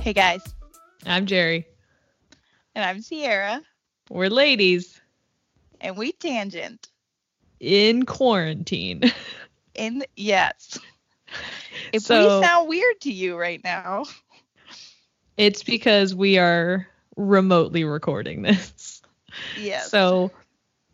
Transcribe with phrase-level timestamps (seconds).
[0.00, 0.42] Hey guys,
[1.04, 1.66] I'm Jerry.
[2.74, 3.60] and I'm Sierra,
[4.10, 5.00] We're ladies
[5.80, 6.88] and we tangent
[7.60, 9.02] in quarantine.
[9.74, 10.78] in yes.
[11.92, 14.04] If So- we sound weird to you right now,
[15.36, 19.02] It's because we are remotely recording this.
[19.60, 19.90] yes.
[19.90, 20.30] So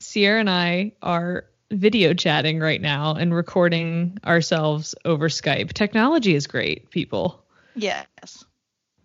[0.00, 5.72] Sierra and I are video chatting right now and recording ourselves over Skype.
[5.72, 7.44] Technology is great, people.
[7.76, 8.44] yes.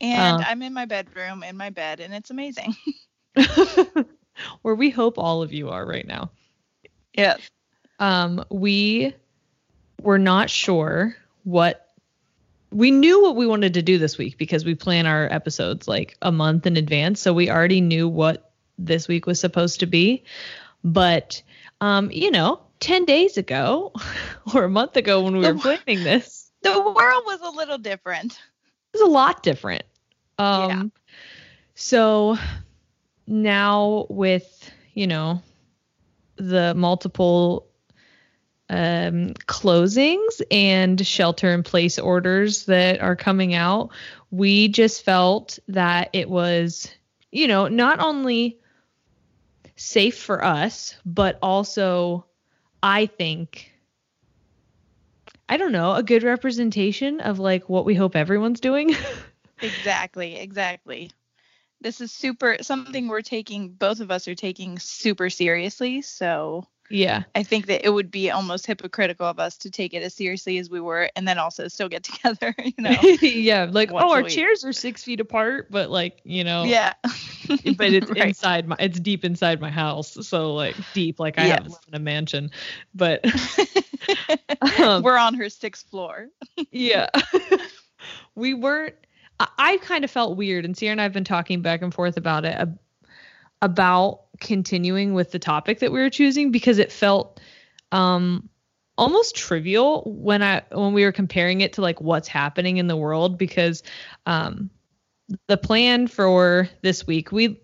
[0.01, 0.45] And Uh.
[0.47, 2.75] I'm in my bedroom in my bed and it's amazing.
[4.61, 6.31] Where we hope all of you are right now.
[7.13, 7.39] yes.
[7.99, 9.13] um, we
[10.01, 11.85] were not sure what
[12.71, 16.17] we knew what we wanted to do this week because we plan our episodes like
[16.21, 20.23] a month in advance so we already knew what this week was supposed to be
[20.83, 21.41] but
[21.81, 23.91] um, you know 10 days ago
[24.53, 28.39] or a month ago when we were planning this The world was a little different.
[28.93, 29.83] It was a lot different
[30.37, 30.83] um, Yeah.
[31.75, 32.37] so
[33.27, 35.41] now with you know
[36.37, 37.67] the multiple
[38.69, 43.89] um, closings and shelter in place orders that are coming out,
[44.31, 46.91] we just felt that it was,
[47.31, 48.59] you know, not only
[49.75, 52.25] safe for us, but also,
[52.83, 53.71] I think,
[55.49, 58.95] I don't know, a good representation of like what we hope everyone's doing.
[59.61, 61.11] Exactly, exactly.
[61.81, 67.23] This is super something we're taking both of us are taking super seriously, so yeah.
[67.35, 70.59] I think that it would be almost hypocritical of us to take it as seriously
[70.59, 72.95] as we were and then also still get together, you know.
[73.21, 73.67] yeah.
[73.69, 74.31] Like, oh, our week.
[74.31, 76.93] chairs are six feet apart, but like, you know, Yeah.
[77.03, 78.27] but it's Right.
[78.27, 81.95] inside my it's deep inside my house so like deep like i have live in
[81.95, 82.51] a mansion
[82.93, 83.25] but
[84.79, 86.27] um, We're on her sixth floor.
[86.71, 87.09] yeah
[88.35, 88.95] we weren't
[89.39, 92.17] I, I kind of felt weird and sierra and i've been talking back and forth
[92.17, 92.79] about it ab-
[93.61, 97.39] about continuing with the topic that we were choosing because it felt
[97.91, 98.49] um
[98.97, 102.97] almost trivial when i when we were comparing it to like what's happening in the
[102.97, 103.83] world because
[104.25, 104.69] um
[105.47, 107.61] the plan for this week we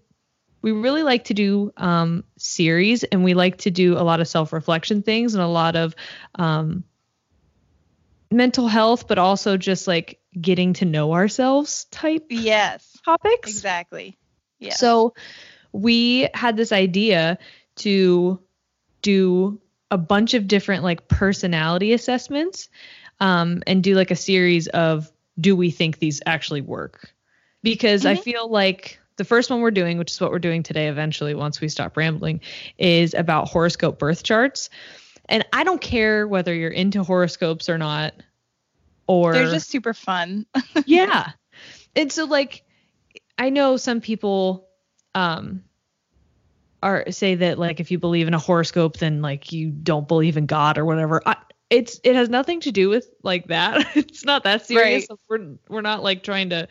[0.65, 4.27] we really like to do um, series and we like to do a lot of
[4.27, 5.95] self-reflection things and a lot of
[6.33, 6.83] um,
[8.31, 12.97] mental health but also just like getting to know ourselves type Yes.
[13.05, 14.17] topics Exactly.
[14.57, 14.73] Yeah.
[14.73, 15.13] so
[15.71, 17.37] we had this idea
[17.75, 18.41] to
[19.03, 22.69] do a bunch of different like personality assessments
[23.19, 27.13] um, and do like a series of do we think these actually work?
[27.61, 28.23] Because I Mhm.
[28.23, 31.61] feel like the first one we're doing, which is what we're doing today eventually once
[31.61, 32.41] we stop rambling,
[32.77, 34.69] is about horoscope birth charts.
[35.27, 38.13] And I don't care whether you're into horoscopes or not
[39.07, 40.45] or They're just super fun.
[40.85, 41.31] yeah.
[41.95, 42.63] And so like
[43.37, 44.67] I know some people
[45.13, 45.63] um
[46.83, 50.37] are say that like if you believe in a horoscope then like you don't believe
[50.37, 51.21] in God or whatever.
[51.25, 51.37] I,
[51.69, 53.87] it's it has nothing to do with like that.
[53.95, 55.07] it's not that serious.
[55.09, 55.19] Right.
[55.27, 56.67] We're we're not like trying to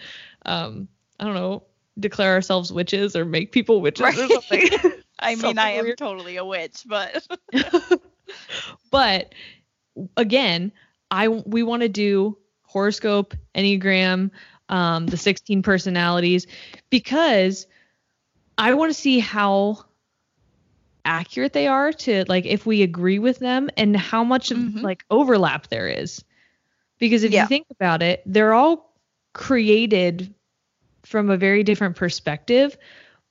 [0.47, 0.89] um
[1.19, 1.65] I don't know
[1.99, 4.69] declare ourselves witches or make people witches or something.
[5.21, 5.99] I mean, I am weird.
[5.99, 7.27] totally a witch, but
[8.91, 9.35] but
[10.17, 10.73] again,
[11.11, 14.31] I we want to do horoscope, enneagram,
[14.69, 16.47] um, the 16 personalities
[16.91, 17.67] because
[18.59, 19.85] I want to see how
[21.05, 24.83] accurate they are to like if we agree with them and how much of Mhm.
[24.83, 26.25] like overlap there is.
[26.99, 27.43] Because if Yeah.
[27.43, 28.95] you think about it, they're all
[29.35, 30.35] created
[31.05, 32.77] from a very different perspective,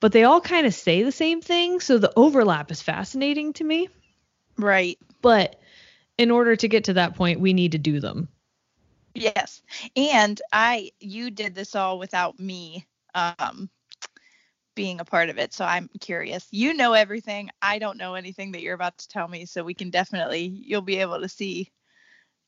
[0.00, 3.64] but they all kind of say the same thing, so the overlap is fascinating to
[3.64, 3.88] me.
[4.58, 4.98] right.
[5.22, 5.60] But
[6.18, 8.28] in order to get to that point, we need to do them.
[9.14, 9.62] Yes.
[9.96, 13.70] And I you did this all without me um
[14.74, 15.52] being a part of it.
[15.54, 16.46] So I'm curious.
[16.50, 17.50] You know everything.
[17.62, 20.82] I don't know anything that you're about to tell me, so we can definitely you'll
[20.82, 21.70] be able to see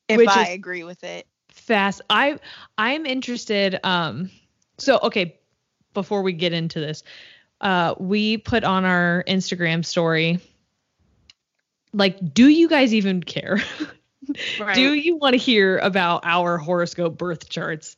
[0.08, 1.26] if Which I agree with it.
[1.50, 2.02] Fast.
[2.11, 2.38] I
[2.76, 3.79] I'm interested.
[3.84, 4.31] Um.
[4.78, 5.38] So okay,
[5.94, 7.02] before we get into this,
[7.61, 10.40] uh, we put on our Instagram story.
[11.93, 13.61] Like, do you guys even care?
[14.58, 14.75] Right.
[14.75, 17.96] Do you want to hear about our horoscope birth charts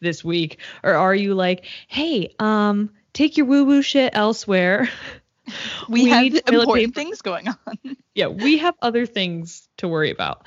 [0.00, 4.88] this week, or are you like, hey, um, take your woo woo shit elsewhere?
[5.88, 6.94] we, we have important paper.
[6.94, 7.56] things going on.
[8.14, 10.44] yeah, we have other things to worry about.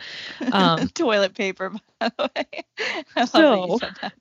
[0.51, 2.63] Um, Toilet paper, by the way.
[3.15, 4.13] I love that So- you said that.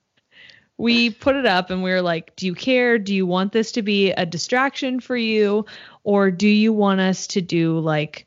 [0.83, 2.99] We put it up and we were like, do you care?
[2.99, 5.65] Do you want this to be a distraction for you
[6.03, 8.27] or do you want us to do like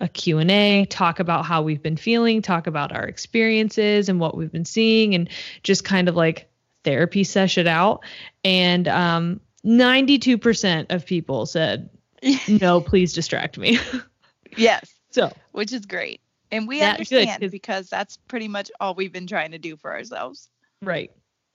[0.00, 4.52] a Q&A, talk about how we've been feeling, talk about our experiences and what we've
[4.52, 5.28] been seeing and
[5.64, 6.48] just kind of like
[6.84, 8.04] therapy session out
[8.44, 11.88] and um 92% of people said
[12.48, 13.78] no, please distract me.
[14.56, 16.20] yes, so, which is great.
[16.52, 19.92] And we understand good, because that's pretty much all we've been trying to do for
[19.92, 20.48] ourselves.
[20.80, 21.10] right.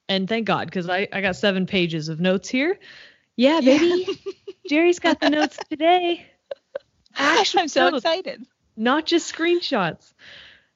[0.10, 2.80] And thank God cuz I I got 7 pages of notes here.
[3.36, 4.08] Yeah, baby.
[4.70, 6.26] Jerry's got the notes today.
[7.16, 8.46] Actual I'm so notes, excited.
[8.76, 10.14] not just screenshots.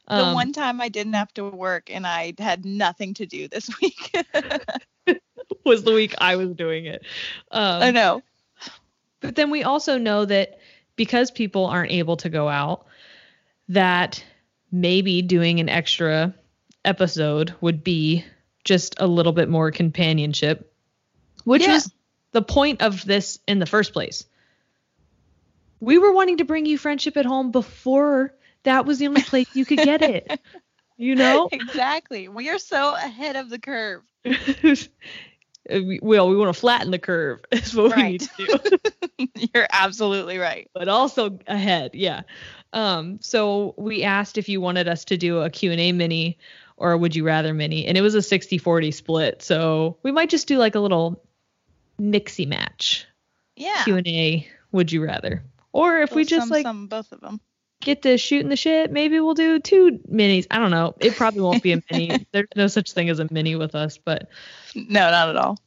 [0.07, 3.47] The Um, one time I didn't have to work and I had nothing to do
[3.47, 4.15] this week.
[5.65, 7.03] was the week I was doing it.
[7.51, 8.21] Um, I know.
[9.21, 10.59] But then we also know that
[10.95, 12.87] because people aren't able to go out,
[13.69, 14.23] that
[14.71, 16.33] maybe doing an extra
[16.83, 18.25] episode would be
[18.63, 20.73] just a little bit more companionship,
[21.43, 21.73] which Yeah.
[21.73, 21.91] was
[22.31, 24.25] the point of this in the first place.
[25.79, 29.47] We were wanting to bring you friendship at home before that was the only place
[29.53, 30.39] you could get it.
[30.97, 31.49] You know?
[31.51, 32.27] Exactly.
[32.27, 34.03] We are so ahead of the curve.
[36.01, 38.29] well, we want to flatten the curve is what we need to
[39.17, 39.27] do.
[39.53, 40.69] You're absolutely right.
[40.75, 42.21] but also ahead yeah
[42.73, 46.37] um so we asked if you wanted us to do a q&a mini
[46.81, 50.47] or would you rather mini and it was a 60-40 split so we might just
[50.47, 51.23] do like a little
[51.99, 53.05] mixy match
[53.55, 53.83] Yeah.
[53.83, 57.39] q&a would you rather or if we just some, like some, both of them.
[57.81, 61.41] get to shooting the shit maybe we'll do two minis i don't know it probably
[61.41, 64.29] won't be a mini there's no such thing as a mini with us but
[64.75, 65.57] No, not at all.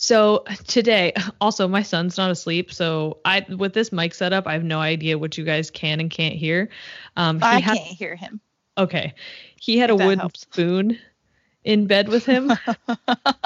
[0.00, 4.62] So today, also my son's not asleep, so I with this mic setup, I have
[4.62, 6.68] no idea what you guys can and can't hear.
[7.16, 8.40] Um, I can't hear him.
[8.78, 9.14] Okay,
[9.60, 10.46] he had a that wooden helps.
[10.52, 10.98] spoon
[11.64, 12.52] in bed with him,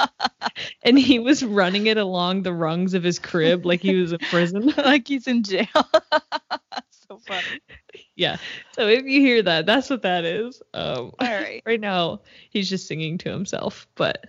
[0.83, 4.19] and he was running it along the rungs of his crib like he was in
[4.29, 4.73] prison.
[4.77, 5.67] like he's in jail.
[6.89, 7.61] so funny.
[8.15, 8.37] yeah.
[8.71, 10.61] So if you hear that, that's what that is.
[10.73, 11.63] Um, All right.
[11.65, 14.25] right now he's just singing to himself, but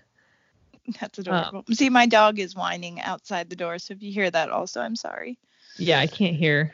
[1.01, 1.65] That's Um, adorable.
[1.73, 3.79] See, my dog is whining outside the door.
[3.79, 5.39] So if you hear that also, I'm sorry.
[5.79, 6.73] yeah, I can't hear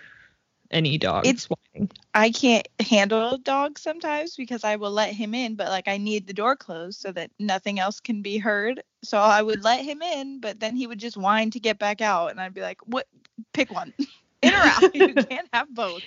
[0.71, 1.27] any dog.
[1.27, 1.91] It's- whining.
[2.15, 6.27] I can't handle dogs sometimes because I will let him in, but like I need
[6.27, 8.83] the door closed so that nothing else can be heard.
[9.03, 12.01] So I would let him in, but then he would just whine to get back
[12.01, 13.07] out, and I'd be like, "What?
[13.53, 13.95] Pick one,
[14.43, 14.95] in or out.
[14.95, 16.03] you can't have both."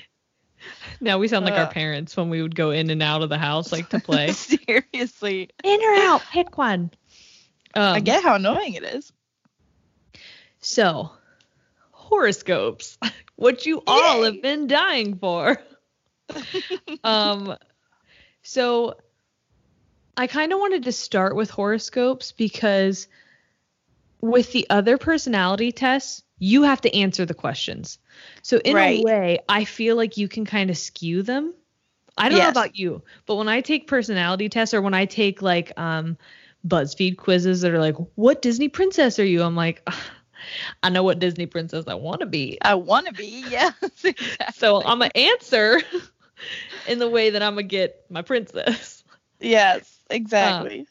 [1.02, 3.38] Now we sound like our parents when we would go in and out of the
[3.38, 4.32] house like to play.
[4.32, 6.92] Seriously, in or out, pick one.
[7.76, 9.12] Um, I get how annoying it is.
[10.60, 11.12] So,
[11.92, 12.98] horoscopes,
[13.36, 15.58] what you all have been dying for.
[17.04, 17.56] um,
[18.42, 18.96] so
[20.16, 23.08] I kind of wanted to start with horoscopes because
[24.22, 28.00] with the other personality tests, you have to answer the questions.
[28.42, 29.00] So in Right.
[29.00, 31.54] a way, I feel like you can kind of skew them.
[32.18, 35.42] I don't know about you, but when I take personality tests or when I take
[35.42, 36.18] like um
[36.66, 39.96] BuzzFeed quizzes that are like, "What Disney princess are you?" I'm like, "Ugh,
[40.82, 42.58] I know what Disney princess I want to be.
[42.62, 43.26] I want to be.
[43.50, 43.74] Yes.
[44.04, 44.54] Exactly.
[44.54, 45.82] So I'm gonna answer
[46.88, 49.04] in the way that I'm gonna get my princess.
[49.40, 50.04] Yes.
[50.10, 50.88] Exactly.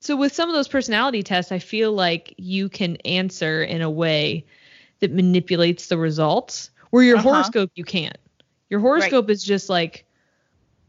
[0.00, 3.90] So with some of those personality tests, I feel like you can answer in a
[3.90, 4.46] way
[5.00, 6.70] that manipulates the results.
[6.90, 7.30] Where your Uh-huh.
[7.30, 8.16] horoscope you can't.
[8.70, 10.06] Your horoscope is just like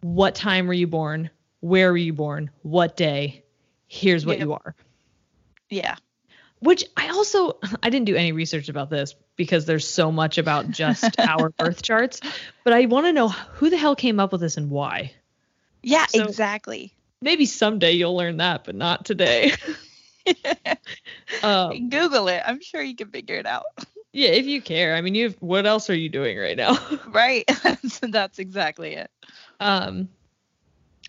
[0.01, 1.29] what time were you born?
[1.61, 2.49] Where were you born?
[2.61, 3.43] What day?
[3.87, 4.39] Here's what Yep.
[4.39, 4.75] you are.
[5.69, 5.95] yeah.
[6.59, 10.69] Which I also I didn't do any research about this because there's so much about
[10.69, 12.21] just our birth charts,
[12.63, 15.13] but I want to know who the hell came up with this and why.
[15.81, 16.05] Yeah.
[16.07, 16.93] So- exactly.
[17.21, 19.51] Maybe someday you'll learn that, but not today.
[21.43, 22.41] um, Google it.
[22.45, 23.65] I'm sure you can figure it out.
[24.13, 24.95] yeah, if you care.
[24.95, 26.77] I mean, you have, what else are you doing right now?
[27.07, 27.43] Right.
[27.63, 29.11] that's, that's exactly it.
[29.59, 30.07] um,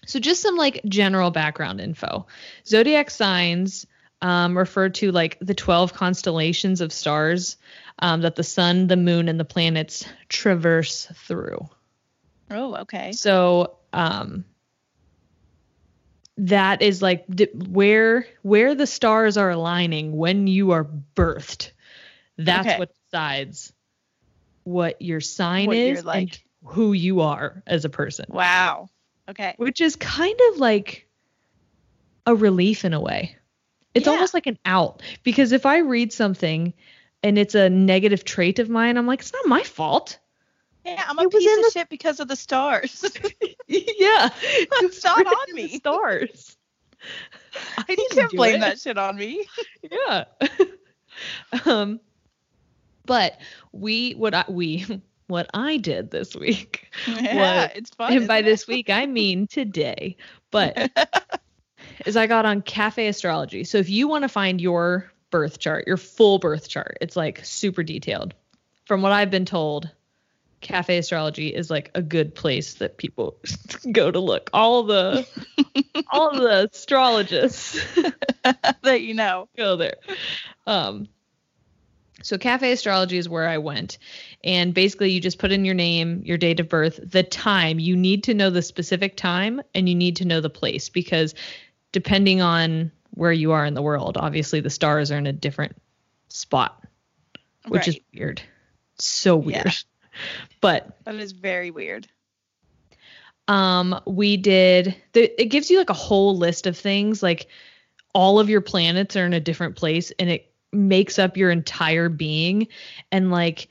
[0.06, 2.26] so just some like general background info.
[2.66, 3.86] Zodiac signs
[4.22, 7.56] um, refer to like the 12 constellations of stars
[8.00, 11.68] um, that the sun, the moon, and the planets traverse through.
[12.50, 13.12] Oh, okay.
[13.12, 14.44] So um
[16.36, 20.84] that is like d- where where the stars are aligning when you are
[21.14, 21.72] birthed.
[22.38, 22.78] That's Okay.
[22.78, 23.72] what decides
[24.64, 26.18] what your sign What is like.
[26.18, 28.26] and who you are as a person.
[28.28, 28.88] Wow.
[29.28, 29.54] Okay.
[29.58, 31.08] Which is kind of like
[32.26, 33.36] a relief in a way.
[33.94, 34.12] It's Yeah.
[34.12, 36.72] almost like an out because if I read something
[37.22, 40.18] and it's a negative trait of mine, I'm like, it's not my fault.
[40.86, 43.04] Yeah, I'm a It was piece of the- shit because of the stars.
[43.66, 44.30] yeah.
[44.42, 45.68] It's not on me.
[45.78, 46.56] Stars.
[47.78, 48.60] I you can't blame it.
[48.60, 49.46] that shit on me.
[49.90, 50.24] Yeah.
[51.66, 52.00] um
[53.06, 53.38] but
[53.72, 54.86] we what I we
[55.26, 56.90] what I did this week.
[57.06, 58.12] Yeah, it's fun.
[58.12, 58.42] and by it?
[58.42, 60.16] this week I mean today.
[60.50, 60.90] But
[62.06, 63.64] is I got on Cafe Astrology.
[63.64, 67.44] So if you want to find your birth chart, your full birth chart, it's like
[67.44, 68.34] super detailed.
[68.86, 69.90] From what I've been told,
[70.60, 73.36] Cafe Astrology is like a good place that people
[73.92, 74.50] go to look.
[74.52, 75.26] All the
[76.10, 77.80] all the astrologists
[78.82, 79.48] that you know.
[79.56, 79.96] go there.
[80.66, 81.08] Um,
[82.22, 83.96] so Cafe Astrology is where I went,
[84.44, 87.78] and basically you just put in your name, your date of birth, the time.
[87.78, 91.34] You need to know the specific time, and you need to know the place because
[91.92, 95.76] depending on where you are in the world, obviously the stars are in a different
[96.28, 96.84] spot,
[97.68, 98.40] which is weird.
[98.98, 99.66] So weird.
[99.66, 99.72] Yeah.
[100.60, 102.06] But That is very weird.
[103.48, 107.46] um we did the, it gives you like a whole list of things like
[108.12, 112.08] all of your planets are in a different place and it makes up your entire
[112.08, 112.68] being
[113.10, 113.68] and like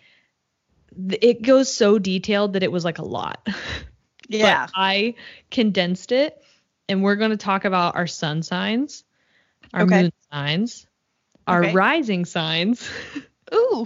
[1.10, 3.48] th- it goes so detailed that it was like a lot
[4.28, 4.66] Yeah.
[4.66, 5.14] but i
[5.52, 6.42] condensed it
[6.90, 9.06] and we're going to talk about our sun signs
[9.74, 10.02] our Okay.
[10.02, 10.88] moon signs
[11.48, 11.74] our Okay.
[11.74, 12.90] rising signs
[13.54, 13.86] Ooh.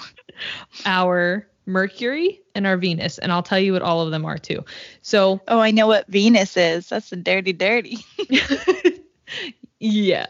[0.86, 4.66] our mercury and our venus and i'll tell you what all of them are too
[5.02, 6.90] so Oh, I know what Venus is.
[6.90, 7.98] That's a dirty, dirty.
[9.80, 10.28] yeah.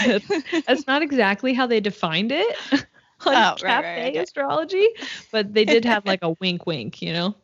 [0.00, 0.26] that's,
[0.66, 2.56] that's not exactly how they defined it
[3.26, 4.86] on Oh, right, right, cafe astrology,
[5.30, 7.34] but they did have like a wink wink, you know?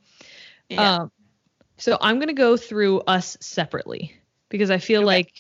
[0.69, 0.93] Yeah.
[1.01, 1.13] Um,
[1.79, 4.18] so I'm going to go through us separately
[4.49, 5.07] because I feel Okay.
[5.07, 5.33] like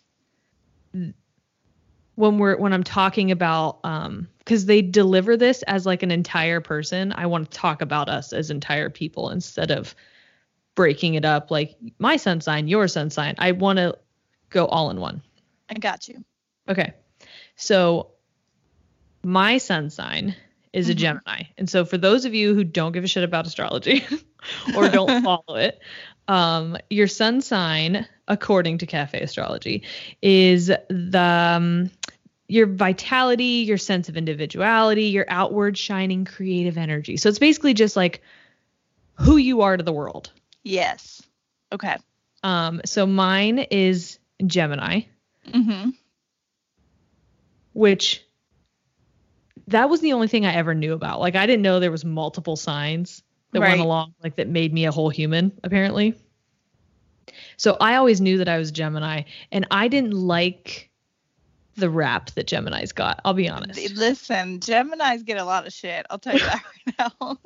[2.14, 6.60] when we're when I'm talking about um because they deliver this as like an entire
[6.60, 9.94] person, I want to talk about us as entire people instead of
[10.74, 13.34] breaking it up like my sun sign, your sun sign.
[13.38, 13.98] I want to
[14.50, 15.22] go all in one.
[15.68, 16.24] I got you.
[16.68, 16.94] Okay.
[17.56, 18.12] So
[19.24, 20.34] my sun sign
[20.72, 20.98] is a Mhm.
[20.98, 21.42] Gemini.
[21.58, 24.06] And so for those of you who don't give a shit about astrology
[24.74, 25.78] or don't follow it,
[26.28, 29.82] um, your sun sign, according to Cafe Astrology,
[30.22, 31.90] is the um,
[32.46, 37.16] your vitality, your sense of individuality, your outward shining creative energy.
[37.16, 38.22] So it's basically just like
[39.14, 40.30] who you are to the world.
[40.62, 41.22] Yes.
[41.72, 41.96] Okay.
[42.42, 45.02] Um, so mine is Gemini.
[45.48, 45.90] Mm-hmm.
[47.72, 48.22] which
[49.68, 51.20] that was the only thing I ever knew about.
[51.20, 53.70] Like I didn't know there was multiple signs that Right.
[53.70, 56.14] went along like that made me a whole human apparently.
[57.56, 60.90] So I always knew that I was Gemini and I didn't like
[61.76, 63.20] the rap that Gemini's got.
[63.24, 63.94] I'll be honest.
[63.94, 66.06] Listen, Geminis get a lot of shit.
[66.10, 66.62] I'll tell you that
[66.98, 67.38] right now.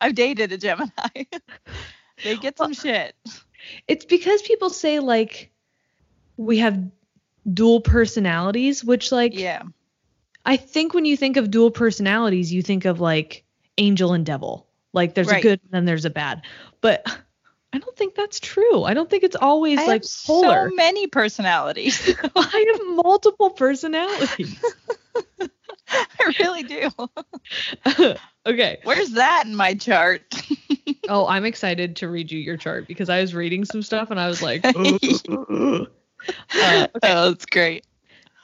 [0.00, 0.90] I've dated a Gemini.
[2.24, 3.14] they get some shit.
[3.88, 5.50] It's because people say like
[6.36, 6.78] we have
[7.52, 9.62] dual personalities, which like Yeah.
[10.44, 13.44] I think when you think of dual personalities, you think of like
[13.78, 14.65] angel and devil.
[14.96, 16.42] Like there's a good and then there's a bad.
[16.80, 17.06] But
[17.72, 18.82] I don't think that's true.
[18.82, 20.70] I don't think it's always I like polar.
[20.70, 22.14] so many personalities.
[22.36, 24.58] I have multiple personalities.
[25.90, 26.90] I really do.
[28.46, 28.78] okay.
[28.84, 30.22] Where's that in my chart?
[31.08, 34.18] Oh, I'm excited to read you your chart because I was reading some stuff and
[34.18, 34.72] I was like, uh,
[36.54, 37.86] oh, that's great.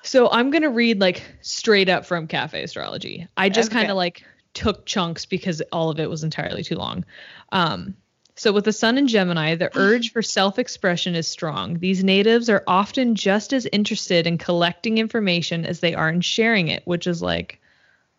[0.02, 3.26] so I'm gonna read like straight up from Cafe Astrology.
[3.36, 3.80] I just Okay.
[3.80, 4.22] kind of like
[4.54, 7.04] took chunks because all of it was entirely too long.
[7.50, 7.94] Um,
[8.34, 11.78] so with the Sun in Gemini, the urge for self-expression is strong.
[11.78, 16.68] These natives are often just as interested in collecting information as they are in sharing
[16.68, 17.60] it, which is like,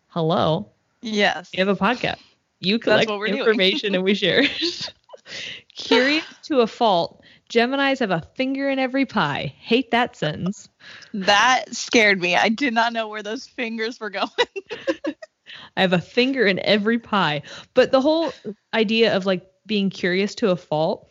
[0.08, 0.70] hello,
[1.02, 1.50] Yes.
[1.52, 2.18] you have a podcast.
[2.60, 4.92] You collect information and we share it.
[5.76, 9.54] Curious to a fault, Geminis have a finger in every pie.
[9.58, 10.68] Hate that sentence.
[11.12, 12.36] That scared me.
[12.36, 14.28] I did not know where those fingers were going.
[15.76, 17.42] I have a finger in every pie.
[17.74, 18.32] But the whole
[18.72, 21.08] idea of like being curious to a fault,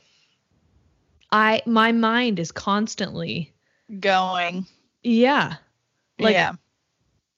[1.32, 3.54] I my mind is constantly
[4.00, 4.66] going.
[5.04, 5.56] yeah.
[6.20, 6.54] Like yeah.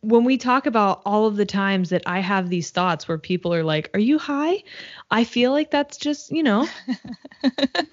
[0.02, 3.54] when we talk about all of the times that I have these thoughts where people
[3.54, 4.64] are like, "Are you high?"
[5.10, 6.68] I feel like that's just, you know,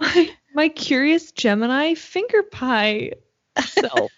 [0.00, 3.12] my, my curious Gemini finger pie
[3.64, 4.11] self.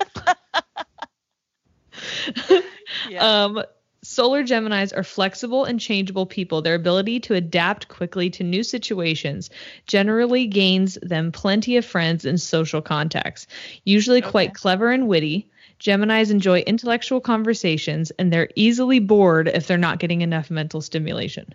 [3.09, 3.45] Yeah.
[3.45, 3.63] Um,
[4.05, 6.63] solar Geminis are flexible and changeable people.
[6.63, 9.51] Their ability to adapt quickly to new situations
[9.87, 13.47] generally gains them plenty of friends and social contacts.
[13.85, 15.49] Usually quite clever and witty.
[15.81, 21.55] Geminis enjoy intellectual conversations and they're easily bored if they're not getting enough mental stimulation.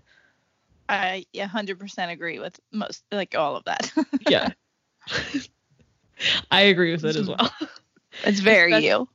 [0.87, 3.91] I 100% agree with most, like all of that.
[4.27, 4.49] Yeah.
[6.51, 7.51] I agree with it as well.
[8.23, 9.09] it's very Especially- you.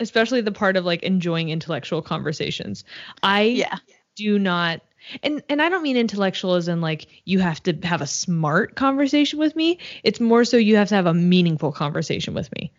[0.00, 2.84] Especially the part of like enjoying intellectual conversations.
[3.22, 3.76] I Yeah.
[4.16, 4.80] do not
[5.22, 8.74] and and I don't mean intellectual as in like you have to have a smart
[8.74, 9.78] conversation with me.
[10.02, 12.72] It's more so you have to have a meaningful conversation with me.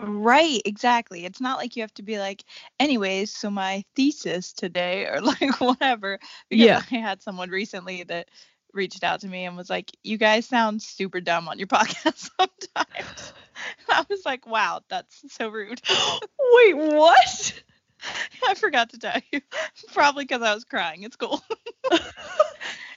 [0.00, 1.24] Right, exactly.
[1.24, 2.44] It's not like you have to be like,
[2.78, 6.18] anyways, so my thesis today or like whatever.
[6.48, 6.82] Because Yeah.
[6.90, 8.28] I had someone recently that
[8.72, 12.30] reached out to me and was like, You guys sound super dumb on your podcast
[12.38, 13.32] sometimes.
[13.88, 15.80] I was like, Wow, that's so rude.
[16.52, 17.62] Wait, what?
[18.46, 19.40] I forgot to tell you.
[19.92, 21.02] Probably because I was crying.
[21.02, 21.42] It's cool.
[21.90, 22.00] and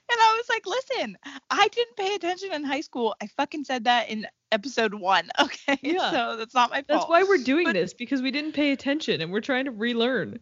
[0.09, 1.17] I was like, listen,
[1.49, 3.15] I didn't pay attention in high school.
[3.21, 5.29] I fucking said that in episode one.
[5.39, 5.79] Okay.
[5.81, 6.11] Yeah.
[6.11, 6.87] So that's not my fault.
[6.87, 9.71] That's why we're doing But- this because we didn't pay attention and we're trying to
[9.71, 10.39] relearn.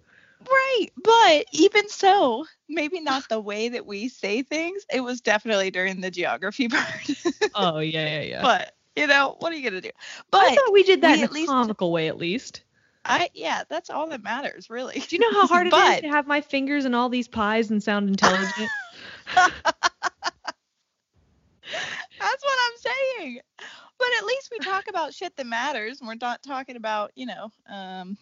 [0.49, 0.87] Right.
[1.03, 4.85] But even so, maybe not the way that we say things.
[4.91, 7.09] It was definitely during the geography part.
[7.55, 8.41] Oh yeah, yeah, yeah.
[8.41, 9.91] but, you know, what are you going to do?
[10.31, 12.61] But I thought we did that we in a least- comical way at least.
[13.05, 14.99] I, yeah, that's all that matters, really.
[15.07, 17.27] Do you know how hard it is But- to have my fingers in all these
[17.27, 18.69] pies and sound intelligent?
[22.19, 23.39] That's what I'm saying.
[23.97, 25.99] But at least we talk about shit that matters.
[25.99, 28.17] And we're not talking about, you know, um,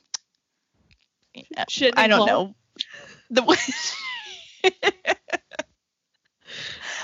[1.69, 2.55] Shit I don't know.
[3.29, 3.43] The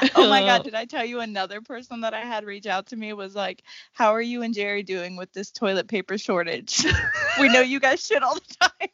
[0.16, 2.96] oh my god, did I tell you another person that I had reach out to
[2.96, 6.86] me was like, "How are you and Jerry doing with this toilet paper shortage?
[7.40, 8.90] we know you guys shit all the time."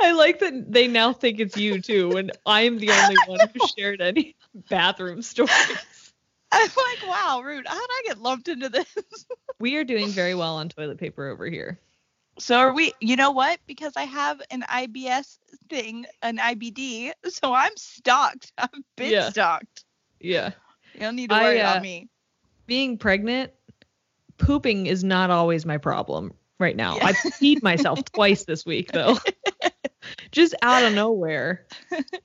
[0.00, 3.40] I like that they now think it's you too, and I am the only one
[3.54, 4.34] who shared any
[4.68, 5.52] bathroom stories.
[6.50, 7.66] I'm like, "Wow, rude.
[7.66, 8.86] How did I get lumped into this?"
[9.60, 11.78] We are doing very well on toilet paper over here.
[12.38, 12.92] So are we?
[13.00, 13.60] You know what?
[13.66, 18.52] Because I have an IBS thing, an IBD, so I'm stocked.
[18.58, 19.30] I've been Yeah.
[19.30, 19.84] stocked.
[20.20, 20.52] Yeah.
[20.94, 22.08] You don't need to I, worry uh, about me.
[22.66, 23.52] Being pregnant,
[24.38, 26.96] pooping is not always my problem right now.
[26.96, 27.06] Yeah.
[27.08, 29.18] I peed myself twice this week though.
[30.30, 31.66] Just out of nowhere.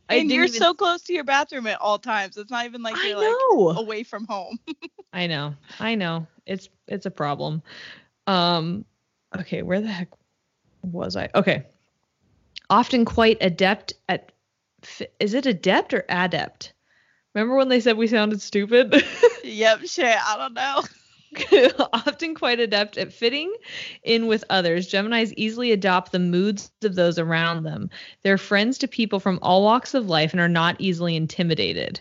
[0.09, 2.37] And you're even- so close to your bathroom at all times.
[2.37, 4.59] It's not even like I you're like away from home.
[5.11, 5.55] I know.
[5.79, 6.27] I know.
[6.45, 7.61] It's it's a problem.
[8.25, 8.85] Um
[9.35, 10.09] okay, where the heck
[10.81, 11.29] was I?
[11.35, 11.65] Okay.
[12.69, 14.31] Often quite adept at
[15.19, 16.73] is it adept or adept?
[17.33, 19.03] Remember when they said we sounded stupid?
[19.43, 20.05] yep, shit.
[20.05, 20.83] I don't know.
[21.93, 23.53] Often quite adept at fitting
[24.03, 27.89] in with others, Geminis easily adopt the moods of those around them.
[28.23, 31.99] They're friends to people from all walks of life and are not easily intimidated.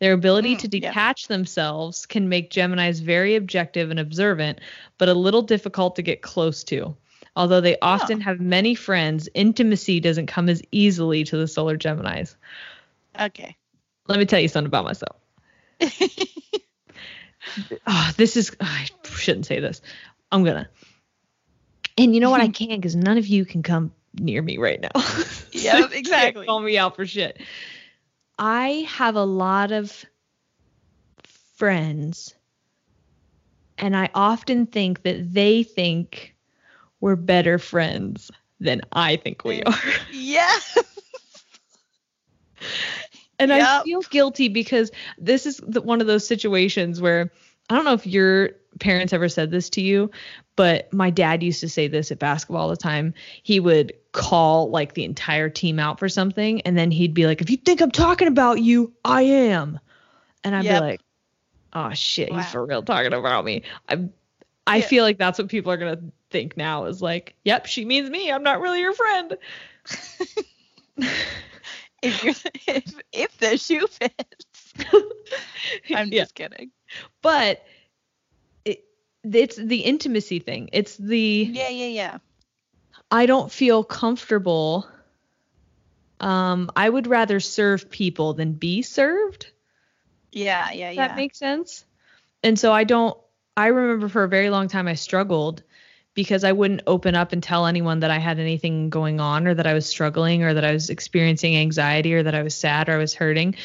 [0.00, 0.88] Their ability Mm, to yeah.
[0.90, 4.60] detach themselves can make Geminis very objective and observant,
[4.98, 6.96] but a little difficult to get close to.
[7.36, 12.36] Although they often have many friends, intimacy doesn't come as easily to the solar Geminis.
[13.20, 13.56] Okay.
[14.06, 15.16] Let me tell you something about myself.
[17.86, 19.80] oh, this is I shouldn't say this.
[20.30, 20.68] I'm gonna.
[21.98, 22.40] And you know what?
[22.40, 24.90] I can't because none of you can come near me right now.
[25.52, 26.46] yeah, exactly.
[26.46, 27.40] Call me out for shit.
[28.38, 30.04] I have a lot of
[31.56, 32.34] friends,
[33.78, 36.34] and I often think that they think
[37.00, 39.74] we're better friends than I think we are.
[40.12, 40.50] Yeah.
[43.38, 47.32] And I feel guilty because this is the, one of those situations where
[47.68, 50.10] I don't know if your parents ever said this to you,
[50.56, 53.14] but my dad used to say this at basketball all the time.
[53.42, 57.40] He would call like the entire team out for something, and then he'd be like,
[57.40, 59.78] "If you think I'm talking about you, I am,"
[60.44, 60.74] and I'd Yep.
[60.74, 61.00] be like,
[61.72, 62.38] "Oh shit, Wow.
[62.38, 64.08] he's for real talking about me." I
[64.66, 64.86] I Yeah.
[64.86, 68.30] feel like that's what people are gonna think now is like, "Yep, she means me.
[68.30, 69.36] I'm not really your friend."
[72.02, 72.34] if you're
[72.66, 74.74] if if the shoe fits.
[75.94, 76.22] I'm Yeah.
[76.22, 76.70] just kidding.
[77.22, 77.62] but
[79.24, 80.70] it's the intimacy thing.
[80.72, 82.18] It's the Yeah, yeah, yeah.
[83.10, 84.88] I don't feel comfortable.
[86.20, 89.50] Um, I would rather serve people than be served.
[90.32, 91.08] Yeah, yeah, yeah.
[91.08, 91.84] That makes sense.
[92.42, 93.16] And so I don't.
[93.56, 95.62] I remember for a very long time I struggled
[96.14, 99.54] because I wouldn't open up and tell anyone that I had anything going on or
[99.54, 102.88] that I was struggling or that I was experiencing anxiety or that I was sad
[102.88, 103.56] or I was hurting.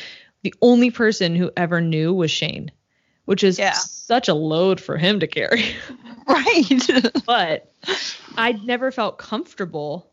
[0.42, 2.72] The only person who ever knew was Shane,
[3.30, 3.74] which is Yeah.
[3.74, 5.64] such a load for him to carry.
[6.28, 7.14] right.
[7.28, 7.72] but
[8.40, 10.10] I never felt comfortable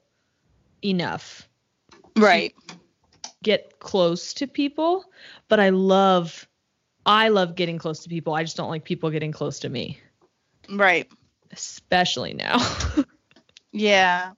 [0.85, 1.49] enough
[2.15, 2.55] right.
[3.43, 5.07] get close to people,
[5.49, 6.47] but I love
[7.07, 8.35] I love getting close to people.
[8.35, 9.99] I just don't like people getting close to me,
[10.69, 11.11] Right.
[11.53, 12.59] especially now.
[13.73, 14.33] Yeah.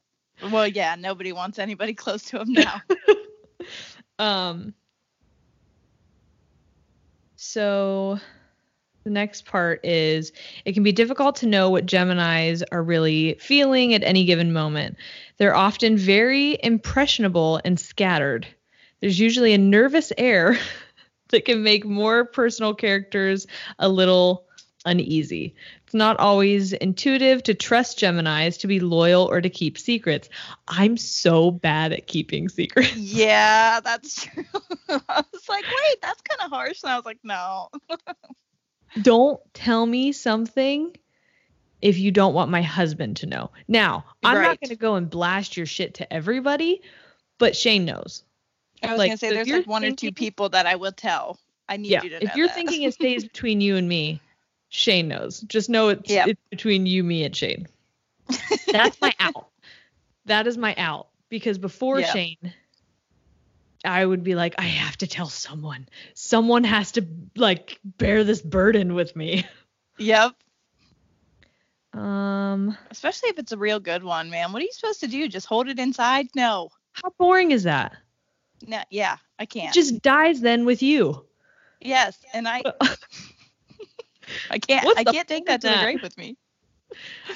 [0.52, 2.80] Well, yeah, nobody wants anybody close to him now.
[4.20, 4.72] um
[7.36, 8.18] so
[9.04, 10.32] the next part is
[10.64, 14.96] it can be difficult to know what Geminis are really feeling at any given moment.
[15.38, 18.46] They're often very impressionable and scattered.
[19.00, 20.58] There's usually a nervous air
[21.30, 23.46] that can make more personal characters
[23.78, 24.44] a little
[24.84, 25.54] uneasy.
[25.84, 30.28] It's not always intuitive to trust Geminis to be loyal or to keep secrets.
[30.66, 32.94] I'm so bad at keeping secrets.
[32.96, 34.44] yeah, that's true.
[34.88, 36.82] I was like, wait, that's kind of harsh.
[36.82, 37.68] And I was like, no.
[39.02, 40.96] Don't tell me something
[41.80, 43.50] if you don't want my husband to know.
[43.68, 46.82] Now, I'm not going to go and blast your shit to everybody,
[47.38, 48.24] but Shane knows.
[48.82, 50.92] I was Like, gonna say so there's like one or two people that I will
[50.92, 51.38] tell.
[51.68, 52.02] I need yeah.
[52.02, 52.30] you to know.
[52.30, 52.54] If you're that.
[52.54, 54.20] thinking it stays between you and me,
[54.70, 55.40] Shane knows.
[55.42, 56.28] Just know it's, Yep.
[56.28, 57.66] it's between you, me, and Shane.
[58.72, 59.48] That's my out.
[60.26, 62.12] That is my out because before Yeah.
[62.12, 62.52] Shane,
[63.84, 65.88] I would be like, I have to tell someone.
[66.14, 69.46] Someone has to like bear this burden with me.
[69.98, 70.32] Yep.
[71.92, 74.52] Um, Especially if it's a real good one, man.
[74.52, 75.26] What are you supposed to do?
[75.28, 76.28] Just hold it inside?
[76.36, 76.70] No.
[76.92, 77.96] how boring is that?
[78.66, 78.80] No.
[78.90, 79.74] Yeah, I can't.
[79.74, 81.24] just dies then with you.
[81.80, 82.62] yes, and I
[84.50, 86.36] I can't What's I can't take that to the grave with me.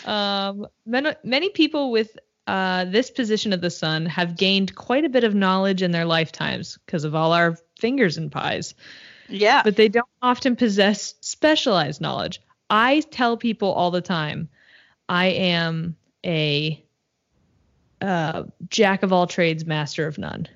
[0.05, 5.09] Um, many, many people with uh, this position of the sun have gained quite a
[5.09, 8.74] bit of knowledge in their lifetimes because of all our fingers and pies,
[9.28, 9.62] Yeah.
[9.62, 12.40] but they don't often possess specialized knowledge.
[12.70, 14.48] I tell people all the time,
[15.09, 16.85] I am a
[18.00, 20.48] uh, jack of all trades, master of none.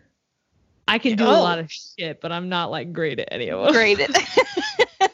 [0.88, 1.42] I can do a Oh.
[1.42, 3.72] lot of shit, but I'm not like great at any of them.
[3.72, 4.10] Graded.
[5.00, 5.08] oh,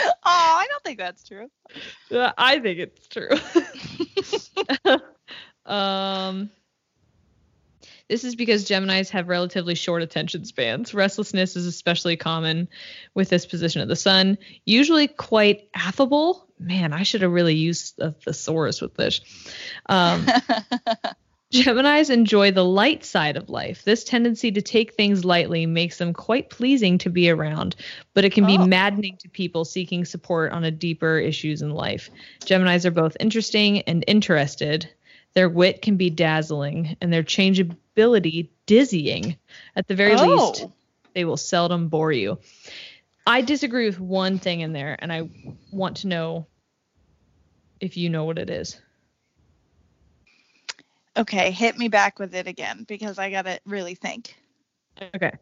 [0.24, 1.48] I don't think that's true.
[2.10, 3.30] Uh, I think it's true.
[5.66, 6.50] um,
[8.08, 10.94] this is because Geminis have relatively short attention spans.
[10.94, 12.68] Restlessness is especially common
[13.14, 14.38] with this position of the sun.
[14.64, 16.46] Usually quite affable.
[16.58, 19.20] Man, I should have really used a thesaurus with this.
[19.86, 20.26] Um,
[21.52, 23.84] Geminis enjoy the light side of life.
[23.84, 27.76] This tendency to take things lightly makes them quite pleasing to be around,
[28.14, 28.66] but it can be Oh.
[28.66, 32.10] maddening to people seeking support on a deeper issues in life.
[32.44, 34.88] Geminis are both interesting and interested.
[35.36, 39.36] Their wit can be dazzling and their changeability dizzying.
[39.76, 40.24] At the very oh.
[40.24, 40.72] least, Oh.
[41.14, 42.38] they will seldom bore you.
[43.26, 45.28] I disagree with one thing in there, and I
[45.70, 46.46] want to know
[47.80, 48.80] if you know what it is.
[51.18, 54.34] Okay, hit me back with it again because I gotta really think.
[55.14, 55.32] Okay.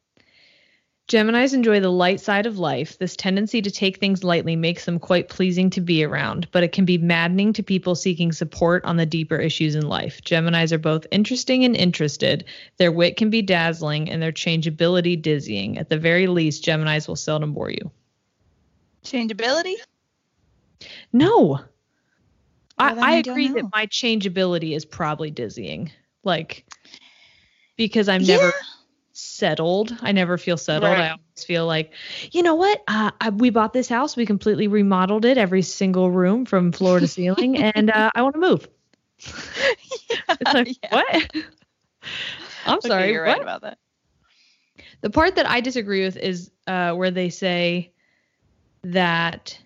[1.07, 2.99] Geminis enjoy the light side of life.
[2.99, 6.73] This tendency to take things lightly makes them quite pleasing to be around, but it
[6.73, 10.23] can be maddening to people seeking support on the deeper issues in life.
[10.25, 12.45] Geminis are both interesting and interested.
[12.79, 15.77] Their wit can be dazzling and their changeability dizzying.
[15.77, 17.91] At the very least, Geminis will seldom bore you.
[19.03, 19.77] Changeability?
[21.13, 21.61] No.
[22.79, 25.93] Well, I, I agree that my changeability is probably dizzying.
[26.25, 26.65] like
[27.77, 28.51] because I'm never Yeah.
[29.15, 29.97] Settled.
[30.03, 30.99] I never feel settled.
[30.99, 31.93] I always feel like,
[32.33, 32.83] you know what?
[32.87, 34.17] Uh, I, we bought this house.
[34.17, 38.35] We completely remodeled it, every single room from floor to ceiling, and uh, I want
[38.35, 38.69] to move.
[40.41, 40.89] It's like Yeah.
[40.91, 41.33] what?
[42.67, 43.13] I'm Okay, sorry.
[43.13, 43.29] you're what?
[43.39, 43.79] right about that.
[45.01, 47.93] The part that I disagree with is uh, where they say
[48.83, 49.59] that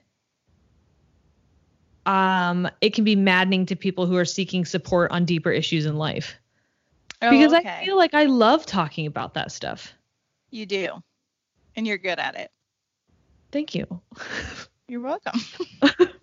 [2.06, 5.96] um, it can be maddening to people who are seeking support on deeper issues in
[5.96, 6.36] life.
[7.22, 7.68] Oh, because okay.
[7.68, 9.92] I feel like I love talking about that stuff.
[10.50, 11.02] you do,
[11.76, 12.50] and you're good at it.
[13.50, 14.00] Thank you.
[14.88, 15.40] You're welcome.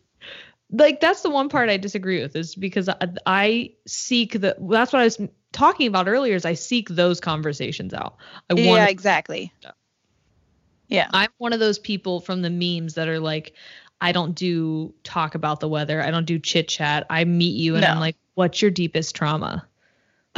[0.72, 4.92] Like that's the one part I disagree with is because I, I seek the that's
[4.92, 5.20] what I was
[5.52, 8.18] talking about earlier is I seek those conversations out.
[8.50, 9.54] I want yeah, exactly.
[10.88, 11.10] Yeah.
[11.14, 13.54] I'm one of those people from the memes that are like,
[14.02, 16.02] I don't do talk about the weather.
[16.02, 17.06] I don't do chit chat.
[17.10, 19.68] I meet you and I'm like, what's your deepest trauma?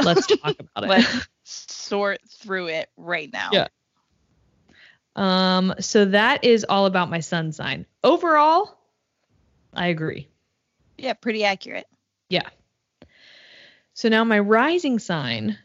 [0.02, 0.88] Let's talk about it.
[0.88, 3.50] Let's sort through it right now.
[3.52, 3.68] Yeah.
[5.16, 7.86] Um, so that is all about my sun sign.
[8.04, 8.78] Overall,
[9.74, 10.28] I agree.
[10.96, 11.86] Yeah, pretty accurate.
[12.28, 12.48] Yeah.
[13.94, 15.58] So now my rising sign.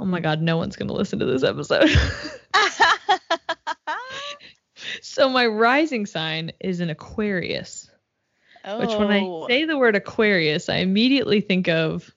[0.00, 1.88] Oh my god, no one's gonna listen to this episode.
[5.00, 7.88] so my rising sign is an Aquarius.
[8.64, 12.10] oh, Which when I say the word Aquarius, I immediately think of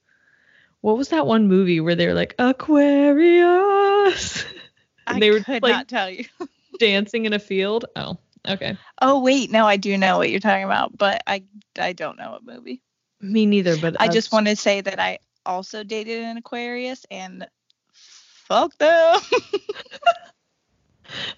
[0.85, 4.45] what was that one movie where they were like Aquarius
[5.07, 6.25] and I they were could like not tell you.
[6.79, 7.85] dancing in a field?
[7.95, 8.77] Oh, okay.
[9.01, 11.41] Oh wait, no, I do know what you're talking about, but I
[11.79, 12.83] I don't know what movie.
[13.19, 17.03] Me neither, but I just want want to say that I also dated an Aquarius
[17.09, 17.47] and
[17.91, 19.21] fuck them.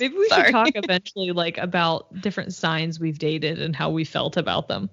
[0.01, 0.47] maybe we Sorry.
[0.47, 4.89] should talk eventually like about different signs we've dated and how we felt about them.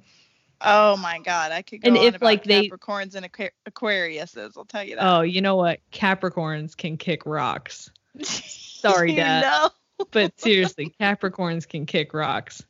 [0.63, 3.51] Oh my god, I could go And on if, about like, they- Capricorns and Aqu-
[3.69, 4.53] Aquariuses.
[4.57, 5.05] I'll tell you that.
[5.05, 5.79] Oh, you know what?
[5.91, 7.91] Capricorns can kick rocks.
[8.23, 9.69] Sorry, Dad.
[10.11, 12.63] But seriously, Capricorns can kick rocks.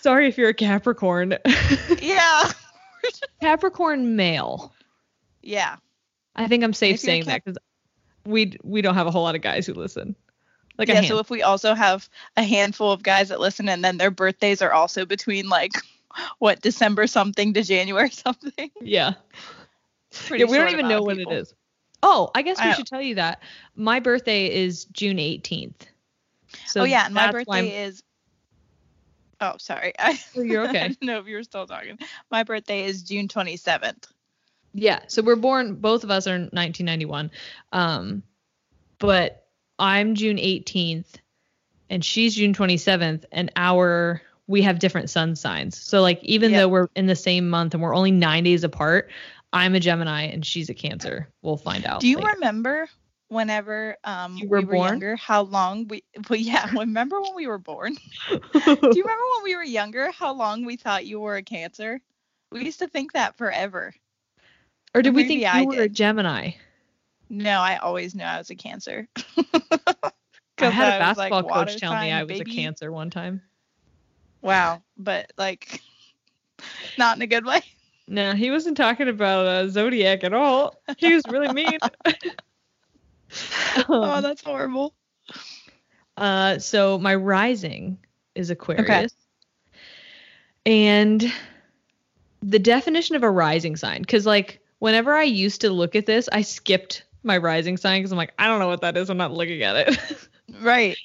[0.00, 1.38] Sorry if you're a Capricorn.
[2.02, 2.50] Yeah.
[3.40, 4.74] Capricorn male.
[5.42, 5.76] Yeah.
[6.34, 7.56] I think I'm safe saying that because
[8.26, 10.16] we we don't have a whole lot of guys who listen.
[10.76, 11.02] Like yeah.
[11.02, 14.60] So if we also have a handful of guys that listen and then their birthdays
[14.60, 15.72] are also between like
[16.38, 18.70] what December something to January something.
[18.80, 19.14] yeah.
[20.30, 21.32] Yeah, we don't even know when people.
[21.32, 21.54] it is.
[22.02, 22.72] Oh, I guess we know.
[22.74, 23.42] should tell you that
[23.76, 25.72] my birthday is June 18th.
[26.66, 28.02] So oh yeah, and my that's why I'm- birthday is.
[29.40, 29.92] Oh, sorry.
[29.98, 30.88] I, Oh, you're okay.
[30.88, 31.98] didn't if you were still talking.
[32.30, 34.04] My birthday is June 27th.
[34.74, 35.74] Yeah, so we're born.
[35.76, 37.30] Both of us are 1991,
[37.72, 38.22] um,
[38.98, 39.44] but
[39.78, 41.06] I'm June 18th,
[41.90, 45.78] and she's June 27th, and our we have different sun signs.
[45.80, 46.60] So like even Yep.
[46.60, 49.10] though we're in the same month and we're only nine days apart,
[49.52, 51.28] I'm a Gemini and she's a Cancer.
[51.42, 52.00] We'll find out.
[52.00, 52.30] Do you later.
[52.34, 52.88] remember
[53.28, 54.92] whenever um You were we were born?
[54.92, 57.94] younger how long we well yeah remember when we were born
[58.52, 61.98] do you remember when we were younger how long we thought you were a cancer
[62.50, 63.94] we used to think that forever
[64.94, 65.88] or did we maybe think I you were a.
[65.88, 66.50] Gemini?
[67.30, 69.08] no i always knew i was a cancer
[70.58, 72.44] I had a was, like, basketball coach tell me I was a.
[72.44, 73.40] Cancer one time.
[74.42, 75.80] Wow but like
[76.98, 77.62] not in a good way
[78.08, 80.82] No, he wasn't talking about uh, zodiac at all.
[80.96, 81.78] He was really mean.
[83.88, 84.94] oh Um, that's horrible
[86.16, 87.98] Uh, so my rising
[88.34, 89.12] is Aquarius.
[90.66, 91.32] And
[92.42, 96.28] the definition of a rising sign, because like whenever I used to look at this,
[96.32, 99.10] I skipped my rising sign because I'm like, I don't know what that is.
[99.10, 100.28] I'm not looking at it.
[100.60, 100.98] right.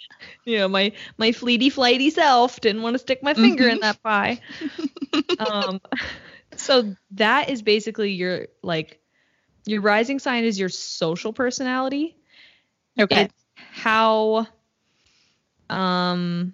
[0.45, 3.82] You know, my my fleety flighty self didn't want to stick my finger in Mhm.
[3.82, 4.39] that pie.
[5.38, 5.80] um,
[6.56, 9.00] so that is basically your like
[9.65, 12.17] your rising sign is your social personality.
[13.00, 13.28] Okay.
[13.28, 14.47] It's how
[15.69, 16.54] um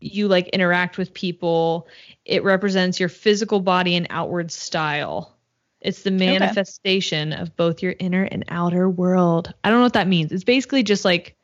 [0.00, 1.88] you like interact with people.
[2.24, 5.36] It represents your physical body and outward style.
[5.80, 9.52] It's the manifestation of both your inner and outer world.
[9.64, 10.32] I don't know what that means.
[10.32, 11.36] It's basically just like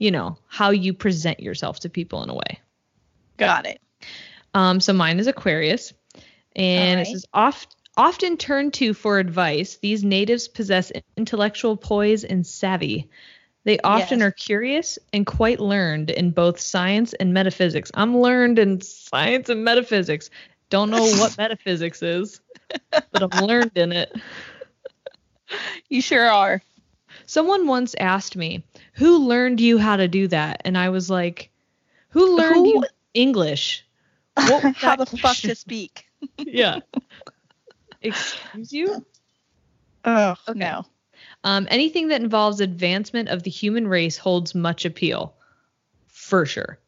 [0.00, 2.60] you know how you present yourself to people in a way
[3.36, 3.80] got it
[4.54, 5.92] um, so mine is Aquarius,
[6.56, 7.06] and it Alright.
[7.06, 9.76] says oft, often turned to for advice.
[9.76, 13.10] These natives possess intellectual poise and savvy.
[13.64, 14.26] They often Yes.
[14.26, 17.92] are curious and quite learned in both science and metaphysics.
[17.94, 20.30] I'm learned in science and metaphysics.
[20.70, 22.40] Don't know what metaphysics is,
[22.90, 24.12] but I'm learned in it.
[25.88, 26.62] you sure are
[27.30, 28.64] Someone once asked me,
[28.94, 31.52] "Who learned you how to do that?" And I was like,
[32.08, 33.86] "Who learned Who- you English?"
[34.34, 36.06] What how the fuck to speak
[36.38, 36.80] yeah.
[38.02, 39.06] Excuse you?
[40.04, 40.58] Oh Okay.
[40.58, 40.84] no.
[41.44, 45.34] Um, anything that involves advancement of the human race holds much appeal,
[46.08, 46.80] for sure.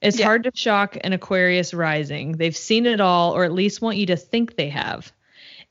[0.00, 0.26] It's Yeah.
[0.26, 2.32] hard to shock an Aquarius rising.
[2.36, 5.12] They've seen it all, or at least want you to think they have.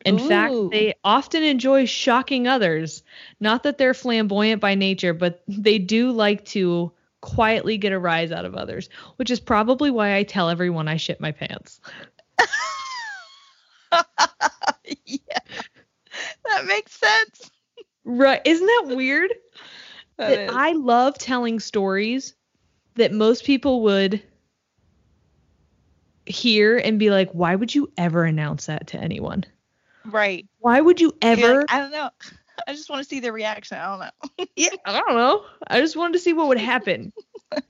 [0.08, 3.04] In fact, they often enjoy shocking others.
[3.39, 6.91] Not that they're flamboyant by nature, but they do like to
[7.22, 10.98] quietly get a rise out of others, which is probably why I tell everyone I
[10.98, 11.80] shit my pants.
[13.91, 15.39] yeah.
[16.46, 17.52] That makes sense.
[18.06, 18.41] Right.
[18.46, 19.34] Isn't that weird?
[20.17, 20.50] That.
[20.50, 22.34] I love telling stories
[22.96, 24.24] that most people would
[26.26, 29.46] hear and be like, why would you ever announce that to anyone?
[30.08, 30.48] Right.
[30.60, 31.60] Why would you ever?
[31.60, 32.10] like, I don't know.
[32.67, 33.78] I just want to see the reaction.
[33.78, 34.46] I don't know.
[34.56, 35.46] yeah, I don't know.
[35.67, 37.13] I just wanted to see what would happen.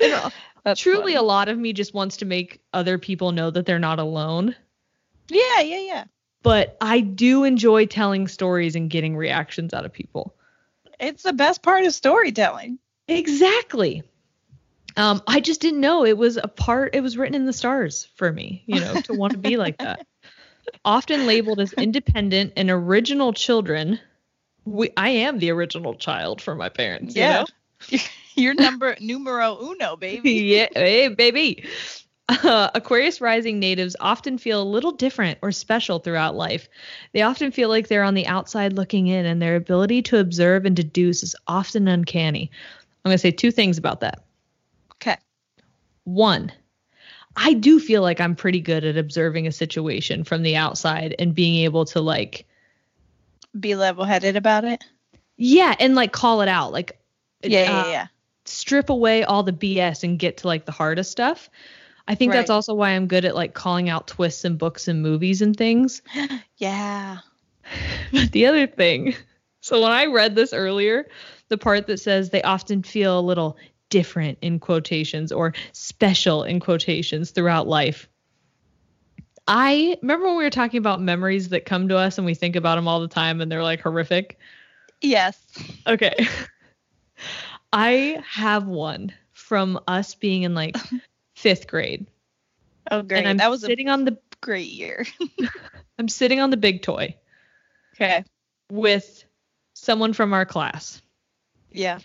[0.00, 1.16] And, That's truly, funny.
[1.16, 4.54] a lot of me just wants to make other people know that they're not alone.
[5.28, 6.04] Yeah, yeah, yeah.
[6.44, 10.36] But I do enjoy telling stories and getting reactions out of people.
[11.00, 12.78] It's the best part of storytelling.
[13.08, 14.04] Exactly.
[14.96, 16.94] Um, I just didn't know it was a part.
[16.94, 19.78] It was written in the stars for me, you know, to want to be like
[19.78, 20.06] that.
[20.84, 23.98] Often labeled as independent and original children,
[24.64, 27.14] we I am the original child for my parents.
[27.14, 27.44] you Yeah.
[27.90, 27.98] know?
[28.34, 30.30] You're number numero uno, baby.
[30.30, 31.64] yeah, hey, baby.
[32.28, 36.68] Uh, Aquarius rising natives often feel a little different or special throughout life.
[37.12, 40.66] They often feel like they're on the outside looking in, and their ability to observe
[40.66, 42.50] and deduce is often uncanny.
[43.04, 44.22] I'm going to say two things about that.
[44.96, 45.16] Okay.
[46.04, 46.52] One,
[47.40, 51.34] I do feel like I'm pretty good at observing a situation from the outside and
[51.34, 52.46] being able to, like,
[53.58, 54.82] Be level headed about it.
[55.36, 56.72] yeah, and like call it out.
[56.72, 56.98] Like,
[57.42, 58.06] Yeah, yeah, uh, yeah.
[58.44, 61.48] strip away all the BS and get to like the hardest stuff.
[62.08, 65.02] I think that's also why I'm good at like calling out twists in books and
[65.02, 66.02] movies and things.
[66.56, 67.18] Yeah.
[68.12, 69.14] But the other thing,
[69.60, 71.06] so when I read this earlier,
[71.48, 73.56] the part that says they often feel a little
[73.90, 78.08] different in quotations or special in quotations throughout life.
[79.46, 82.54] I remember when we were talking about memories that come to us and we think
[82.54, 84.38] about them all the time and they're like horrific.
[85.00, 85.38] Yes.
[85.86, 86.14] Okay.
[87.72, 90.76] I have one from us being in like
[91.34, 92.06] fifth grade.
[92.90, 93.20] Oh, great.
[93.20, 95.06] And I'm that was sitting on the great year.
[95.98, 97.16] I'm sitting on the big toy
[97.96, 98.24] Okay.
[98.70, 99.24] with
[99.74, 101.02] someone from our class.
[101.72, 101.98] Yeah.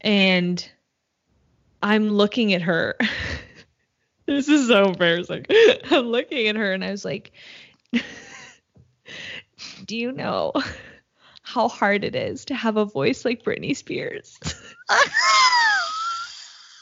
[0.00, 0.68] And
[1.82, 2.96] I'm looking at her.
[4.26, 5.46] this is so embarrassing.
[5.90, 7.32] I'm looking at her and I was like,
[9.84, 10.52] Do you know
[11.42, 14.38] how hard it is to have a voice like Britney Spears?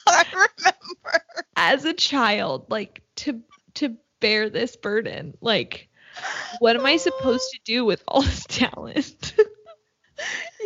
[0.08, 1.24] I remember.
[1.56, 3.40] as a child like to
[3.74, 5.88] to bear this burden like
[6.60, 9.34] what am i supposed to do with all this talent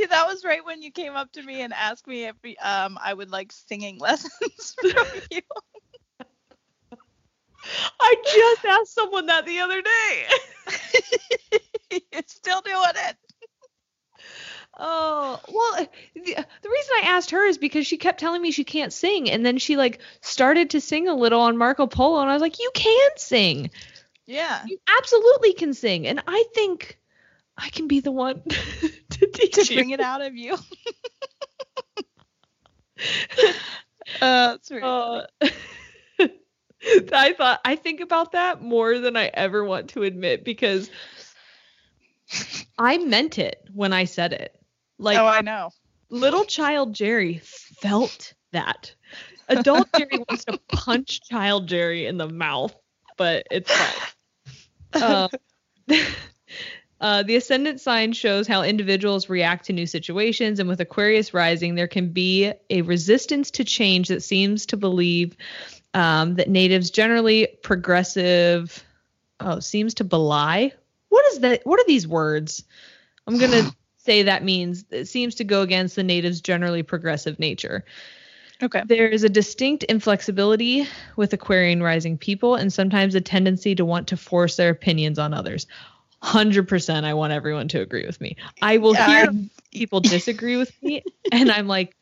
[0.01, 2.99] Yeah, that was right when you came up to me and asked me if um
[3.03, 5.43] I would like singing lessons from you.
[8.01, 10.27] i just asked someone that the other day
[12.13, 13.17] You're still doing it.
[14.79, 16.23] oh well the,
[16.63, 19.45] the reason i asked her is because she kept telling me she can't sing and
[19.45, 22.59] then she like started to sing a little on marco polo and i was like
[22.59, 23.71] you can sing
[24.27, 24.65] Yeah.
[24.67, 26.99] you absolutely can sing and i think
[27.59, 28.43] i can be the one
[29.53, 30.57] to you bring it out of you.
[34.21, 34.57] uh.
[34.71, 35.27] Uh,
[37.13, 40.91] I thought I think about that more than I ever want to admit because
[42.79, 44.57] I meant it when I said it.
[44.99, 45.71] Like oh, I know.
[46.09, 48.95] little child Jerry felt that.
[49.49, 52.75] Adult Jerry wants to punch child Jerry in the mouth,
[53.17, 55.03] but it's fine.
[55.03, 55.29] Uh,
[57.01, 61.75] uh, the ascendant sign shows how individuals react to new situations, and with Aquarius rising,
[61.75, 65.37] there can be a resistance to change that seems to believe
[65.95, 68.85] um, that natives generally progressive.
[69.41, 70.73] Oh, seems to belie.
[71.09, 71.63] What is that?
[71.65, 72.65] What are these words?
[73.27, 77.85] I'm gonna say that means it seems to go against the natives' generally progressive nature.
[78.63, 78.83] Okay.
[78.85, 80.87] There is a distinct inflexibility
[81.17, 85.33] with Aquarian rising people and sometimes a tendency to want to force their opinions on
[85.33, 85.67] others.
[86.23, 88.37] 100% I want everyone to agree with me.
[88.61, 89.31] I will hear
[89.73, 91.03] people disagree with me
[91.33, 91.97] and I'm like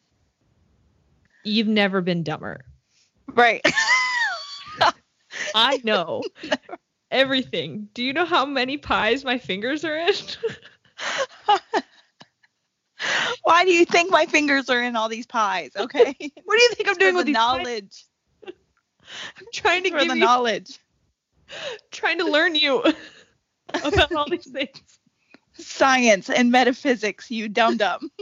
[1.44, 2.64] you've never been dumber.
[3.34, 3.64] Right.
[5.54, 6.22] I know
[7.10, 7.88] everything.
[7.94, 10.14] Do you know how many pies my fingers are in?
[13.44, 15.70] Why do you think my fingers are in all these pies?
[15.76, 16.16] Okay.
[16.44, 17.32] what do you think I'm doing the with pies?
[17.34, 18.04] knowledge?
[18.44, 20.78] I'm trying to For give the you knowledge.
[21.92, 22.82] trying to learn you
[23.84, 24.98] about all these things.
[25.54, 28.10] science and metaphysics, you dum dum.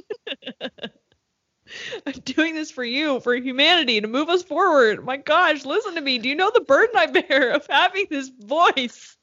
[2.07, 5.05] I'm doing this for you, for humanity, to move us forward.
[5.05, 6.19] My gosh, listen to me.
[6.19, 9.17] Do you know the burden I bear of having this voice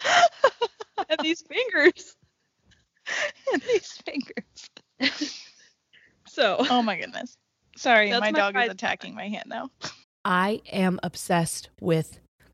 [1.08, 2.16] and these fingers?
[3.52, 5.24] and these fingers.
[6.28, 7.36] So, Oh my goodness.
[7.76, 9.70] Sorry, my my dog is attacking my hand now.
[10.24, 12.18] I am obsessed with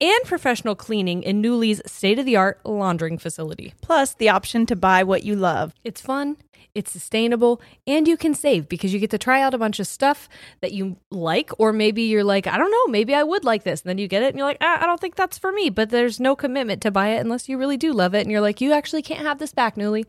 [0.00, 3.74] and professional cleaning in Nuuly's state of the art laundering facility.
[3.80, 5.74] Plus, the option to buy what you love.
[5.84, 6.36] It's fun,
[6.74, 9.86] it's sustainable, and you can save because you get to try out a bunch of
[9.86, 10.28] stuff
[10.60, 13.80] that you like, or maybe you're like, I don't know, maybe I would like this.
[13.80, 15.70] And then you get it and you're like, ah, I don't think that's for me,
[15.70, 18.20] but there's no commitment to buy it unless you really do love it.
[18.20, 20.04] And you're like, you actually can't have this back, Nuuly.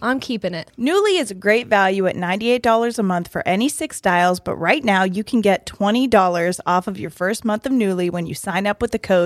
[0.00, 0.70] I'm keeping it.
[0.78, 4.84] Nuuly is a great value at $98 a month for any six styles, but right
[4.84, 8.66] now you can get $20 off of your first month of Nuuly when you sign
[8.66, 9.25] up with the code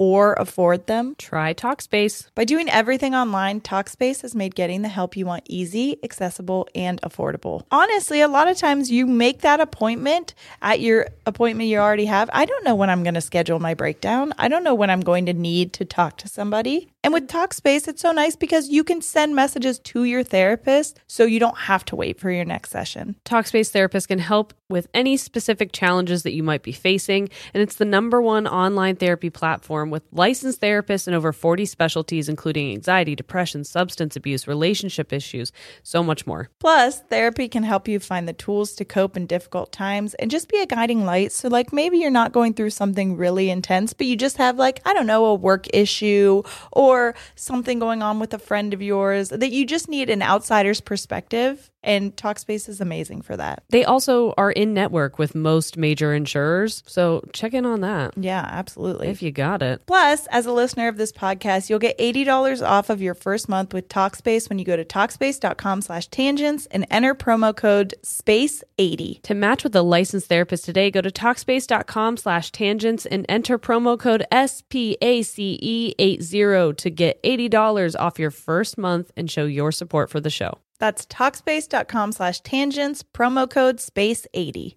[0.00, 1.14] or afford them?
[1.18, 2.26] Try Talkspace.
[2.34, 6.98] By doing everything online, Talkspace has made getting the help you want easy, accessible, and
[7.02, 7.64] affordable.
[7.70, 12.30] Honestly, a lot of times you make that appointment at your appointment you already have.
[12.32, 14.32] I don't know when I'm going to schedule my breakdown.
[14.38, 16.88] I don't know when I'm going to need to talk to somebody.
[17.02, 21.24] And with Talkspace, it's so nice because you can send messages to your therapist so
[21.24, 23.16] you don't have to wait for your next session.
[23.24, 27.76] Talkspace therapist can help with any specific challenges that you might be facing, and it's
[27.76, 33.14] the number one online therapy platform with licensed therapists in over 40 specialties, including anxiety,
[33.14, 36.48] depression, substance abuse, relationship issues, so much more.
[36.58, 40.48] Plus, therapy can help you find the tools to cope in difficult times and just
[40.48, 41.32] be a guiding light.
[41.32, 44.80] So, like, maybe you're not going through something really intense, but you just have, like,
[44.84, 49.30] I don't know, a work issue or something going on with a friend of yours
[49.30, 51.70] that you just need an outsider's perspective.
[51.82, 53.62] And Talkspace is amazing for that.
[53.70, 58.46] They also are in network with most major insurers, so check in on that Yeah,
[58.50, 59.08] absolutely.
[59.08, 59.86] if you got it.
[59.86, 63.72] Plus, as a listener of this podcast, you'll get $80 off of your first month
[63.72, 69.22] with Talkspace when you go to Talkspace.com slash tangents and enter promo code SPACE80.
[69.22, 73.98] To match with a licensed therapist today, go to Talkspace.com slash tangents and enter promo
[73.98, 80.30] code SPACE80 to get $80 off your first month and show your support for the
[80.30, 80.58] show.
[80.80, 84.76] That's Talkspace.com slash tangents, promo code SPACE80.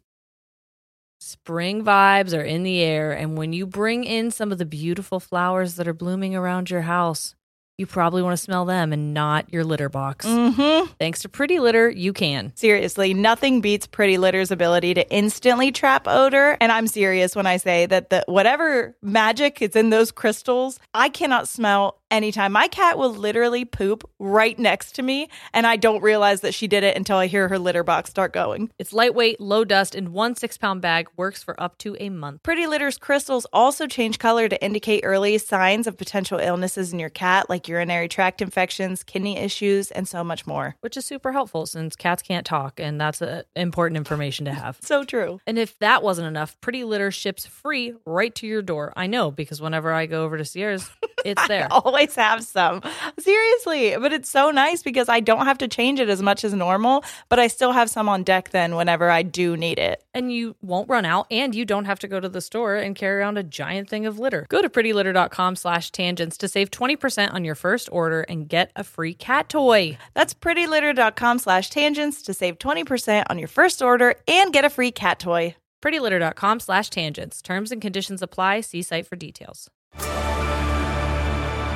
[1.20, 5.22] Spring vibes are in the air, and when you bring in some of the beautiful
[5.22, 7.34] flowers that are blooming around your house,
[7.78, 10.28] you probably want to smell them and not your litter box.
[10.28, 10.92] Mm-hmm.
[11.00, 12.52] Thanks to Pretty Litter, you can.
[12.56, 16.56] Seriously, nothing beats Pretty Litter's ability to instantly trap odor.
[16.62, 21.10] And I'm serious when I say that the whatever magic is in those crystals, I
[21.10, 22.52] cannot smell anytime.
[22.52, 26.68] My cat will literally poop right next to me, and I don't realize that she
[26.68, 28.72] did it until I hear her litter box start going.
[28.78, 32.44] It's lightweight, low dust, and one six pound bag works for up to a month.
[32.44, 37.10] Pretty Litter's crystals also change color to indicate early signs of potential illnesses in your
[37.10, 40.76] cat, like urinary tract infections, kidney issues, and so much more.
[40.82, 44.78] Which is super helpful since cats can't talk, and that's uh, important information to have.
[44.94, 45.40] So true.
[45.48, 48.94] And if that wasn't enough, Pretty Litter ships free right to your door.
[48.96, 50.92] I know because whenever I go over to Sierra's,
[51.26, 51.68] it's there.
[51.72, 52.82] always have some.
[53.20, 56.54] Seriously, but it's so nice because I don't have to change it as much as
[56.54, 60.04] normal, but I still have some on deck then whenever I do need it.
[60.14, 62.96] and you won't run out and you don't have to go to the store and
[62.96, 67.34] carry around a giant thing of litter go to prettylitter.com slash tangents to save 20%
[67.34, 72.34] on your first order and get a free cat toy That's prettylitter.com slash tangents to
[72.34, 75.56] save 20% on your first order and get a free cat toy.
[75.84, 79.70] prettylitter.com slash tangents terms and conditions apply see site for details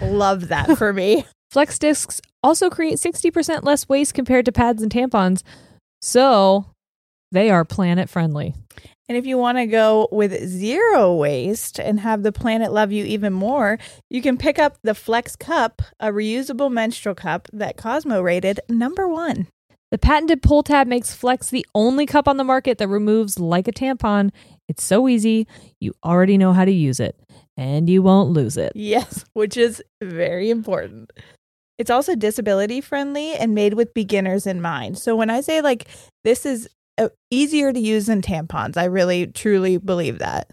[0.00, 1.26] love that for me.
[1.50, 5.42] Flex discs also create 60% less waste compared to pads and tampons,
[6.02, 6.66] so
[7.30, 8.54] they are planet friendly.
[9.08, 13.04] And if you want to go with zero waste and have the planet love you
[13.04, 13.78] even more,
[14.08, 19.06] you can pick up the Flex Cup, a reusable menstrual cup that Cosmo rated number
[19.06, 19.46] one.
[19.90, 23.68] The patented pull tab makes Flex the only cup on the market that removes like
[23.68, 24.30] a tampon.
[24.68, 25.46] It's so easy,
[25.80, 27.14] you already know how to use it,
[27.56, 28.72] and you won't lose it.
[28.74, 31.10] Yes, which is very important.
[31.78, 34.98] It's also disability friendly and made with beginners in mind.
[34.98, 35.88] So when I say like
[36.22, 40.50] this is uh, easier to use than tampons, I really truly believe that.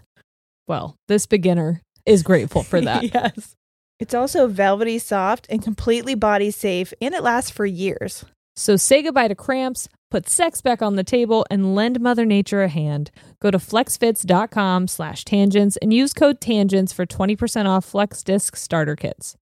[0.66, 3.02] Well, this beginner is grateful for that.
[3.14, 3.54] yes.
[4.00, 8.24] It's also velvety soft and completely body safe and it lasts for years.
[8.56, 12.62] So say goodbye to cramps, put sex back on the table, and lend Mother Nature
[12.62, 13.10] a hand.
[13.40, 18.94] Go to flexfits.com slash tangents and use code tangents for 20% off Flex Disc starter
[18.94, 19.38] kits.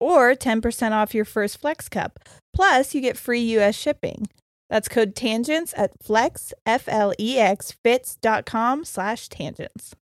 [0.00, 2.18] Or 10% off your first Flex Cup.
[2.54, 4.26] Plus, you get free US shipping.
[4.70, 9.94] That's code tangents at flex, F L E X, fits.com slash tangents.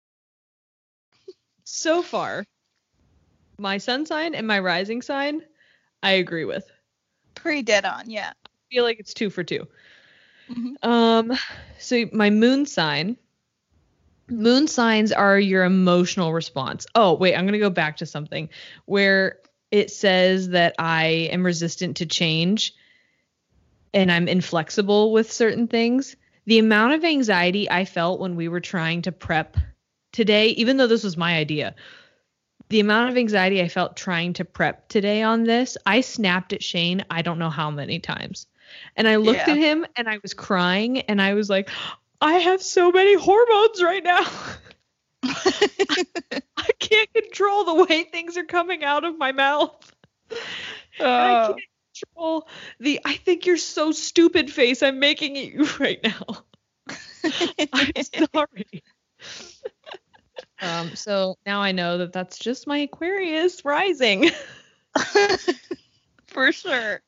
[1.65, 2.45] So far,
[3.59, 5.43] my sun sign and my rising sign,
[6.05, 6.71] I agree with.
[7.35, 8.31] Pretty dead on, yeah.
[8.47, 9.67] I feel like it's two for 2
[10.51, 10.75] Mhm.
[10.83, 11.33] Um,
[11.79, 13.17] so my moon sign.
[14.29, 16.87] Moon signs are your emotional response.
[16.95, 18.49] Oh, wait, I'm gonna go back to something
[18.87, 19.41] where
[19.71, 22.75] it says that I am resistant to change
[23.93, 26.17] and I'm inflexible with certain things.
[26.47, 29.57] The amount of anxiety I felt when we were trying to prep
[30.13, 31.75] today, even though this was my idea,
[32.69, 36.63] the amount of anxiety I felt trying to prep today on this, I snapped at
[36.63, 38.47] Shane, I don't know how many times.
[38.97, 39.53] And I looked Yeah.
[39.53, 41.71] at him and I was crying and I was like,
[42.21, 44.25] I have so many hormones right now.
[45.23, 49.93] I can't control the way things are coming out of my mouth.
[50.99, 51.57] Can't
[51.95, 52.49] control
[52.81, 56.45] the I think you're so stupid face I'm making at you right now.
[57.73, 57.93] I'm
[58.33, 58.83] sorry.
[60.61, 64.31] Um, so now I know that that's just my Aquarius rising.
[66.27, 67.03] For sure.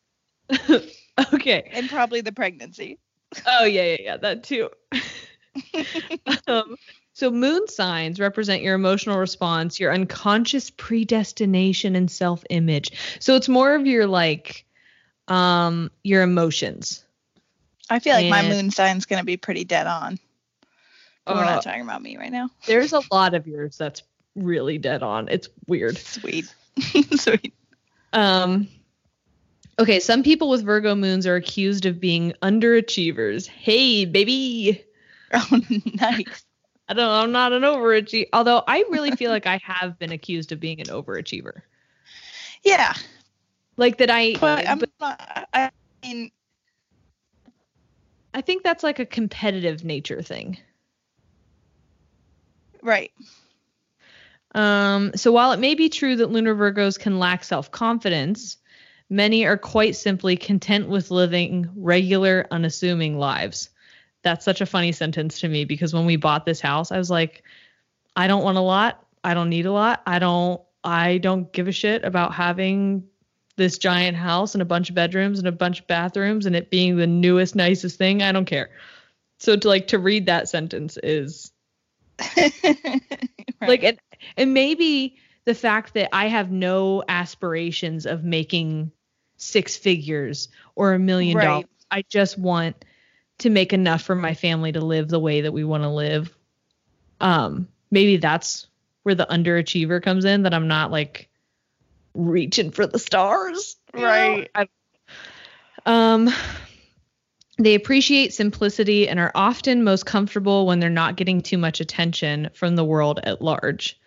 [1.34, 1.70] okay.
[1.72, 2.98] And probably the pregnancy.
[3.46, 4.70] Oh yeah, yeah, yeah, that too.
[6.46, 6.76] um,
[7.12, 12.92] so moon signs represent your emotional response, your unconscious predestination and self-image.
[13.20, 14.64] So it's more of your like
[15.28, 17.04] um your emotions.
[17.88, 20.18] I feel like my And- moon sign's going to be pretty dead on.
[21.24, 22.50] But we're Uh, not talking about me right now.
[22.66, 24.02] There's a lot of yours that's
[24.36, 25.28] really dead on.
[25.28, 25.96] It's weird.
[25.98, 26.52] Sweet.
[27.16, 27.54] Sweet.
[28.12, 28.68] Um
[29.78, 33.46] Okay, some people with Virgo moons are accused of being underachievers.
[33.46, 34.82] Hey, baby.
[35.32, 35.60] Oh,
[35.94, 36.44] nice.
[36.88, 38.28] I don't I'm not an overachiever.
[38.32, 41.62] Although I really feel like I have been accused of being an overachiever.
[42.62, 42.94] Yeah.
[43.76, 45.70] Like that I But I'm but not, I
[46.04, 46.30] mean,
[48.32, 50.58] I think that's like a competitive nature thing.
[52.82, 53.10] right.
[54.54, 58.56] Um, so while it may be true that lunar Virgos can lack self confidence,
[59.08, 63.70] many are quite simply content with living regular, unassuming lives.
[64.22, 67.10] That's such a funny sentence to me because when we bought this house, I was
[67.10, 67.42] like,
[68.16, 69.04] I don't want a lot.
[69.22, 70.02] I don't need a lot.
[70.06, 73.04] I don't I don't give a shit about having
[73.56, 76.70] this giant house and a bunch of bedrooms and a bunch of bathrooms and it
[76.70, 78.70] being the newest nicest thing i don't care
[79.38, 81.52] so to like to read that sentence is
[83.62, 83.98] like and,
[84.36, 88.92] and maybe the fact that i have no aspirations of making
[89.36, 91.44] six figures or a million Right.
[91.44, 92.84] dollars i just want
[93.38, 96.34] to make enough for my family to live the way that we want to live
[97.20, 98.66] um maybe that's
[99.02, 101.28] where the underachiever comes in that i'm not like
[102.14, 103.76] reaching for the stars?
[103.92, 104.50] Right.
[104.54, 104.68] I-
[105.84, 106.30] um
[107.58, 112.50] they appreciate simplicity and are often most comfortable when they're not getting too much attention
[112.52, 113.98] from the world at large.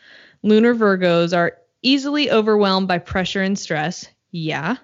[0.43, 4.07] Lunar Virgos are easily overwhelmed by pressure and stress.
[4.31, 4.75] Yeah.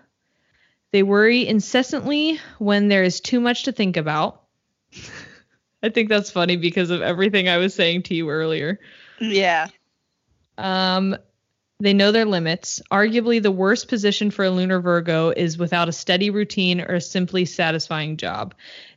[0.92, 4.44] They worry incessantly when there is too much to think about.
[5.84, 8.80] I think that's funny because of everything I was saying to you earlier.
[9.20, 9.68] yeah.
[10.58, 11.16] Um,
[11.80, 12.82] they know their limits.
[12.92, 17.02] Arguably, the worst position for a lunar Virgo is without a steady routine or a
[17.02, 18.56] simply satisfying job.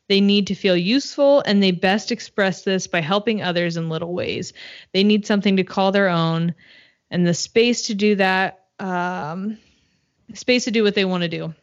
[0.09, 4.15] They need to feel useful, and they best express this by helping others in little
[4.15, 4.53] ways.
[4.93, 6.55] They need something to call their own,
[7.11, 9.59] and the space to do that, um,
[10.33, 11.55] space to do what they want to do.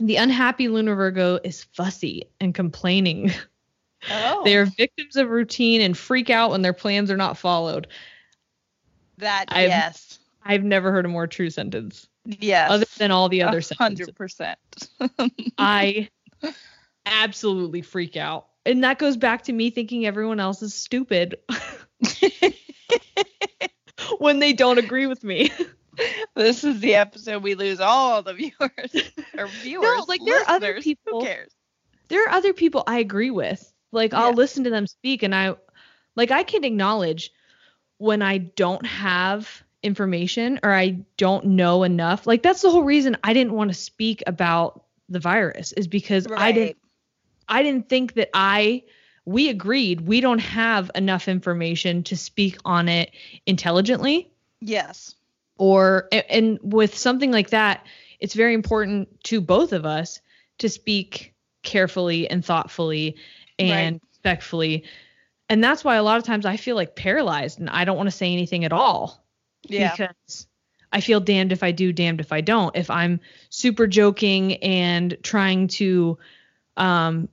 [0.00, 3.32] The unhappy lunar Virgo is fussy and complaining.
[4.10, 4.42] Oh.
[4.44, 7.86] They are victims of routine and freak out when their plans are not followed.
[9.18, 10.18] that I've- yes.
[10.44, 12.06] I've never heard a more true sentence.
[12.26, 12.70] Yes.
[12.70, 14.06] other than all the other A sentences.
[14.06, 14.58] hundred percent.
[15.58, 16.08] I
[17.06, 18.46] absolutely freak out.
[18.64, 21.36] And that goes back to me thinking everyone else is stupid
[24.18, 25.50] when they don't agree with me.
[26.34, 30.08] This is the episode we lose all the viewers or viewers.
[30.08, 31.52] like, there are other people- Who cares?
[32.08, 33.72] there are other people I agree with.
[33.92, 34.36] Like I'll Yeah.
[34.36, 35.54] listen to them speak and I
[36.14, 37.32] like I can acknowledge
[37.98, 42.26] when I don't have information or I don't know enough.
[42.26, 46.26] Like that's the whole reason I didn't want to speak about the virus is because
[46.30, 46.76] I didn't
[47.48, 48.82] I didn't think that I
[49.24, 53.10] we agreed we don't have enough information to speak on it
[53.46, 54.30] intelligently
[54.60, 55.14] Yes.
[55.58, 57.86] Or and with something like that
[58.20, 60.20] it's very important to both of us
[60.58, 63.16] to speak carefully and thoughtfully
[63.58, 64.84] and respectfully.
[65.48, 68.06] And that's why a lot of times i feel like paralyzed and i don't want
[68.06, 69.24] to say anything at all.
[69.68, 69.90] Yeah.
[69.92, 70.46] because
[70.92, 72.74] i feel damned if i do damned if i don't.
[72.76, 76.18] If i'm super joking and trying to
[76.76, 77.28] um,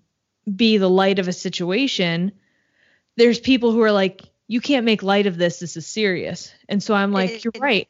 [0.53, 2.31] be the light of a situation
[3.15, 5.59] there's people who are like you can't make light of this.
[5.59, 6.53] This is serious.
[6.67, 7.87] And so i'm like It- you're it- right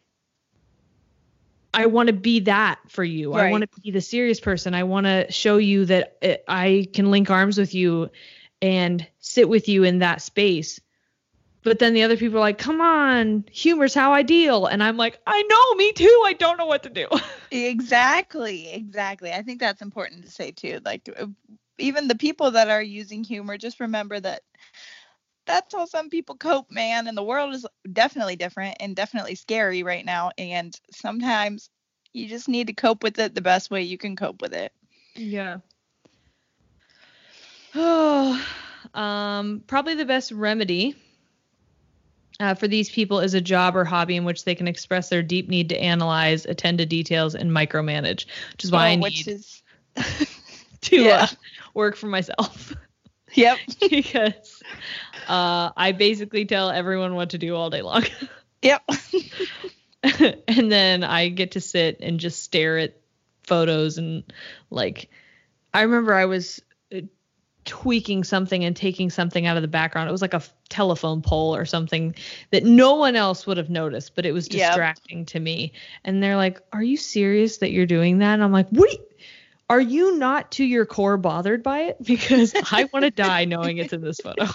[1.73, 3.33] I want to be that for you.
[3.33, 4.73] I want to be the serious person.
[4.75, 6.17] I want to show you that
[6.47, 8.09] I can link arms with you
[8.61, 10.79] and sit with you in that space.
[11.63, 14.65] But then the other people are like, come on, humor's how I deal.
[14.65, 16.23] And I'm like, I know, me too.
[16.25, 17.07] I don't know what to do.
[17.51, 18.73] Exactly.
[18.73, 19.31] Exactly.
[19.31, 20.79] I think that's important to say too.
[20.83, 21.27] Like uh,
[21.77, 24.41] even the people that are using humor, just remember that
[25.45, 27.07] that's how some people cope, man.
[27.07, 30.31] And the world is definitely different and definitely scary right now.
[30.37, 31.69] And sometimes
[32.13, 34.71] you just need to cope with it the best way you can cope with it.
[35.15, 35.57] Yeah.
[37.75, 38.45] Oh,
[38.93, 40.95] um, probably the best remedy
[42.39, 45.23] uh, for these people is a job or hobby in which they can express their
[45.23, 49.03] deep need to analyze, attend to details, and micromanage, which is why I Oh, need
[49.03, 49.63] which is
[50.81, 51.11] to yeah.
[51.11, 51.27] uh,
[51.73, 52.73] work for myself
[53.35, 53.57] yep.
[53.89, 54.63] because
[55.27, 58.05] uh, I basically tell everyone what to do all day long.
[58.61, 58.81] Yep.
[60.47, 62.95] and then I get to sit and just stare at
[63.45, 64.23] photos and
[64.69, 65.09] like
[65.73, 66.61] I remember I was
[66.95, 67.01] uh,
[67.65, 70.07] tweaking something and taking something out of the background.
[70.07, 72.15] It was like a f- telephone pole or something
[72.51, 74.69] that no one else would have noticed, but it was Yep.
[74.69, 75.73] distracting to me.
[76.05, 78.97] And they're like, "Are you serious that you're doing that?" And I'm like, "What?
[79.69, 81.97] Are you not to your core bothered by it?
[82.03, 84.45] Because I want to die knowing it's in this photo."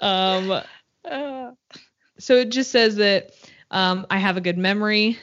[0.00, 0.62] um
[1.04, 1.52] Uh,
[2.18, 3.32] so it just says that
[3.70, 5.18] um, I have a good memory,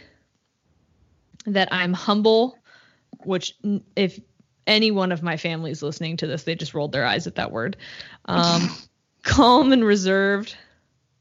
[1.46, 2.58] that I'm humble,
[3.24, 3.56] which
[3.96, 4.20] if
[4.68, 7.36] any one of my family is listening to this, they just rolled their eyes at
[7.36, 7.78] that word.
[8.26, 8.70] Um,
[9.24, 10.56] calm and reserved.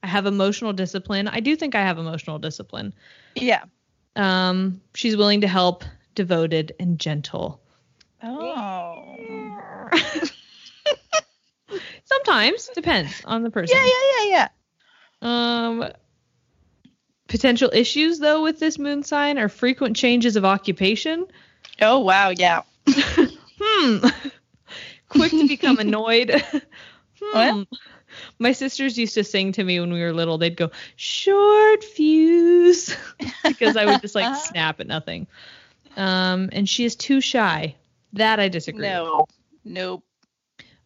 [0.02, 1.28] I have emotional discipline.
[1.28, 2.94] I do think I have emotional discipline.
[3.34, 3.64] yeah.
[4.20, 7.60] Um, she's willing to help, devoted, and gentle.
[8.22, 9.88] Oh.
[12.04, 13.76] Sometimes depends on the person.
[13.76, 14.48] Yeah, yeah, yeah, yeah.
[15.22, 15.92] Um,
[17.28, 21.26] potential issues though with this moon sign are frequent changes of occupation.
[21.80, 22.62] Oh wow, yeah.
[23.62, 24.06] Hmm.
[25.10, 26.30] Quick to become annoyed.
[27.20, 27.58] hmm.
[27.58, 27.68] What?
[28.38, 30.38] My sisters used to sing to me when we were little.
[30.38, 32.96] They'd go, short fuse,
[33.44, 35.26] because I would just like snap at nothing.
[35.96, 37.74] Um, and she is too shy.
[38.12, 38.82] That I disagree.
[38.86, 39.26] No.
[39.64, 40.04] Nope.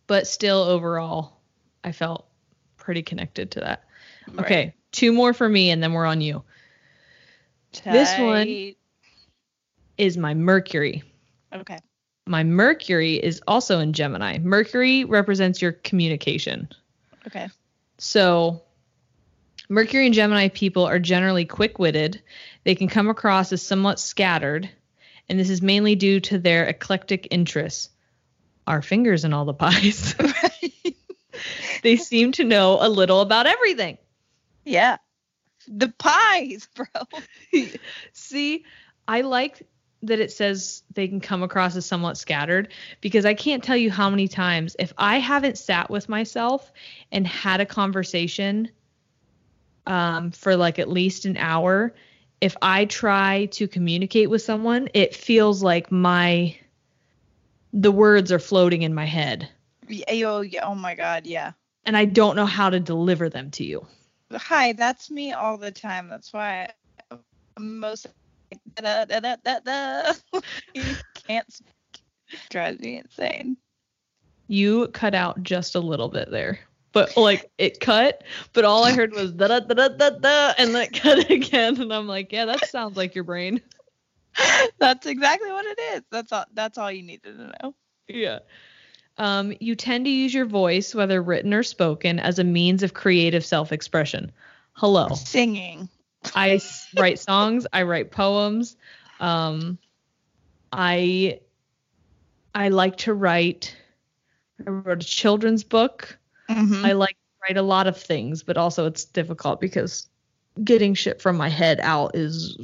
[0.06, 1.40] But still, overall,
[1.82, 2.26] I felt
[2.76, 3.84] pretty connected to that.
[4.28, 4.44] Right.
[4.44, 6.42] Okay, two more for me, and then we're on you.
[7.84, 8.74] This one-
[9.96, 11.02] Is my Mercury.
[11.52, 11.78] Okay.
[12.26, 14.38] My Mercury is also in Gemini.
[14.38, 16.68] Mercury represents your communication.
[17.26, 17.48] Okay.
[17.98, 18.62] So,
[19.68, 22.22] Mercury and Gemini people are generally quick witted.
[22.64, 24.68] They can come across as somewhat scattered,
[25.28, 27.90] and this is mainly due to their eclectic interests.
[28.66, 30.14] Our fingers in all the pies.
[31.82, 33.98] they seem to know a little about everything.
[34.64, 34.98] yeah.
[35.66, 36.86] The pies, bro.
[38.12, 38.64] See,
[39.08, 39.66] I like
[40.06, 42.68] that it says they can come across as somewhat scattered
[43.00, 46.72] because I can't tell you how many times if I haven't sat with myself
[47.10, 48.70] and had a conversation
[49.86, 51.94] um, for like at least an hour,
[52.40, 56.56] if I try to communicate with someone, it feels like my
[57.72, 59.48] the words are floating in my head
[59.88, 61.52] yo, yeah, oh my god, yeah.
[61.84, 63.86] and I don't know how to deliver them to you.
[64.32, 66.08] Hi, that's me all the time.
[66.08, 66.70] That's why
[67.10, 67.16] I,
[67.58, 68.06] most
[68.74, 70.12] da, da, da, da, da.
[70.74, 70.82] you
[71.26, 71.72] can't speak.
[72.50, 73.56] Drives me insane.
[74.48, 76.58] You cut out just a little bit there.
[76.92, 80.54] But like it cut, but all I heard was da da da da da da
[80.58, 81.80] and then it cut again.
[81.80, 83.60] And I'm like, yeah, that sounds like your brain.
[84.78, 86.02] That's exactly what it is.
[86.10, 86.44] That's all.
[86.54, 87.74] That's all you needed to know.
[88.08, 88.40] Yeah.
[89.18, 92.94] Um, you tend to use your voice, whether written or spoken, as a means of
[92.94, 94.32] creative self expression.
[94.72, 95.08] Hello.
[95.14, 95.88] Singing.
[96.34, 96.60] I
[96.96, 98.76] write songs, I write poems.
[99.20, 99.78] Um,
[100.72, 101.40] I
[102.54, 103.76] I like to write.
[104.66, 106.18] I wrote a children's book.
[106.48, 106.84] Mhm.
[106.84, 110.08] I like to write a lot of things, but also it's difficult because
[110.62, 112.56] getting shit from my head out is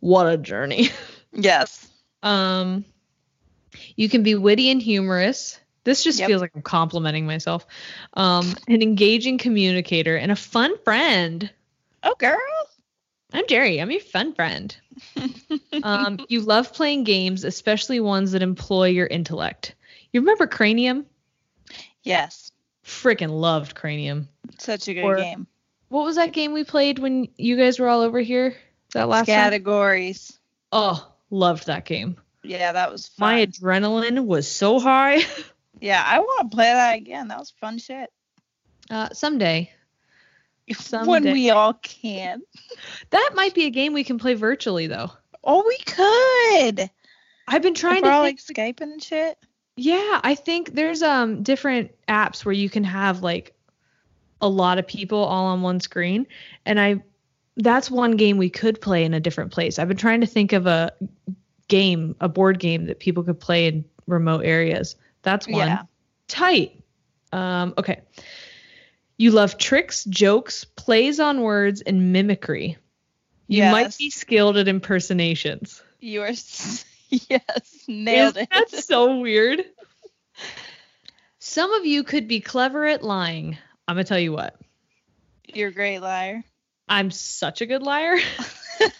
[0.00, 0.90] what a journey.
[1.32, 1.88] yes.
[2.22, 2.84] Um,
[3.96, 5.58] you can be witty and humorous.
[5.84, 6.28] This just Yep.
[6.28, 7.66] feels like I'm complimenting myself.
[8.14, 11.50] Um, an engaging communicator and a fun friend.
[12.02, 12.36] Oh, girl.
[13.36, 13.82] I'm Jerry.
[13.82, 14.74] I'm your fun friend.
[15.82, 19.74] um, you love playing games, especially ones that employ your intellect.
[20.10, 21.04] You remember Cranium?
[22.02, 22.50] Yes.
[22.82, 24.30] Freaking loved Cranium.
[24.58, 25.46] Such a good Or- game.
[25.88, 28.56] What was that game we played when you guys were all over here?
[28.94, 29.36] That last time?
[29.36, 30.36] Categories.
[30.72, 32.16] Oh, loved that game.
[32.42, 33.34] Yeah, that was fun.
[33.34, 35.20] My adrenaline was so high.
[35.80, 37.28] yeah, I want to play that again.
[37.28, 38.10] That was fun shit.
[38.90, 39.70] Uh, someday.
[41.04, 42.42] When we all can.
[43.10, 45.10] That might be a game we can play virtually though.
[45.42, 46.90] Oh, we could.
[47.48, 49.38] I've been trying If to we're all like Skyping and shit.
[49.76, 53.54] Yeah, I think there's um different apps where you can have like
[54.40, 56.26] a lot of people all on one screen
[56.64, 57.02] and I
[57.56, 59.78] that's one game we could play in a different place.
[59.78, 60.92] I've been trying to think of a
[61.68, 64.96] game, a board game that people could play in remote areas.
[65.22, 65.68] That's one.
[65.68, 65.82] Yeah.
[66.28, 66.82] Tight.
[67.32, 68.02] Um okay.
[69.18, 72.76] You love tricks, jokes, plays on words and mimicry.
[73.48, 75.82] You might be skilled at impersonations.
[76.00, 76.30] You are.
[77.08, 78.48] Yes, nailed Isn't it.
[78.52, 79.64] That's so weird?
[81.38, 83.56] Some of you could be clever at lying.
[83.86, 84.58] I'm gonna tell you what.
[85.54, 86.42] You're a great liar.
[86.88, 88.16] I'm such a good liar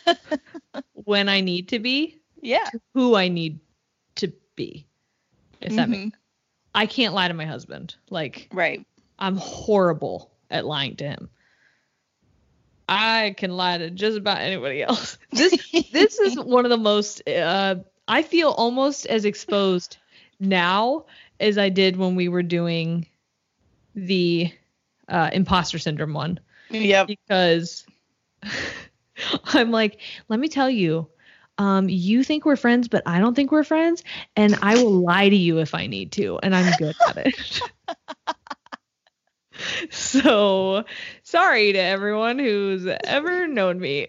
[0.93, 2.71] when I need to be, Yeah.
[2.95, 3.59] who I need
[4.17, 4.87] to be.
[5.61, 6.05] If that makes Mhm.
[6.13, 6.15] sense.
[6.75, 7.97] I can't lie to my husband.
[8.09, 8.87] Like Right.
[9.19, 11.29] I'm horrible at lying to him.
[12.89, 15.19] I can lie to just about anybody else.
[15.33, 17.77] This this is one of the most uh
[18.09, 19.97] I feel almost as exposed
[20.39, 21.07] now
[21.41, 23.07] as I did when we were doing
[23.95, 24.53] the
[25.09, 26.39] uh imposter syndrome one
[26.71, 27.07] Yep.
[27.07, 27.87] because
[29.45, 31.09] I'm like, let me tell you,
[31.59, 34.03] um, you think we're friends, but I don't think we're friends,
[34.37, 37.61] and I will lie to you if I need to, and I'm good at it.
[39.91, 40.85] so
[41.23, 44.07] sorry to everyone who's ever known me.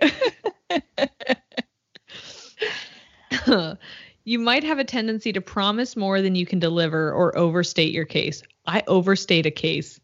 [4.24, 8.06] you might have a tendency to promise more than you can deliver or overstate your
[8.06, 8.44] case.
[8.66, 10.00] I overstate a case.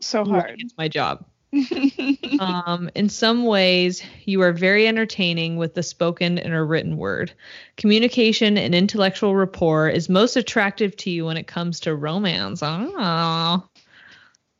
[0.00, 0.60] So like hard.
[0.60, 1.24] It's my job.
[2.40, 7.32] um, in some ways, you are very entertaining with the spoken and or written word.
[7.76, 12.62] Communication and intellectual rapport is most attractive to you when it comes to romance.
[12.62, 13.66] Oh.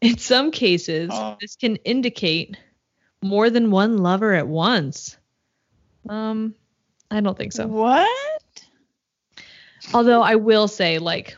[0.00, 1.36] In some cases, Oh.
[1.40, 2.56] this can indicate
[3.22, 5.16] more than one lover at once.
[6.08, 6.54] Um,
[7.10, 7.66] I don't think so.
[7.66, 8.08] What?
[9.92, 11.36] Although I will say, like,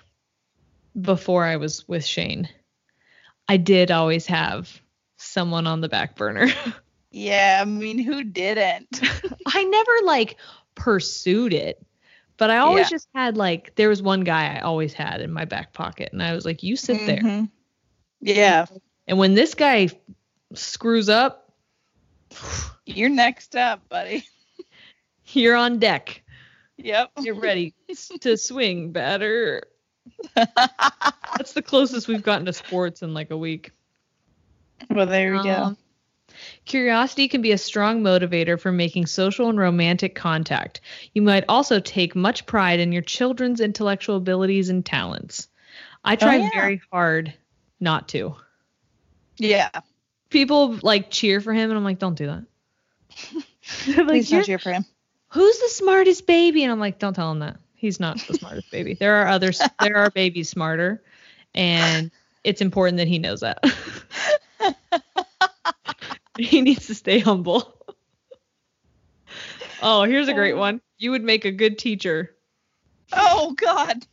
[1.01, 2.49] before I was with Shane,
[3.49, 4.81] I did always have
[5.17, 6.49] someone on the back burner.
[7.13, 9.01] Yeah, I mean, who didn't?
[9.47, 10.37] I never like
[10.77, 11.85] pursued it,
[12.37, 12.91] but I always Yeah.
[12.99, 16.23] just had like there was one guy I always had in my back pocket, and
[16.23, 17.49] I was like, "You sit there."
[18.21, 18.67] Yeah,
[19.07, 19.89] And when this guy
[20.55, 21.53] screws up,
[22.85, 24.25] you're next up, buddy.
[25.29, 26.23] you're on deck.
[26.77, 27.11] Yep.
[27.23, 27.75] Get ready
[28.21, 29.63] to swing batter.
[30.35, 33.73] That's the closest we've gotten to sports in like a week.
[34.91, 35.51] well, there we go.
[35.51, 35.77] Um,
[36.65, 40.81] Curiosity can be a strong motivator for making social and romantic contact.
[41.13, 45.49] You might also take much pride in your children's intellectual abilities and talents.
[46.05, 46.51] I try yeah.
[46.55, 47.35] very hard
[47.81, 48.37] not to.
[49.39, 49.71] Yeah.
[50.29, 52.45] People like cheer for him, and I'm like, don't do that.
[53.87, 54.85] Like, Please don't cheer for him.
[55.29, 56.65] who's the smartest baby?
[56.65, 57.57] And I'm like, don't tell him that.
[57.75, 58.95] He's not the smartest baby.
[58.95, 59.63] There are others.
[59.81, 61.05] There are babies smarter,
[61.55, 62.11] and
[62.43, 63.65] it's important that he knows that.
[66.39, 67.73] he needs to stay humble.
[69.83, 70.59] oh, here's a great oh.
[70.59, 70.81] one.
[70.99, 72.35] You would make a good teacher,
[73.13, 74.07] Oh God.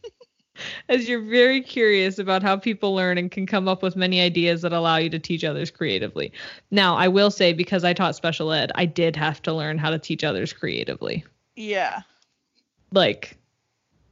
[0.90, 4.62] as you're very curious about how people learn and can come up with many ideas
[4.62, 6.32] that allow you to teach others creatively.
[6.72, 9.90] Now, I will say, because I taught special ed, I did have to learn how
[9.90, 11.24] to teach others creatively.
[11.56, 12.02] Yeah.
[12.92, 13.38] like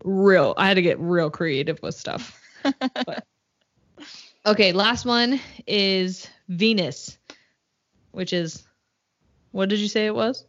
[0.03, 3.25] real i had to get real creative with stuff But-
[4.45, 7.17] okay last one is venus
[8.11, 8.63] which is
[9.51, 10.45] what did you say it was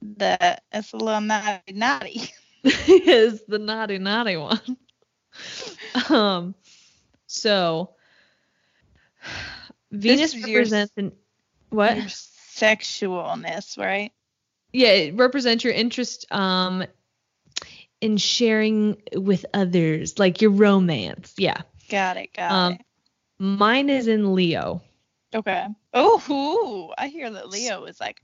[0.00, 2.22] The it's a little naughty, naughty.
[2.64, 4.60] is the naughty naughty one
[6.10, 6.54] um
[7.26, 7.90] so
[9.90, 11.12] venus is your- represents an
[11.70, 14.12] what Your sexualness, right?
[14.72, 16.84] yeah it represents your interest um
[18.00, 22.32] in sharing with others like your romance yeah Got it.
[22.34, 22.80] Got Um, it.
[23.38, 24.82] Mine is in Leo.
[25.32, 25.66] Okay.
[25.94, 28.20] Oh, I hear that Leo is like.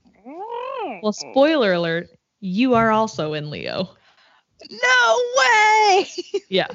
[1.01, 2.07] Well, spoiler alert,
[2.41, 3.89] you are also in Leo.
[4.69, 6.07] No way.
[6.49, 6.67] Yeah.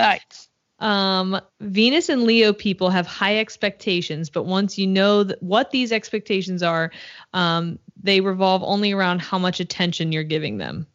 [0.00, 0.48] Nice.
[0.78, 5.90] Um, Venus and Leo people have high expectations, but once you know th- what these
[5.90, 6.92] expectations are,
[7.32, 10.86] um, they revolve only around how much attention you're giving them.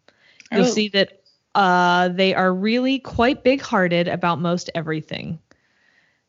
[0.51, 0.69] You'll Oh.
[0.69, 1.21] see that
[1.55, 5.39] uh, they are really quite big hearted about most everything.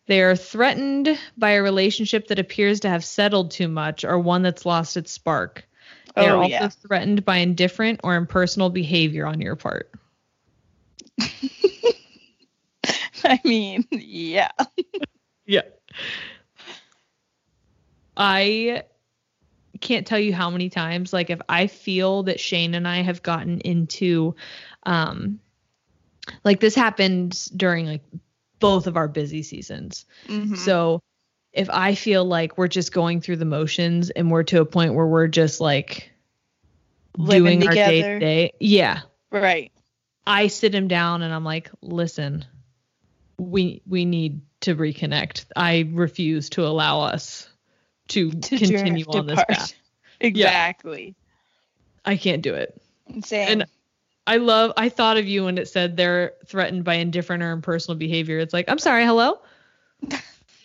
[0.06, 4.42] They are threatened by a relationship that appears to have settled too much or one
[4.42, 5.68] that's lost its spark.
[6.16, 6.68] They are Oh, also yeah.
[6.68, 9.90] threatened by indifferent or impersonal behavior on your part.
[13.32, 14.50] I mean, yeah.
[15.46, 15.62] Yeah.
[18.14, 18.84] I
[19.80, 23.22] can't tell you how many times like if I feel that Shane and I have
[23.22, 24.36] gotten into
[24.84, 25.40] um
[26.44, 28.02] like this happened during like
[28.60, 30.04] both of our busy seasons.
[30.28, 30.56] Mhm.
[30.58, 31.00] So
[31.52, 34.94] if I feel like we're just going through the motions and we're to a point
[34.94, 36.12] where we're just like
[37.16, 38.14] Living doing our day together.
[38.14, 39.72] to day, yeah, right.
[40.26, 42.44] I sit him down and I'm like, listen,
[43.42, 45.46] we we need to reconnect.
[45.56, 47.48] I refuse to allow us
[48.08, 49.74] to, To continue on this path.
[50.20, 51.16] Exactly.
[52.04, 52.80] I can't do it.
[53.24, 53.48] Same.
[53.48, 53.66] And
[54.24, 57.96] I love I thought of you when it said they're threatened by indifferent or impersonal
[57.96, 58.38] behavior.
[58.38, 59.40] It's like, I'm sorry, hello?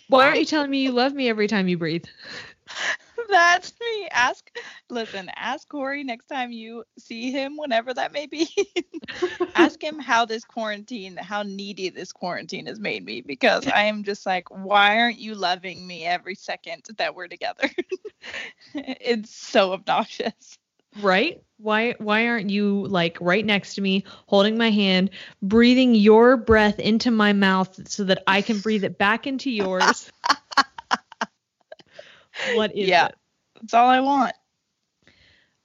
[0.09, 2.05] Why aren't you telling me you love me every time you breathe?
[3.31, 4.07] That's me.
[4.11, 4.49] Ask,
[4.89, 8.47] listen, ask Corey next time you see him, whenever that may be.
[9.55, 14.03] ask him how this quarantine, how needy this quarantine has made me because I am
[14.03, 17.69] just like, why aren't you loving me every second that we're together?
[18.73, 20.57] it's so obnoxious.
[21.01, 21.41] Right?
[21.57, 25.09] Why why aren't you like right next to me, holding my hand,
[25.41, 30.11] breathing your breath into my mouth so that I can breathe it back into yours?
[32.55, 33.07] What is Yeah.
[33.07, 33.15] it?
[33.55, 34.33] That's all I want.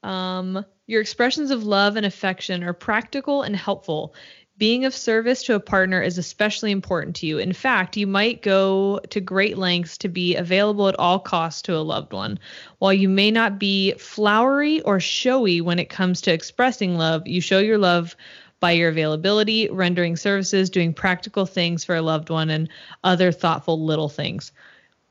[0.03, 4.15] Um, your expressions of love and affection are practical and helpful.
[4.59, 7.39] Being of service to a partner is especially important to you.
[7.39, 11.77] In fact, you might go to great lengths to be available at all costs to
[11.77, 12.39] a loved one.
[12.79, 17.41] While you may not be flowery or showy when it comes to expressing love, you
[17.41, 18.15] show your love
[18.61, 22.69] by your availability, rendering services, doing practical things for a loved one, and
[23.03, 24.53] other thoughtful little things.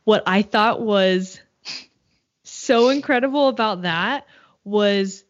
[0.06, 1.42] What I thought was
[2.44, 4.26] so incredible about that
[4.64, 5.24] was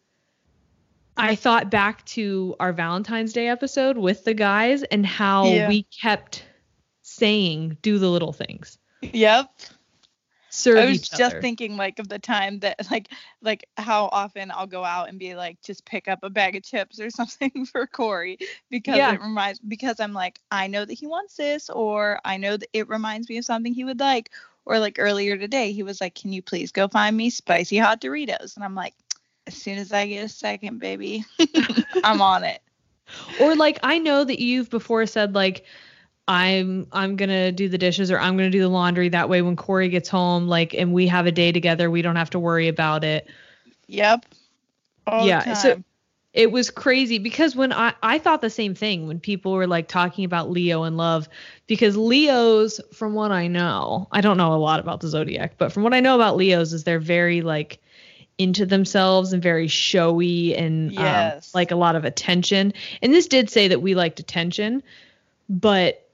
[1.16, 5.68] I thought back to our Valentine's Day episode with the guys and how Yeah.
[5.68, 6.44] we kept
[7.02, 8.78] saying, do the little things.
[9.02, 9.50] Yep.
[10.54, 11.40] serve I was just other.
[11.40, 13.08] thinking like of the time that like
[13.40, 16.62] like how often I'll go out and be like just pick up a bag of
[16.62, 18.38] chips or something for Corey
[18.70, 19.14] because Yeah.
[19.14, 22.68] it reminds because I'm like I know that he wants this or I know that
[22.72, 24.30] it reminds me of something he would like
[24.64, 28.00] or like earlier today he was like can you please go find me spicy hot
[28.00, 28.94] Doritos and I'm like
[29.46, 31.24] as soon as I get a second baby
[32.04, 32.60] I'm on it.
[33.40, 35.64] or like I know that you've before said like
[36.28, 39.08] I'm I'm gonna do the dishes or I'm gonna do the laundry.
[39.08, 42.16] That way, when Corey gets home, like, and we have a day together, we don't
[42.16, 43.28] have to worry about it.
[43.88, 44.26] Yep.
[45.06, 45.82] All Yeah, so-.
[46.32, 49.86] It was crazy because when I I thought the same thing when people were like
[49.86, 51.28] talking about Leo and love
[51.66, 55.72] because Leos, from what I know, I don't know a lot about the zodiac, but
[55.72, 57.80] from what I know about Leos is they're very like
[58.38, 62.72] into themselves and very showy and um, like a lot of attention.
[63.02, 64.82] And this did say that we liked attention,
[65.50, 66.08] but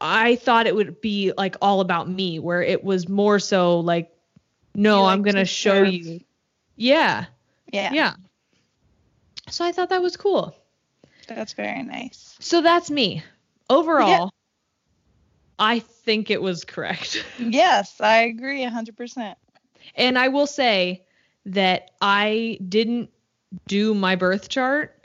[0.00, 4.12] I thought it would be like all about me, where it was more so like,
[4.74, 5.92] no, I'm gonna to show serve.
[5.92, 6.20] you.
[6.76, 7.26] Yeah,
[7.72, 7.92] yeah.
[7.92, 8.14] yeah.
[9.52, 10.56] So I thought that was cool.
[11.28, 12.36] That's very nice.
[12.40, 13.22] So that's me.
[13.68, 14.30] Overall,
[15.58, 17.22] I think it was correct.
[17.38, 19.36] Yes, I agree 100%.
[19.94, 21.04] And I will say
[21.46, 23.10] that I didn't
[23.66, 24.98] do my birth chart.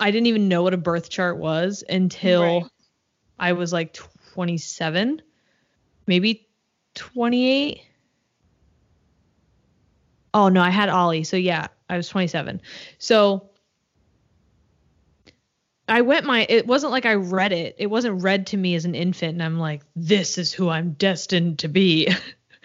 [0.00, 2.64] I didn't even know what a birth chart was until Right.
[3.38, 5.20] I was like 27,
[6.06, 6.48] maybe
[6.94, 7.82] 28.
[10.32, 11.24] Oh no, I had Ollie.
[11.24, 12.60] So yeah, I was 27.
[12.98, 13.50] So
[15.88, 17.76] I went my it wasn't like I read it.
[17.78, 20.92] It wasn't read to me as an infant and I'm like this is who I'm
[20.92, 22.08] destined to be.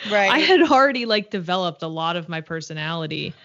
[0.09, 0.31] Right.
[0.31, 3.35] I had already like developed a lot of my personality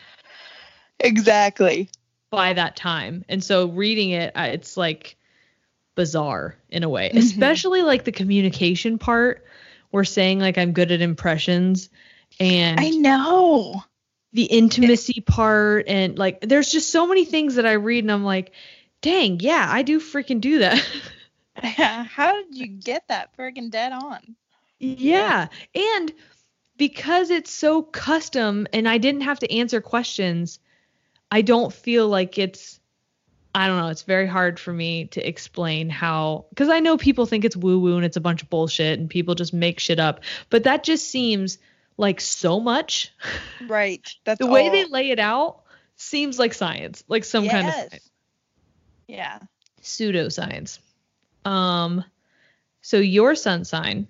[1.00, 1.90] exactly.
[2.30, 3.26] by that time.
[3.28, 5.18] And so reading it, it's like
[5.96, 7.18] bizarre in a way, Mhm.
[7.18, 9.44] especially like the communication part.
[9.92, 11.90] We're saying like I'm good at impressions
[12.40, 13.84] and I know.
[14.32, 15.88] The intimacy part.
[15.88, 18.52] And like there's just so many things that I read and I'm like,
[19.00, 20.84] dang, yeah, I do freaking do that.
[21.62, 24.36] How did you get that freaking dead on?
[24.78, 25.48] Yeah.
[25.74, 26.12] And
[26.76, 30.58] because it's so custom and I didn't have to answer questions,
[31.30, 32.80] I don't feel like it's
[33.54, 37.24] I don't know, it's very hard for me to explain how cuz I know people
[37.24, 39.98] think it's woo woo and it's a bunch of bullshit and people just make shit
[39.98, 40.20] up,
[40.50, 41.58] but that just seems
[41.96, 43.12] like so much.
[43.66, 44.06] Right.
[44.24, 45.62] That's the way all- they lay it out
[45.96, 47.88] seems like science, like some kind of Yes.
[47.90, 48.10] science
[49.08, 49.38] Yeah.
[49.82, 50.78] pseudoscience.
[51.44, 52.04] Um,
[52.82, 54.08] so your sun sign,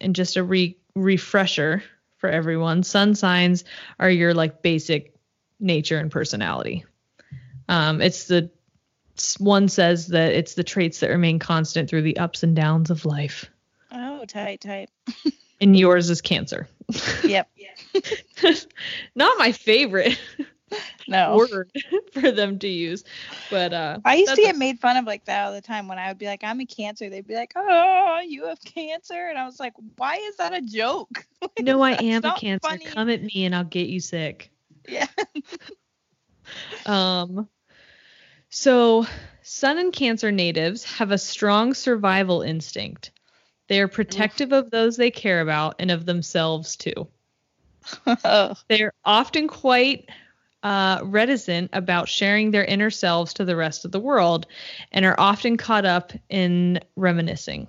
[0.00, 1.82] and just a re- refresher
[2.18, 3.64] for everyone, sun signs
[3.98, 5.14] are your like basic
[5.60, 6.84] nature and personality.
[7.68, 8.50] Um, it's the
[9.38, 13.04] one says that it's the traits that remain constant through the ups and downs of
[13.06, 13.48] life.
[13.92, 14.90] Oh, tight, tight.
[15.60, 16.68] And yours is Cancer.
[17.24, 17.48] Yep.
[19.14, 20.18] Not my favorite
[21.08, 21.36] No.
[21.36, 21.70] word
[22.12, 23.04] for them to use,
[23.50, 25.98] but uh, I used to get made fun of like that all the time when
[25.98, 27.08] I would be like, I'm a cancer.
[27.08, 29.28] They'd be like, Oh, you have cancer.
[29.28, 31.24] And I was like, Why is that a joke?
[31.60, 32.68] no, I am a Cancer.
[32.68, 32.84] funny.
[32.86, 34.50] Come at me and I'll get you sick.
[34.88, 35.06] Yeah.
[36.86, 37.48] Um,
[38.50, 39.06] so,
[39.42, 43.10] Sun and Cancer natives have a strong survival instinct.
[43.68, 47.08] They are protective of those they care about and of themselves too.
[48.24, 50.08] oh, They're often quite
[50.62, 54.46] uh, reticent about sharing their inner selves to the rest of the world
[54.92, 57.68] and are often caught up in reminiscing.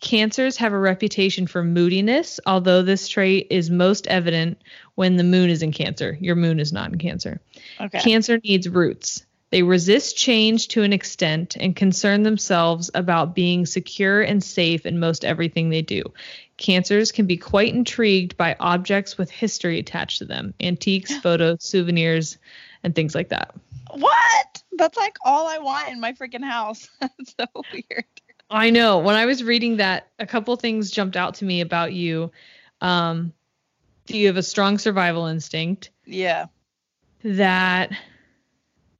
[0.00, 4.60] Cancers have a reputation for moodiness, although this trait is most evident
[4.96, 6.18] when the moon is in Cancer.
[6.20, 7.40] Your moon is not in Cancer.
[7.80, 8.00] okay.
[8.00, 9.24] Cancer needs roots.
[9.52, 14.98] They resist change to an extent and concern themselves about being secure and safe in
[14.98, 16.02] most everything they do.
[16.56, 22.38] Cancers can be quite intrigued by objects with history attached to them antiques, photos, souvenirs,
[22.82, 23.54] and things like that.
[23.92, 24.62] what?
[24.78, 26.88] That's like all I want in my freaking house.
[27.00, 28.06] That's so weird.
[28.48, 29.00] I know.
[29.00, 32.32] When I was reading that, a couple things jumped out to me about you.
[32.80, 33.34] Um,
[34.08, 35.90] you have a strong survival instinct.
[36.06, 36.46] Yeah.
[37.22, 37.92] that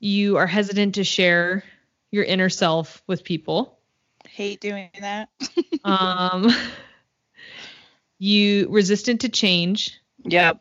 [0.02, 1.62] you are hesitant to share
[2.10, 3.78] your inner self with people.
[4.28, 5.30] Hate doing that.
[5.84, 6.48] Um,
[8.20, 9.98] you resistant to change.
[10.22, 10.60] Yep.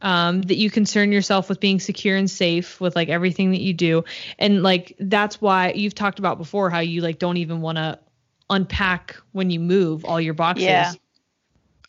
[0.00, 3.72] Um, that you concern yourself with being secure and safe with like everything that you
[3.72, 4.04] do,
[4.38, 7.98] and like that's why you've talked about before how you like don't even want to
[8.48, 10.64] unpack when you move all your boxes.
[10.64, 10.92] Yeah.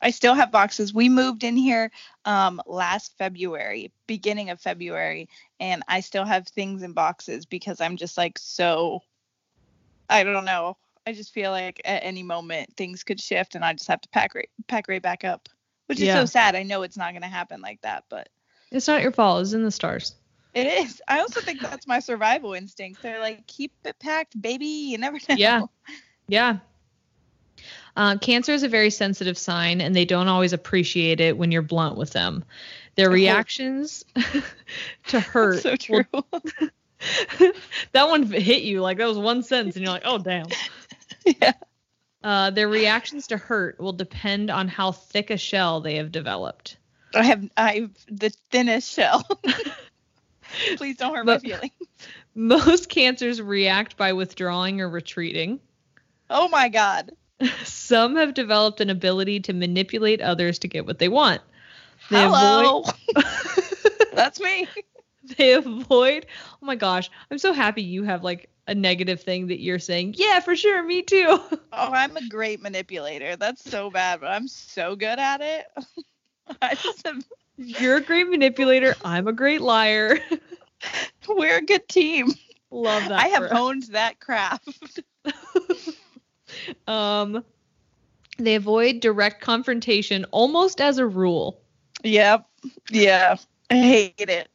[0.04, 0.94] I still have boxes.
[0.94, 1.92] We moved in here
[2.26, 5.30] um last February, beginning of February,
[5.60, 9.02] and I still have things in boxes because I'm just like so
[10.10, 10.78] I don't know.
[11.08, 14.10] I just feel like at any moment things could shift and I just have to
[14.10, 15.50] pack right pack right back up.
[15.88, 16.22] Which is Yeah.
[16.22, 16.56] so sad.
[16.56, 18.30] I know it's not gonna happen like that, but
[18.72, 19.42] It's not your fault.
[19.42, 20.16] It's in the stars.
[20.54, 21.02] it is.
[21.08, 23.02] I also think that's my survival instinct.
[23.02, 24.66] They're like, keep it packed, baby.
[24.68, 25.36] You never know.
[25.36, 25.62] Yeah.
[26.28, 26.58] Yeah.
[27.96, 31.62] Uh, cancer is a very sensitive sign, and they don't always appreciate it when you're
[31.62, 32.44] blunt with them.
[32.96, 33.14] Their Oh.
[33.14, 34.04] reactions
[35.08, 35.62] to hurt.
[35.62, 36.06] so true.
[37.92, 40.48] that one hit you like that was one sentence, and you're like, oh damn.
[41.26, 41.54] yeah.
[42.24, 46.78] Uh, their reactions to hurt will depend on how thick a shell they have developed.
[47.14, 49.28] I have I have the thinnest shell.
[50.78, 51.72] Please don't hurt my But- feelings.
[52.36, 55.60] Most cancers react by withdrawing or retreating.
[56.30, 57.12] Oh my god.
[57.64, 61.42] Some have developed an ability to manipulate others to get what they want.
[62.10, 62.84] They Hello.
[62.84, 62.94] avoid
[64.16, 64.68] That's me.
[65.38, 66.26] they avoid
[66.62, 70.14] oh my gosh i'm so happy you have like a negative thing that you're saying
[70.18, 71.40] yeah for sure me too
[71.76, 73.36] Oh, I'm a great manipulator.
[73.36, 75.66] That's so bad, but I'm so good at it.
[76.62, 77.22] I just am,
[77.58, 80.20] you're a great manipulator i'm a great liar
[81.28, 82.28] we're a good team.
[82.72, 83.52] love that I have us.
[83.52, 85.00] honed that craft.
[86.88, 87.44] Um
[88.38, 91.64] they avoid direct confrontation almost as a rule
[92.04, 92.46] Yep.
[92.92, 93.38] Yeah.
[93.70, 94.50] I hate it.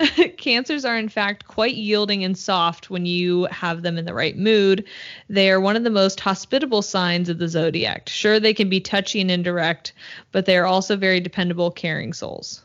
[0.38, 4.36] Cancers are, in fact, quite yielding and soft when you have them in the right
[4.36, 4.84] mood.
[5.28, 8.08] They are one of the most hospitable signs of the zodiac.
[8.08, 9.92] Sure, they can be touchy and indirect,
[10.32, 12.64] but they are also very dependable, caring souls.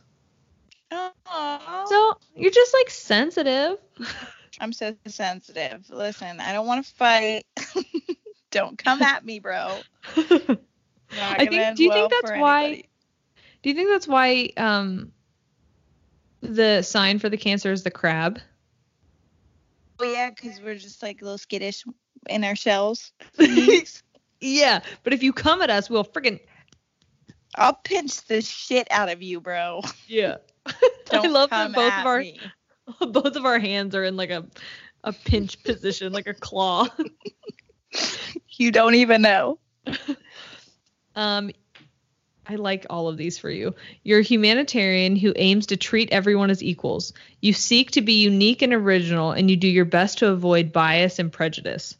[0.91, 1.85] Aw.
[1.87, 3.77] So you're just like sensitive.
[4.59, 5.89] I'm so sensitive.
[5.89, 7.45] Listen, I don't want to fight.
[8.51, 9.79] don't come at me, bro.
[10.17, 10.59] Not
[11.19, 12.85] I think- do you think that's why- anybody.
[13.61, 15.11] Do you think that's why um,
[16.41, 18.39] the sign for the Cancer is the crab?
[19.99, 21.83] Oh, yeah, because we're just like a little skittish
[22.29, 23.11] in our shells.
[24.39, 26.39] yeah, but if you come at us, we'll freaking
[27.55, 29.81] I'll pinch the shit out of you, bro.
[30.07, 30.37] yeah.
[30.65, 30.73] I
[31.07, 32.39] Don't love that come both at of our me.
[33.11, 34.45] both of our hands are in like a
[35.03, 36.87] a pinch position, like a claw.
[38.49, 39.59] You don't even know.
[41.15, 41.51] Um,
[42.47, 43.75] I like all of these for you.
[44.03, 47.13] You're a humanitarian who aims to treat everyone as equals.
[47.41, 51.19] You seek to be unique and original, and you do your best to avoid bias
[51.19, 51.97] and prejudice.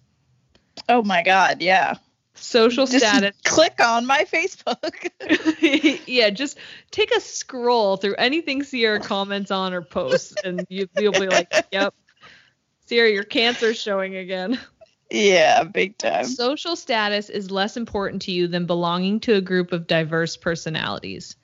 [0.88, 1.96] Oh my god, yeah.
[2.34, 3.36] Social Just status.
[3.44, 5.10] click on my Facebook.
[6.08, 6.58] yeah, just
[6.90, 11.52] take a scroll through anything Sierra comments on or posts, and you, you'll be like,
[11.72, 11.94] "Yep,
[12.86, 14.58] Sierra, your cancer's showing again."
[15.10, 16.26] Yeah, big time.
[16.26, 21.36] Social status is less important to you than belonging to a group of diverse personalities.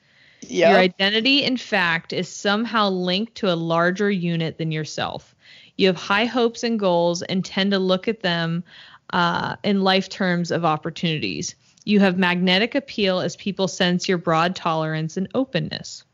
[0.48, 5.34] Your identity, in fact, is somehow linked to a larger unit than yourself.
[5.76, 8.64] You have high hopes and goals and tend to look at them
[9.10, 11.54] uh, in life terms of opportunities.
[11.84, 16.04] You have magnetic appeal as people sense your broad tolerance and openness.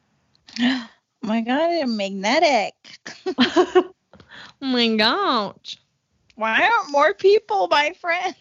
[0.61, 0.88] Oh
[1.22, 2.74] my god, I'm magnetic.
[3.38, 3.92] oh
[4.61, 5.78] my gosh.
[6.34, 8.34] Why aren't more people my friend?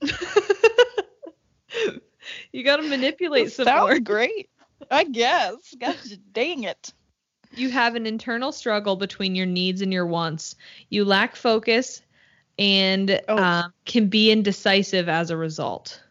[2.52, 3.98] you got to manipulate some Sounds more.
[3.98, 4.48] great.
[4.90, 5.74] I guess.
[6.32, 6.92] Dang it.
[7.54, 10.54] You have an internal struggle between your needs and your wants.
[10.88, 12.02] You lack focus
[12.58, 13.36] and Oh.
[13.42, 16.02] um, can be indecisive as a result.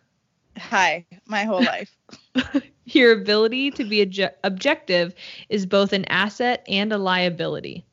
[0.58, 1.96] Hi, my whole life.
[2.86, 5.14] Your ability to be obje- objective
[5.50, 7.86] is both an asset and a liability.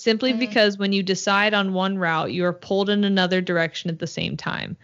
[0.00, 0.38] Simply Mhm.
[0.38, 4.06] because when you decide on one route, you are pulled in another direction at the
[4.06, 4.78] same time.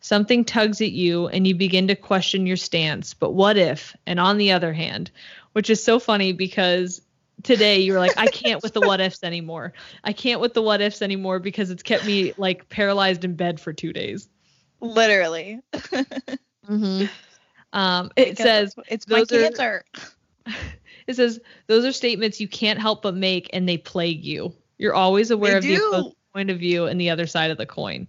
[0.00, 3.12] Something tugs at you and you begin to question your stance.
[3.12, 3.94] But what if?
[4.06, 5.10] And on the other hand,
[5.52, 7.02] which is so funny because
[7.42, 9.74] today you were like, I can't with the what ifs anymore.
[10.02, 13.60] I can't with the what ifs anymore because it's kept me like paralyzed in bed
[13.60, 14.26] for two days.
[14.80, 15.60] Literally.
[16.70, 17.06] Mm-hmm.
[17.72, 19.84] Um, it Because says it's my those are- cancer.
[21.08, 24.54] It says those are statements you can't help but make and they plague you.
[24.82, 27.66] You're always aware They of the point of view and the other side of the
[27.66, 28.08] coin.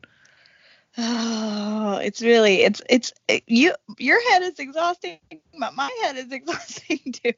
[0.97, 5.19] Oh, it's really it's it's it, you your head is exhausting,
[5.59, 7.33] but my head is exhausting too.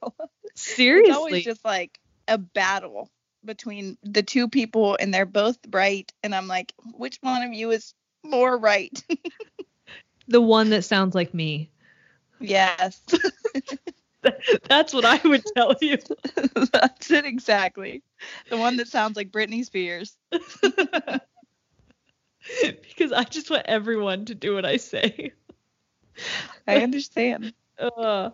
[0.54, 3.10] Seriously, it's always just like a battle
[3.44, 7.72] between the two people and they're both right and I'm like, which one of you
[7.72, 7.92] is
[8.24, 9.04] more right?
[10.28, 11.70] the one that sounds like me.
[12.40, 13.02] yes.
[14.68, 15.98] That's what I would tell you.
[16.72, 18.02] That's it exactly.
[18.50, 20.16] The one that sounds like Britney Spears.
[20.30, 21.20] because
[23.12, 25.32] I just want everyone to do what I say.
[26.66, 27.52] I understand.
[27.78, 28.30] Uh,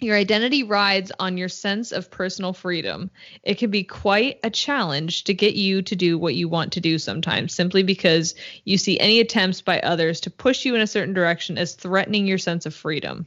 [0.00, 3.10] Your identity rides on your sense of personal freedom.
[3.42, 6.80] It can be quite a challenge to get you to do what you want to
[6.80, 8.34] do sometimes, simply because
[8.64, 12.26] you see any attempts by others to push you in a certain direction as threatening
[12.26, 13.26] your sense of freedom.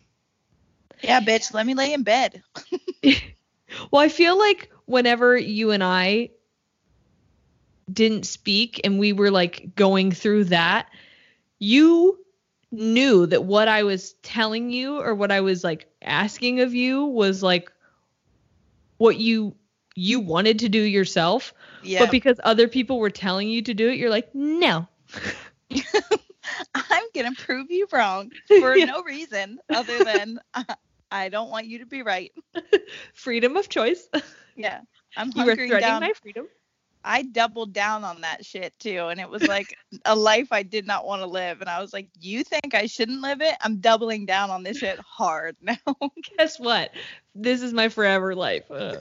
[1.03, 2.43] Yeah, bitch, let me lay in bed.
[3.91, 6.29] Well, I feel like whenever you and I
[7.91, 10.87] didn't speak and we were like going through that,
[11.59, 12.19] you
[12.71, 17.05] knew that what I was telling you or what I was like asking of you
[17.05, 17.71] was like
[18.97, 19.55] what you
[19.95, 21.53] you wanted to do yourself.
[21.81, 21.99] Yeah.
[21.99, 24.87] But because other people were telling you to do it, you're like, no.
[26.75, 28.85] I'm gonna prove you wrong for Yeah.
[28.85, 30.63] no reason other than uh,
[31.13, 32.31] I don't want you to be right.
[33.13, 34.09] Freedom of choice.
[34.55, 34.81] Yeah,
[35.17, 36.01] I'm you were threatening down.
[36.01, 36.45] my freedom.
[37.03, 39.75] I doubled down on that shit too, and it was like
[40.05, 41.59] a life I did not want to live.
[41.59, 43.55] And I was like, "You think I shouldn't live it?
[43.61, 45.75] I'm doubling down on this shit hard now."
[46.37, 46.91] guess what?
[47.33, 48.69] This is my forever life.
[48.69, 48.97] Uh.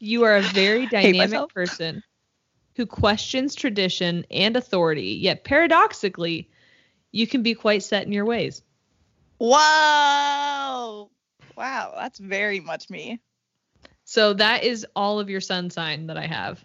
[0.00, 2.02] you are a very dynamic person
[2.74, 6.50] who questions tradition and authority, yet paradoxically,
[7.12, 8.63] you can be quite set in your ways.
[9.46, 11.10] Whoa!
[11.56, 13.20] Wow, that's very much me.
[14.04, 16.64] So that is all of your sun sign that I have.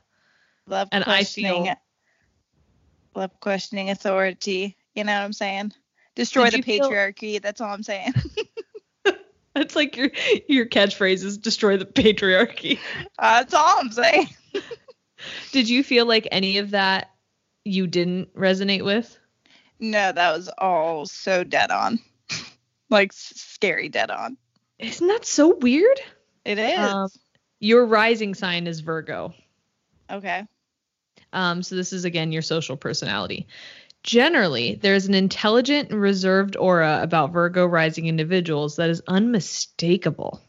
[0.68, 1.65] Love And I questioning.
[1.65, 1.76] feel-
[3.15, 4.77] Love questioning authority.
[4.95, 5.73] You know what I'm saying?
[6.15, 7.41] Destroy the you feel- patriarchy.
[7.41, 8.14] That's all I'm saying.
[9.56, 10.11] That's like your
[10.47, 12.80] your catchphrase is destroy the patriarchy.
[13.18, 14.30] that's all I'm saying.
[15.51, 17.10] Did you feel like any of that
[17.65, 19.18] you didn't resonate with?
[19.80, 21.99] No, that was all so dead on.
[22.90, 24.38] Like scary dead on.
[24.80, 25.99] Isn't that so weird?
[26.45, 26.80] It is.
[26.80, 27.10] Um,
[27.60, 29.34] Your rising sign is Virgo.
[30.10, 30.45] okay.
[31.32, 33.48] Um, so this is again your social personality.
[34.02, 40.41] Generally, there's an intelligent and reserved aura about Virgo rising individuals that is unmistakable.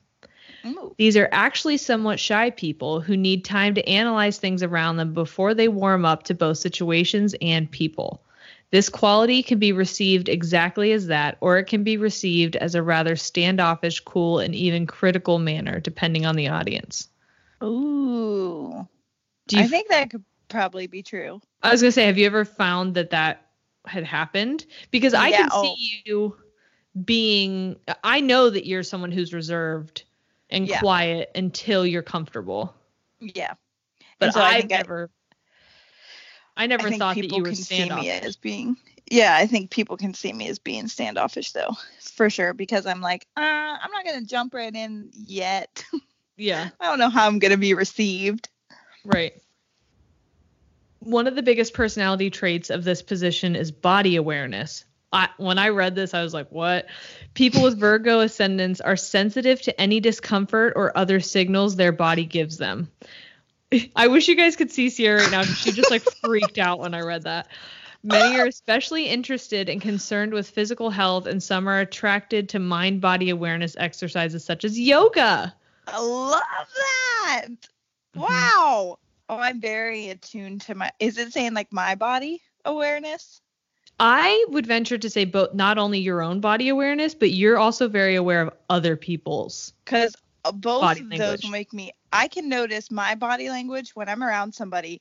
[0.64, 0.94] Ooh.
[0.98, 5.52] These are actually somewhat shy people who need time to analyze things around them before
[5.54, 8.22] they warm up to both situations and people.
[8.70, 12.82] This quality can be received exactly as that, or it can be received as a
[12.82, 17.08] rather standoffish, cool, and even critical manner, depending on the audience.
[17.62, 18.86] Ooh.
[19.48, 21.40] Do you I think that could probably be true.
[21.62, 23.46] I was gonna say, have you ever found that that
[23.86, 24.66] had happened?
[24.90, 25.62] Because I Yeah, can oh.
[25.64, 26.36] see you
[27.04, 27.76] being.
[28.04, 30.04] I know that you're someone who's reserved
[30.48, 30.78] and Yeah.
[30.80, 32.74] quiet until you're comfortable.
[33.20, 33.54] Yeah.
[34.18, 35.10] But so I I've I- never.
[36.56, 38.76] I never I thought that people you were can see me as being
[39.10, 43.00] yeah i think people can see me as being standoffish though for sure because i'm
[43.00, 45.84] like uh, i'm not gonna jump right in yet
[46.36, 48.48] Yeah, i don't know how i'm gonna be received
[49.04, 49.32] right.
[51.00, 54.84] One of the biggest personality traits of this position is body awareness.
[55.12, 56.86] I, when I read this, I was like, what?
[57.34, 62.58] People with Virgo ascendants are sensitive to any discomfort or other signals their body gives
[62.58, 62.90] them.
[63.96, 65.44] I wish you guys could see Sierra right now.
[65.44, 67.48] She just like freaked out when I read that.
[68.02, 73.00] Many are especially interested and concerned with physical health, and some are attracted to mind
[73.00, 75.54] body awareness exercises such as yoga.
[75.86, 76.40] i love
[76.74, 77.46] that
[78.16, 78.20] Mhm.
[78.22, 78.98] wow
[79.28, 83.40] oh i'm very attuned to my is it saying like my body awareness
[84.02, 87.86] I would venture to say both not only your own body awareness, but you're also
[87.86, 89.74] very aware of other people's.
[89.84, 91.42] because Uh, both Body of those language.
[91.44, 95.00] will make me i can notice my body language when i'm around somebody.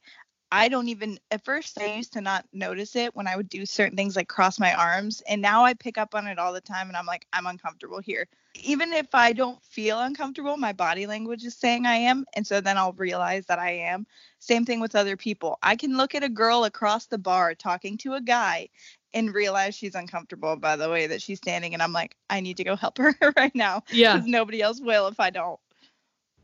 [0.51, 3.65] I don't even at first i used to not notice it when i would do
[3.65, 6.59] certain things like cross my arms and now i pick up on it all the
[6.61, 8.27] time and i'm like i'm uncomfortable here.
[8.55, 12.59] Even if i don't feel uncomfortable my body language is saying i am and so
[12.59, 14.07] then i'll realize that i am.
[14.39, 15.59] Same thing with other people.
[15.61, 18.69] I can look at a girl across the bar talking to a guy
[19.13, 22.57] and realize she's uncomfortable by the way that she's standing and i'm like i need
[22.57, 24.15] to go help her right now Yeah.
[24.15, 25.59] because nobody else will if I don't.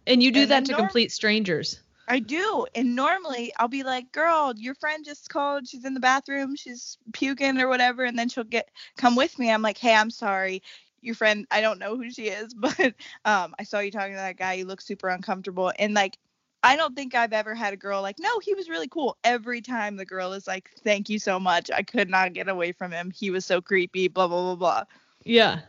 [0.07, 1.79] And you do And that to norm- complete strangers.
[2.07, 2.67] I do.
[2.75, 5.67] And normally I'll be like, girl, your friend just called.
[5.67, 6.55] She's in the bathroom.
[6.55, 8.03] She's puking or whatever.
[8.03, 9.51] And then she'll get come with me.
[9.51, 10.61] I'm like, hey, I'm sorry.
[11.01, 12.79] Your friend, I don't know who she is, but
[13.25, 14.53] um, I saw you talking to that guy.
[14.53, 15.71] You look super uncomfortable.
[15.79, 16.17] And like,
[16.63, 19.17] I don't think I've ever had a girl like, no, he was really cool.
[19.23, 21.69] Every time the girl is like, thank you so much.
[21.71, 23.11] I could not get away from him.
[23.11, 24.83] He was so creepy, blah, blah, blah, blah.
[25.23, 25.59] Yeah.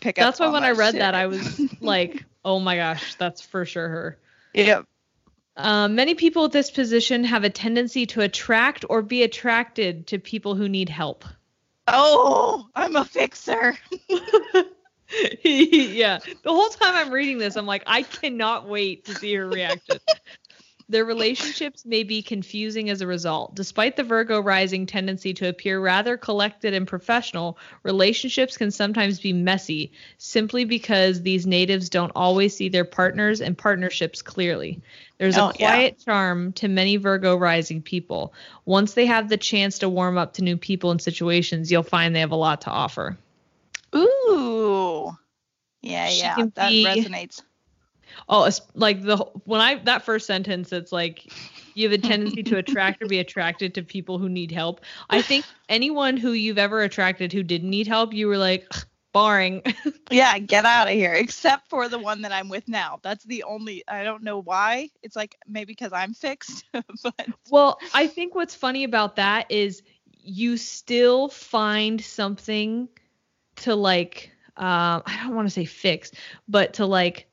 [0.00, 1.00] Pick up That's why when I read shit.
[1.00, 4.18] that, I was like, oh my gosh, that's for sure her.
[4.54, 4.82] yeah.
[5.56, 10.18] Um, many people at this position have a tendency to attract or be attracted to
[10.18, 11.24] people who need help.
[11.86, 13.76] Oh, I'm a fixer.
[15.42, 16.18] yeah.
[16.42, 19.98] The whole time I'm reading this, I'm like, I cannot wait to see her reaction.
[20.88, 23.54] Their relationships may be confusing as a result.
[23.54, 29.32] Despite the Virgo rising tendency to appear rather collected and professional, relationships can sometimes be
[29.32, 34.80] messy simply because these natives don't always see their partners and partnerships clearly.
[35.18, 35.74] There's Oh, a yeah.
[35.74, 38.34] quiet charm to many Virgo rising people.
[38.64, 42.16] Once they have the chance to warm up to new people and situations, you'll find
[42.16, 43.16] they have a lot to offer.
[43.94, 44.59] Ooh.
[45.82, 46.36] Yeah, She yeah.
[46.54, 47.42] That be- resonates.
[48.28, 51.32] Oh, it's like the when I that first sentence, it's like
[51.74, 54.80] you have a tendency to attract or be attracted to people who need help.
[55.08, 58.84] I think anyone who you've ever attracted who didn't need help, you were like "Ugh,
[59.12, 59.62] boring.
[60.10, 61.14] Yeah, get out of here.
[61.14, 62.98] Except for the one that I'm with now.
[63.02, 64.90] That's the only I don't know why.
[65.02, 69.82] It's like maybe because I'm fixed, but well, I think what's funny about that is
[70.22, 72.88] you still find something
[73.56, 74.32] to like.
[74.56, 76.12] Um, I don't want to say fix,
[76.48, 77.26] but to like,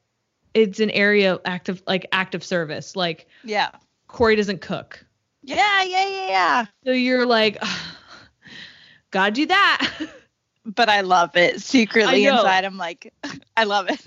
[0.54, 2.96] it's an area of active like active service.
[2.96, 3.72] Like yeah.
[4.08, 5.06] Corey doesn't cook.
[5.44, 6.66] Yeah, yeah, yeah, yeah.
[6.86, 7.62] So you're like,
[9.12, 9.94] gotta do that.
[10.66, 11.62] But I love it.
[11.62, 13.14] Secretly inside, I'm like,
[13.56, 14.06] I love it.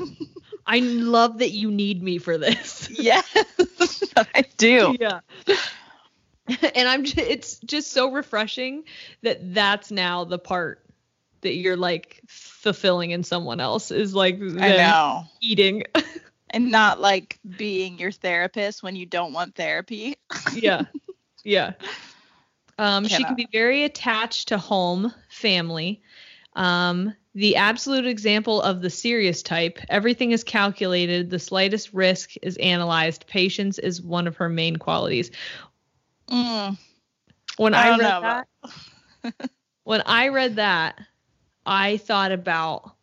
[0.67, 2.89] I love that you need me for this.
[2.99, 3.27] yes,
[4.35, 4.95] I do.
[5.01, 5.21] Yeah.
[6.75, 8.85] and I'm just, it's just so refreshing
[9.23, 10.85] that that's now the part
[11.43, 15.25] that you're like fulfilling in someone else is like I know.
[15.41, 15.85] eating.
[16.53, 20.17] And not like being your therapist when you don't want therapy.
[20.57, 20.83] yeah.
[21.45, 21.75] Yeah.
[22.77, 26.03] Um, she can be very attached to home, family.
[26.55, 32.57] Um, the absolute example of the serious type, everything is calculated, the slightest risk is
[32.57, 33.27] analyzed.
[33.27, 35.31] Patience is one of her main qualities.
[36.29, 36.77] Mm,
[37.57, 38.21] When I I, read know
[39.23, 39.51] that,
[39.85, 40.99] when I read that,
[41.67, 42.95] I thought about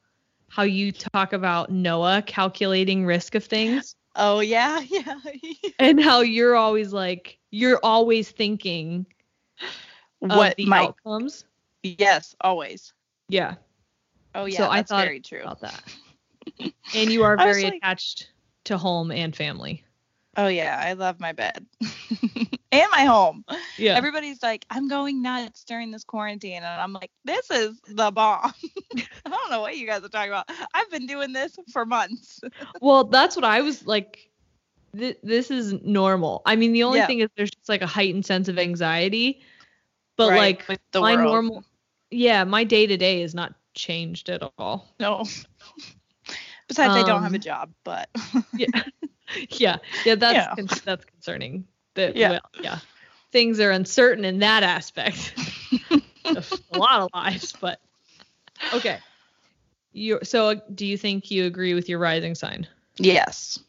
[0.50, 5.16] how you talk about Noah calculating risk of things oh yeah, yeah.
[5.80, 9.06] and how you're always like you're always thinking
[10.20, 11.46] what the my outcomes.
[11.84, 12.94] yes, always.
[13.30, 13.56] Yeah,
[14.34, 15.42] Oh yeah, So I that's thought very true.
[15.42, 15.84] about that.
[16.94, 18.32] And you are very like- attached
[18.66, 19.84] to home and family.
[20.36, 21.66] Oh yeah, I love my bed
[22.72, 23.46] and my home.
[23.78, 23.96] Yeah.
[23.96, 28.54] Everybody's like, I'm going nuts during this quarantine, and I'm like, this is the bomb.
[29.26, 30.50] I don't know what you guys are talking about.
[30.74, 32.42] I've been doing this for months.
[32.82, 34.30] well, that's what I was like.
[34.98, 36.42] Th- this is normal.
[36.46, 37.08] I mean, the only Yeah.
[37.08, 39.42] thing is there's just like a heightened sense of anxiety,
[40.16, 41.20] but Right, like my world.
[41.30, 41.64] normal,
[42.10, 44.88] yeah, my day to day is not changed at all.
[45.00, 45.24] No.
[46.68, 48.10] Besides, I don't have a Um, job, but
[48.56, 48.68] Yeah,
[49.52, 50.16] yeah, yeah.
[50.16, 50.56] That's Yeah.
[50.56, 51.66] con- that's concerning.
[51.98, 52.30] That Yeah.
[52.30, 52.80] well, yeah,
[53.32, 55.34] things are uncertain in that aspect.
[56.26, 56.44] a
[56.78, 57.82] lot of lives, but
[58.74, 59.00] okay.
[59.92, 62.68] You so uh, do you think you agree with your rising sign?
[62.98, 63.60] yes.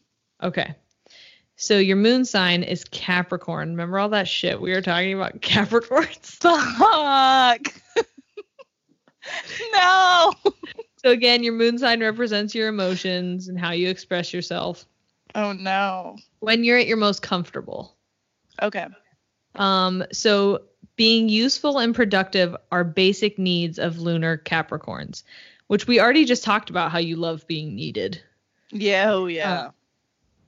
[0.41, 0.73] Okay.
[1.57, 3.71] So your moon sign is Capricorn.
[3.71, 6.37] Remember all that shit we were talking about Capricorns?
[6.37, 8.05] Fuck.
[9.73, 10.33] no.
[11.03, 14.85] So again, your moon sign represents your emotions and how you express yourself
[15.35, 16.15] Oh no.
[16.39, 17.95] when you're at your most comfortable.
[18.61, 18.87] Okay.
[19.55, 20.63] Um, so
[20.95, 25.23] being useful and productive are basic needs of lunar Capricorns,
[25.67, 28.21] which we already just talked about how you love being needed
[28.71, 29.11] Yeah.
[29.11, 29.69] Oh yeah.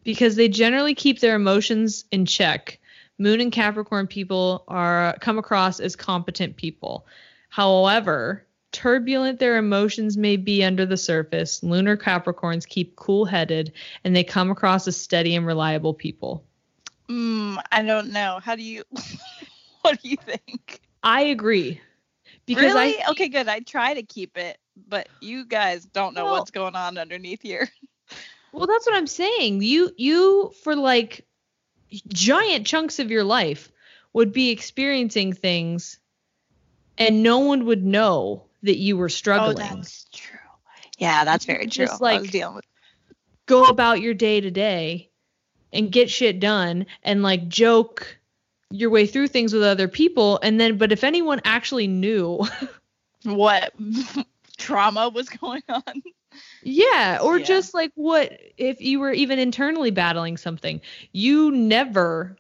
[0.03, 2.79] because they generally keep their emotions in check.
[3.17, 7.05] Moon and Capricorn people are come across as competent people.
[7.49, 13.73] However, turbulent their emotions may be under the surface, lunar Capricorns keep cool-headed
[14.03, 16.43] and they come across as steady and reliable people.
[17.11, 18.39] Mm, I don't know.
[18.41, 18.83] How do you?
[19.81, 20.81] what do you think?
[21.03, 21.81] I agree.
[22.45, 23.01] Because really?
[23.01, 23.47] I okay, good.
[23.47, 24.57] I try to keep it,
[24.87, 27.69] but you guys don't know Well- what's going on underneath here.
[28.53, 29.61] Well, that's what I'm saying.
[29.61, 31.25] You you for like
[32.09, 33.71] giant chunks of your life
[34.11, 35.99] would be experiencing things
[36.97, 39.65] and no one would know that you were struggling.
[39.71, 40.37] Oh, that's true.
[40.97, 41.85] Yeah, that's very true.
[41.85, 42.65] Just like- dealing with.
[43.45, 45.10] Go about your day to day
[45.73, 48.17] and get shit done and like joke
[48.69, 52.39] your way through things with other people and then but if anyone actually knew
[53.23, 53.73] what
[54.57, 55.83] trauma was going on.
[56.63, 57.45] yeah or Yeah.
[57.45, 60.79] just like what if you were even internally battling something
[61.11, 62.37] you never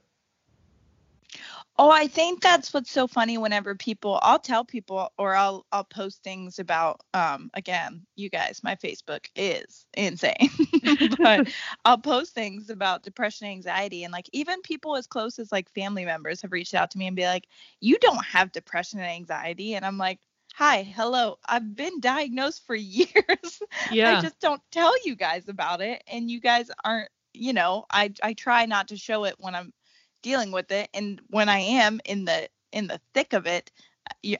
[1.83, 5.83] Oh, I think that's what's so funny whenever people I'll tell people or I'll I'll
[5.83, 10.49] post things about um again, you guys, my Facebook is insane.
[11.23, 11.47] but
[11.85, 16.05] I'll post things about depression anxiety and like even people as close as like family
[16.05, 17.47] members have reached out to me and be like,
[17.79, 20.19] "You don't have depression and anxiety." And I'm like,
[20.53, 21.39] "Hi, hello.
[21.47, 23.61] I've been diagnosed for years.
[23.89, 27.85] yeah I just don't tell you guys about it and you guys aren't, you know,
[27.91, 29.73] I I try not to show it when I'm
[30.21, 33.71] dealing with it and when I am in the in the thick of it,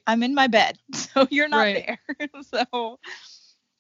[0.07, 0.77] I'm in my bed.
[0.95, 1.85] So you're not Right.
[2.19, 2.29] there.
[2.71, 2.99] so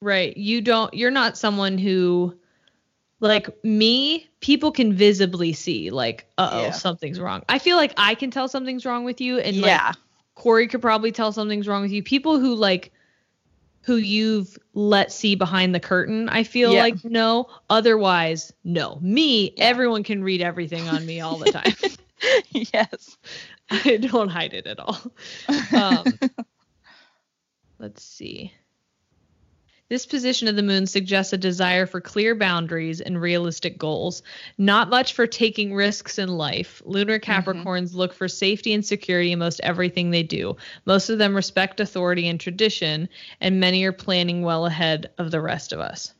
[0.01, 0.35] Right.
[0.35, 2.35] You don't you're not someone who
[3.19, 6.71] like me, people can visibly see like, uh-oh, Yeah.
[6.71, 7.43] something's wrong.
[7.47, 9.91] I feel like I can tell something's wrong with you and like yeah.
[10.35, 12.01] Corey could probably tell something's wrong with you.
[12.01, 12.91] People who like
[13.81, 16.79] who you've let see behind the curtain, I feel Yeah.
[16.79, 17.47] like no.
[17.69, 18.99] Otherwise, no.
[19.01, 19.65] Me, Yeah.
[19.65, 21.73] everyone can read everything on me all the time.
[22.51, 23.17] yes.
[23.69, 24.97] I don't hide it at all.
[25.73, 26.19] Um,
[27.79, 28.53] let's see.
[29.91, 34.23] This position of the moon suggests a desire for clear boundaries and realistic goals.
[34.57, 36.81] Not much for taking risks in life.
[36.85, 40.55] Lunar Capricorns look for safety and security in most everything they do.
[40.85, 43.09] Most of them respect authority and tradition,
[43.41, 46.13] and many are planning well ahead of the rest of us.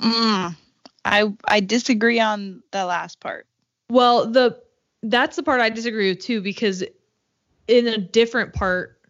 [0.00, 0.56] Mm,
[1.04, 3.46] I I disagree on the last part.
[3.88, 4.60] Well, the
[5.04, 6.82] that's the part I disagree with too because
[7.68, 9.00] in a different part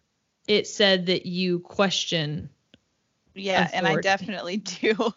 [0.47, 2.51] it said that you question
[3.33, 5.13] Yeah, and I definitely do.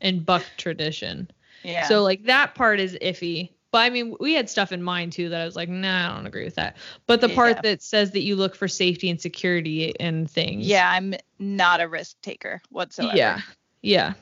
[0.00, 1.30] in buck tradition.
[1.62, 1.86] yeah.
[1.88, 3.50] So like that part is iffy.
[3.72, 6.16] But I mean, we had stuff in mind too that I was like, nah, I
[6.16, 6.76] don't agree with that.
[7.08, 7.60] But the part Yeah.
[7.62, 10.64] that says that you look for safety and security and things.
[10.66, 13.16] yeah, I'm not a risk taker whatsoever.
[13.16, 13.40] Yeah.
[13.82, 14.12] Yeah.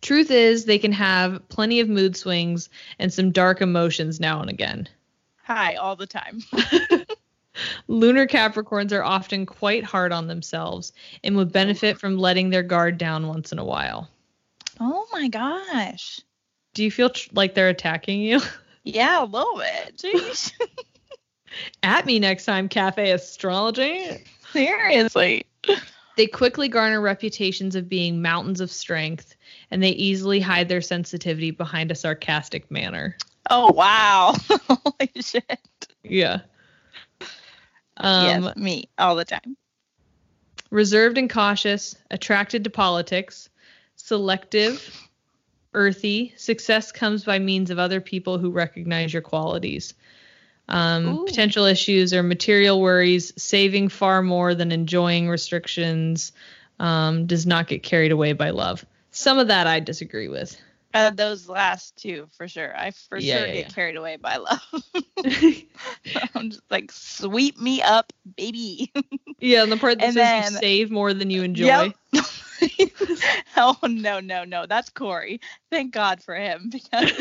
[0.00, 2.68] Truth is, they can have plenty of mood swings
[2.98, 4.88] and some dark emotions now and again.
[5.44, 6.40] Hi, all the time.
[7.86, 10.92] Lunar Capricorns are often quite hard on themselves
[11.24, 14.08] and would benefit from letting their guard down once in a while.
[14.80, 16.20] Oh my gosh.
[16.74, 18.40] Do you feel tr- like they're attacking you?
[18.84, 19.98] Yeah, a little bit.
[19.98, 20.50] Jeez.
[21.82, 24.24] At me next time, Cafe Astrology.
[24.52, 25.44] Seriously.
[26.16, 29.36] They quickly garner reputations of being mountains of strength,
[29.70, 33.16] and they easily hide their sensitivity behind a sarcastic manner.
[33.50, 34.34] Oh wow.
[34.68, 35.88] Holy shit.
[36.02, 36.40] Yeah.
[37.98, 39.56] Um, yes, me all the time.
[40.70, 43.48] reserved and cautious, attracted to politics,
[43.96, 45.08] selective,
[45.74, 46.32] earthy.
[46.36, 49.94] Success comes by means of other people who recognize your qualities.
[50.68, 56.32] Um, potential issues are material worries, saving far more than enjoying restrictions,
[56.78, 58.84] um, does not get carried away by love.
[59.10, 60.60] Some of that I disagree with.
[60.94, 62.76] Uh, those last two for sure.
[62.76, 63.68] I for Yeah, sure yeah, get yeah.
[63.68, 64.82] carried away by love.
[66.34, 68.92] I'm just like sweep me up, baby.
[69.40, 71.92] yeah, and the part that And says you save more than you enjoy.
[72.12, 72.26] Yep.
[73.56, 75.40] oh no no no that's Corey.
[75.70, 77.12] Thank God for him because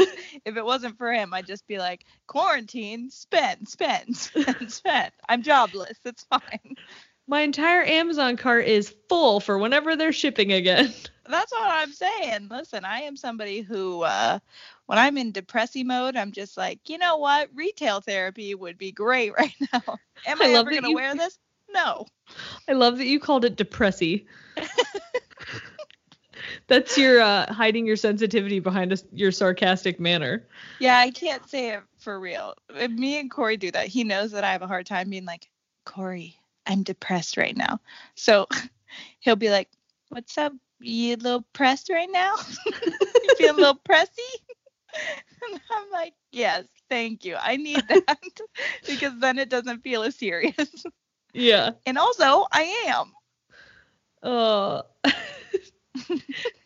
[0.45, 5.11] if it wasn't for him, I'd just be like quarantine, spend, spend, spend, spend.
[5.27, 5.97] I'm jobless.
[6.05, 6.75] It's fine.
[7.27, 10.93] My entire Amazon cart is full for whenever they're shipping again.
[11.29, 12.47] That's what I'm saying.
[12.49, 14.39] Listen, I am somebody who, uh,
[14.85, 17.49] when I'm in depressy mode, I'm just like, you know what?
[17.53, 19.99] Retail therapy would be great right now.
[20.25, 21.37] Am I I, ever gonna you- wear this?
[21.69, 22.05] No.
[22.67, 24.25] I love that you called it depressy.
[26.67, 30.45] That's your uh, hiding your sensitivity behind a your sarcastic manner.
[30.79, 32.53] Yeah, I can't say it for real.
[32.69, 35.25] If me and Corey do that, he knows that I have a hard time being
[35.25, 35.49] like,
[35.85, 37.79] Corey, I'm depressed right now.
[38.15, 38.47] So
[39.19, 39.69] he'll be like,
[40.09, 40.53] What's up?
[40.79, 42.35] You a little pressed right now?
[42.65, 44.07] you feel a little pressy?
[45.51, 47.35] and I'm like, Yes, thank you.
[47.39, 48.19] I need that
[48.87, 50.85] because then it doesn't feel as serious.
[51.33, 51.71] Yeah.
[51.85, 53.13] and also, I am.
[54.23, 54.83] Oh.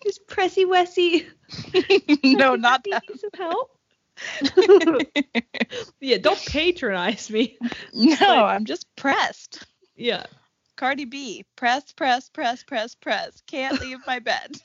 [0.03, 1.25] Just Pressy Wessy?
[2.23, 3.03] no, not that.
[3.09, 3.69] Need some help?
[5.99, 7.57] yeah, don't patronize me.
[7.93, 9.65] no, I'm just pressed.
[9.95, 10.25] Yeah.
[10.81, 13.43] Cardi B, press, press, press, press, press.
[13.45, 14.59] Can't leave my bed.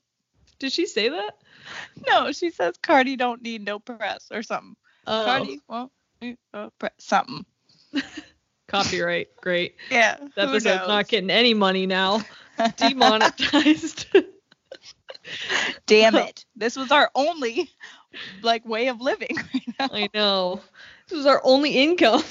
[0.60, 1.38] Did she say that?
[2.06, 4.76] no, she says Cardi don't need no press or something.
[5.08, 5.90] Oh, Cardi won't
[6.22, 6.92] need eh, no uh, press.
[6.98, 7.44] Something.
[8.68, 9.34] copyright.
[9.40, 9.74] Great.
[9.90, 10.18] Yeah.
[10.36, 12.20] That episode's not getting any money now.
[12.76, 14.06] Demonetized.
[15.86, 16.44] Damn it.
[16.54, 17.68] This was our only
[18.40, 19.88] like way of living right now.
[19.92, 20.60] I know.
[21.08, 22.22] This was our only income.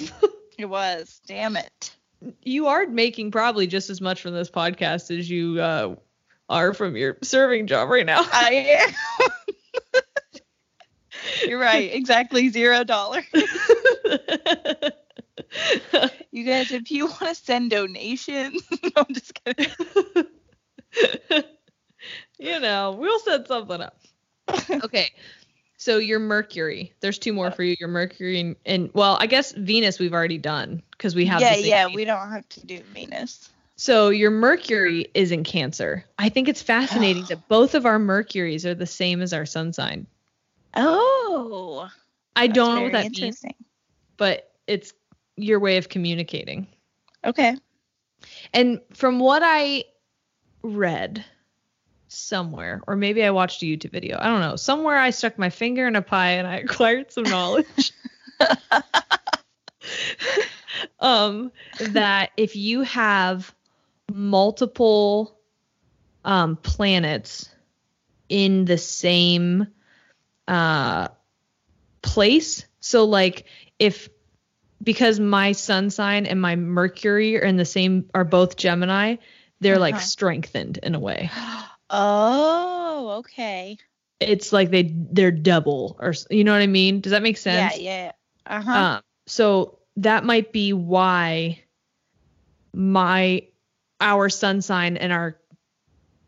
[0.57, 1.19] It was.
[1.27, 1.97] Damn it.
[2.43, 5.95] You are making probably just as much from this podcast as you uh,
[6.49, 8.25] are from your serving job right now.
[8.31, 8.93] I am.
[11.47, 11.93] You're right.
[11.93, 13.25] Exactly zero dollars.
[16.35, 19.71] You guys, if you want to send donations, no, I'm just kidding.
[22.37, 23.97] you know, we'll set something up.
[24.83, 25.11] Okay.
[25.85, 27.75] So your Mercury, there's two more uh, for you.
[27.79, 31.41] Your Mercury and, and well, I guess Venus we've already done because we have.
[31.41, 33.51] yeah, yeah, we don't have to do Venus.
[33.75, 36.03] So your Mercury is in Cancer.
[36.17, 39.73] I think it's fascinating that both of our Mercuries are the same as our sun
[39.73, 40.07] sign.
[40.75, 41.87] Oh,
[42.35, 43.43] I don't know what that means,
[44.17, 44.91] but it's
[45.35, 46.65] your way of communicating.
[47.23, 47.55] Okay.
[48.55, 49.83] And from what I
[50.63, 51.23] read
[52.07, 55.49] somewhere, or maybe I watched a YouTube video, I don't know, somewhere I stuck my
[55.49, 57.91] finger in a pie and I acquired some knowledge.
[60.99, 63.53] um, that if you have
[64.13, 65.37] multiple
[66.23, 67.49] um, planets
[68.29, 69.67] in the same
[70.47, 71.09] uh,
[72.01, 73.45] place, so like
[73.79, 74.09] if
[74.83, 79.15] because my sun sign and my Mercury are in the same are both Gemini,
[79.59, 80.03] they're like Uh-huh.
[80.03, 81.29] strengthened in a way.
[81.89, 83.77] Oh, okay.
[84.19, 87.01] It's like they they're double or you know what I mean?
[87.01, 87.77] Does that make sense?
[87.77, 88.11] Yeah, yeah.
[88.45, 88.71] Uh huh.
[88.77, 91.63] Um, so that might be why
[92.73, 93.47] my
[93.99, 95.39] our sun sign and our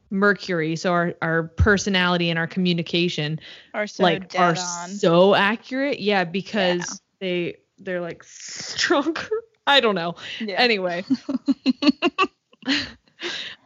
[0.10, 3.42] Mercury, so our our personality and our communication,
[3.74, 4.90] Are so like dead are on.
[4.90, 6.00] so accurate.
[6.00, 9.28] Yeah, because they they're like stronger.
[9.66, 10.16] I don't know.
[10.40, 10.56] Yeah.
[10.62, 11.04] Anyway.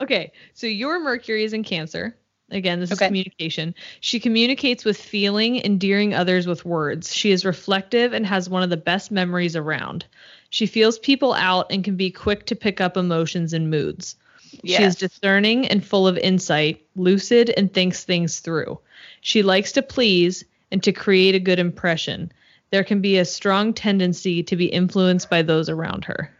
[0.02, 2.15] okay, so your Mercury is in Cancer.
[2.52, 3.73] Again, this is communication.
[4.02, 7.15] She communicates with feeling, endearing others with words.
[7.15, 10.06] She is reflective and has one of the best memories around.
[10.49, 14.18] She feels people out and can be quick to pick up emotions and moods.
[14.65, 18.80] She is discerning and full of insight, lucid, and thinks things through.
[19.22, 22.34] She likes to please and to create a good impression.
[22.69, 26.32] There can be a strong tendency to be influenced by those around her.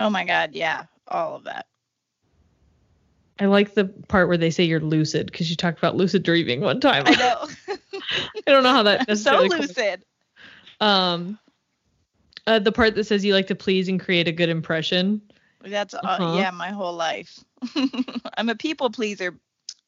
[0.00, 0.50] Oh my God.
[0.52, 0.84] Yeah.
[1.06, 1.66] All of that.
[3.40, 6.60] I like the part where they say you're lucid because you talked about lucid dreaming
[6.60, 7.04] one time.
[7.06, 7.46] I know.
[8.46, 10.04] I don't know how that so necessarily comes- lucid.
[10.80, 11.38] Um,
[12.46, 15.20] uh, the part that says you like to please and create a good impression.
[15.62, 16.36] That's uh, Uh-huh.
[16.38, 17.38] yeah, my whole life.
[18.36, 19.34] I'm a people pleaser.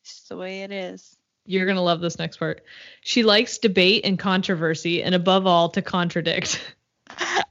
[0.02, 1.16] It's the way it is.
[1.47, 2.62] You're gonna love this next part.
[3.01, 6.60] She likes debate and controversy, and above all, to contradict.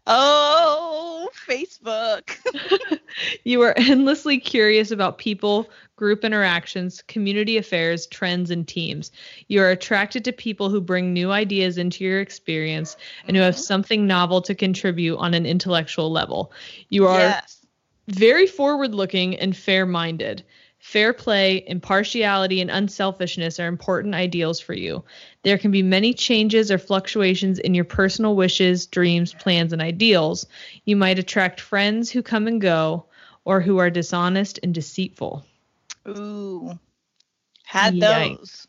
[0.05, 0.88] Oh,
[1.49, 2.99] Facebook.
[3.43, 9.11] You are endlessly curious about people, group interactions, community affairs, trends, and teams.
[9.47, 12.95] You are attracted to people who bring new ideas into your experience
[13.27, 13.61] and who have mm-hmm.
[13.61, 16.51] something novel to contribute on an intellectual level.
[16.89, 17.65] You are yes.
[18.07, 20.43] very forward looking and fair minded.
[20.89, 25.03] Fair play, impartiality, and unselfishness are important ideals for you.
[25.43, 30.47] There can be many changes or fluctuations in your personal wishes, dreams, plans, and ideals.
[30.85, 33.05] You might attract friends who come and go
[33.45, 35.45] or who are dishonest and deceitful.
[36.07, 36.79] Ooh.
[37.65, 38.37] Had Yikes.
[38.39, 38.67] those.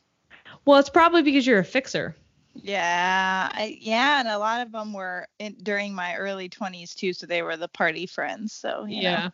[0.66, 2.14] Well, it's probably because you're a fixer.
[2.54, 7.14] Yeah, I, yeah, and a lot of them were in, during my early 20s too,
[7.14, 8.52] so they were the party friends.
[8.52, 9.30] So you know,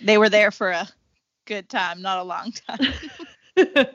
[0.00, 0.88] they were there for a
[1.46, 2.78] good time, not a long time.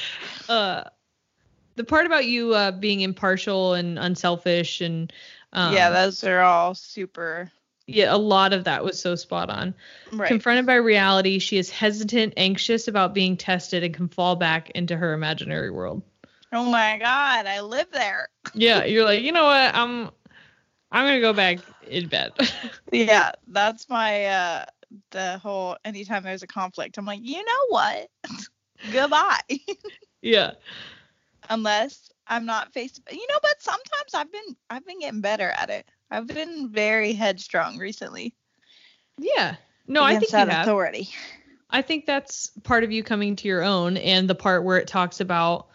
[0.48, 0.84] uh,
[1.76, 5.12] the part about you uh, being impartial and unselfish and
[5.52, 7.50] um, yeah, those are all super
[7.86, 9.74] yeah, a lot of that was so spot on.
[10.12, 10.28] right.
[10.28, 14.96] Confronted by reality, she is hesitant, anxious about being tested, and can fall back into
[14.96, 16.02] her imaginary world.
[16.52, 18.28] oh my god, I live there.
[18.54, 19.74] Yeah, you're like, you know what?
[19.74, 20.10] I'm
[20.90, 22.32] I'm gonna go back in bed.
[22.90, 24.64] Yeah, that's my uh
[25.10, 28.08] the whole anytime there's a conflict, I'm like, you know what?
[28.92, 29.40] Goodbye.
[30.22, 30.52] yeah.
[31.48, 35.52] Unless I'm not face to you know, but sometimes I've been I've been getting better
[35.58, 35.86] at it.
[36.10, 38.34] I've been very headstrong recently.
[39.18, 39.56] Yeah.
[39.88, 40.66] No, I think that have.
[40.66, 41.08] authority.
[41.70, 44.88] I think that's part of you coming to your own and the part where it
[44.88, 45.68] talks about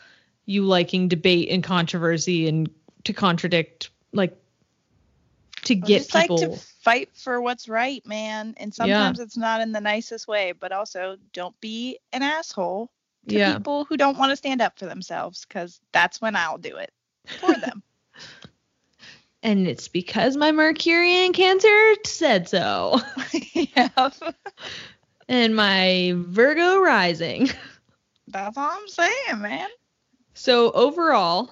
[0.46, 2.70] you liking debate and controversy and
[3.04, 4.38] to contradict like
[5.72, 8.54] to get just people like to fight for what's right, man.
[8.58, 12.92] And sometimes it's not in the nicest way, but also don't be an asshole
[13.28, 13.54] to yeah.
[13.54, 16.92] people who don't want to stand up for themselves because that's when I'll do it
[17.40, 17.84] for them.
[19.44, 23.00] And it's because my Mercury in Cancer said so.
[23.54, 23.90] yeah.
[25.28, 27.50] and my Virgo rising.
[28.28, 29.68] That's all I'm saying, man.
[30.36, 31.52] So overall,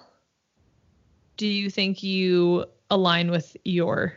[1.37, 4.13] do you think you align with your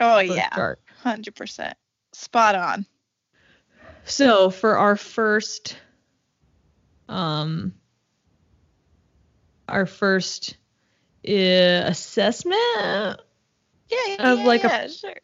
[0.00, 0.80] Oh yeah, chart?
[1.02, 1.76] hundred percent,
[2.12, 2.86] spot on.
[4.04, 5.76] So for our first
[7.08, 7.74] um
[9.68, 10.56] our first
[11.28, 13.16] uh, assessment Yeah,
[14.08, 15.14] yeah, Of like a- yeah, sure.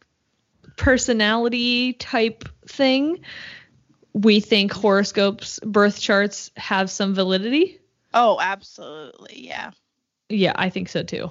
[0.77, 3.19] personality type thing,
[4.13, 7.81] we think horoscopes, birth charts have some validity.
[8.15, 9.73] Oh, absolutely, yeah.
[10.29, 11.31] Yeah, I think so too.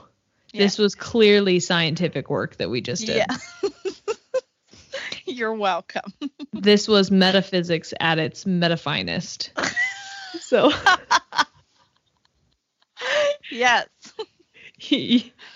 [0.57, 0.63] Yeah.
[0.63, 3.17] This was clearly scientific work that we just did.
[3.17, 3.69] Yeah.
[5.25, 6.13] You're welcome.
[6.53, 9.49] This was metaphysics at its metafinest.
[10.39, 10.71] so
[13.51, 13.87] yes.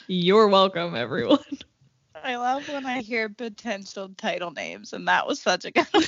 [0.07, 1.39] You're welcome, everyone.
[2.13, 6.05] I love when I hear potential title names, and that was such a good one.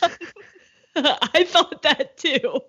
[0.96, 2.62] I thought that too.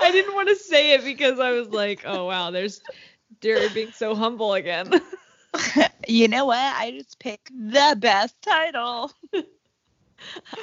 [0.00, 2.80] I didn't want to say it because I was like, oh wow, there's
[3.44, 4.90] Jerry being so humble again.
[6.08, 6.56] you know what?
[6.56, 9.12] I just picked the best title.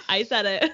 [0.09, 0.71] I said it.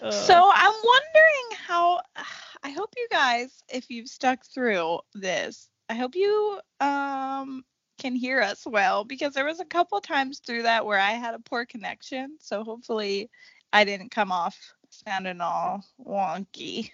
[0.00, 2.00] Uh, so I'm wondering how.
[2.64, 7.64] I hope you guys, if you've stuck through this, I hope you um
[7.98, 11.34] can hear us well because there was a couple times through that where I had
[11.34, 12.38] a poor connection.
[12.40, 13.28] So hopefully
[13.74, 14.56] I didn't come off
[14.88, 16.90] sounding all wonky.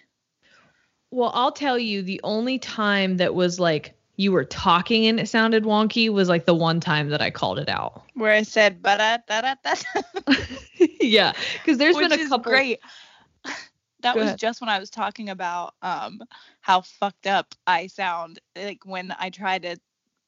[1.15, 5.29] Well, I'll tell you the only time that was like you were talking and it
[5.29, 8.03] sounded wonky was like the one time that I called it out.
[8.15, 9.75] Where I said but da da da.
[10.99, 12.51] yeah, because there's Which been a couple.
[12.51, 12.79] great.
[14.01, 14.39] That Go was ahead.
[14.39, 16.21] just when I was talking about um
[16.59, 19.77] how fucked up I sound like when I try to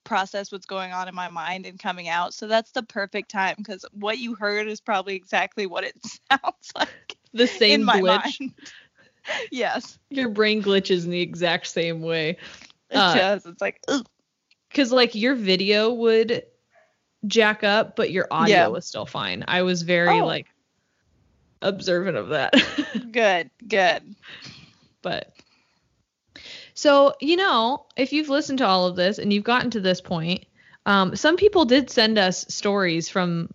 [0.05, 2.33] process what's going on in my mind and coming out.
[2.33, 5.95] So that's the perfect time because what you heard is probably exactly what it
[6.31, 8.39] sounds like The same in my glitch.
[9.51, 12.37] Yes, Your brain glitches in the exact same way.
[12.89, 13.45] it Uh, does.
[13.45, 13.81] It's like.
[14.69, 16.43] Because like your video would
[17.25, 18.67] jack up, but your audio Yeah.
[18.67, 19.43] was still fine.
[19.47, 20.25] I was very Oh.
[20.25, 20.47] like
[21.61, 22.53] observant of that.
[23.11, 24.15] good, good.
[25.01, 25.33] but
[26.73, 30.01] so you know, if you've listened to all of this and you've gotten to this
[30.01, 30.45] point,
[30.85, 33.49] um, some people did send us stories from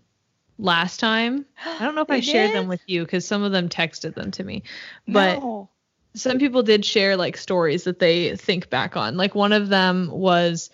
[0.59, 1.47] last time.
[1.79, 4.31] I don't know if I shared them with you because some of them texted them
[4.33, 4.63] to me,
[5.09, 5.69] but No.
[6.15, 9.17] some people did share like stories that they think back on.
[9.17, 10.71] Like one of them was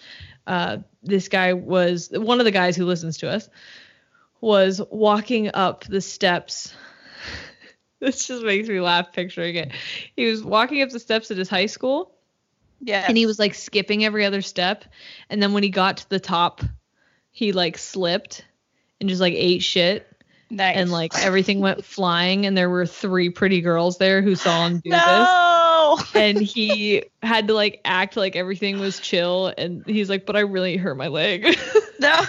[0.47, 3.49] uh, this guy was one of the guys who listens to us
[4.41, 6.75] was walking up the steps.
[8.01, 9.73] this just makes me laugh picturing it.
[10.17, 12.15] He was walking up the steps at his high school
[12.81, 14.85] yeah, and he was like skipping every other step.
[15.29, 16.63] And then when he got to the top,
[17.31, 18.45] he like slipped
[19.01, 20.07] and just like ate shit
[20.51, 20.77] nice.
[20.77, 24.81] and like everything went flying and there were three pretty girls there who saw him
[24.81, 24.91] do
[26.01, 30.37] this and he had to like act like everything was chill and he's like but
[30.37, 31.47] i really hurt my leg
[32.01, 32.23] No.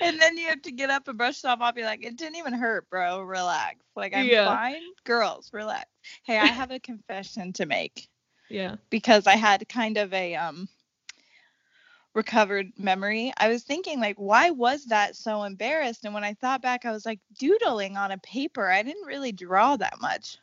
[0.00, 1.74] and then you have to get up and brush stuff off.
[1.76, 3.22] You're like, it didn't even hurt, bro.
[3.22, 3.76] Relax.
[3.96, 4.44] Like, I'm Yeah.
[4.46, 4.80] fine.
[5.04, 5.86] Girls, relax.
[6.22, 8.08] Hey, I have a confession to make
[8.50, 10.68] yeah because I had kind of a um
[12.18, 13.32] recovered memory.
[13.36, 16.04] I was thinking like why was that so embarrassed?
[16.04, 18.68] And when I thought back, I was like doodling on a paper.
[18.68, 20.36] I didn't really draw that much.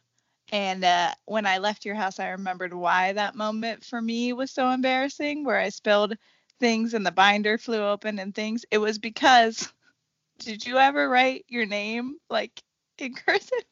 [0.54, 4.52] And uh, when I left your house, I remembered why that moment for me was
[4.52, 6.16] so embarrassing, where I spilled
[6.62, 8.64] things and the binder flew open and things.
[8.72, 9.68] It was because
[10.40, 12.64] did you ever write your name like
[13.00, 13.66] in cursive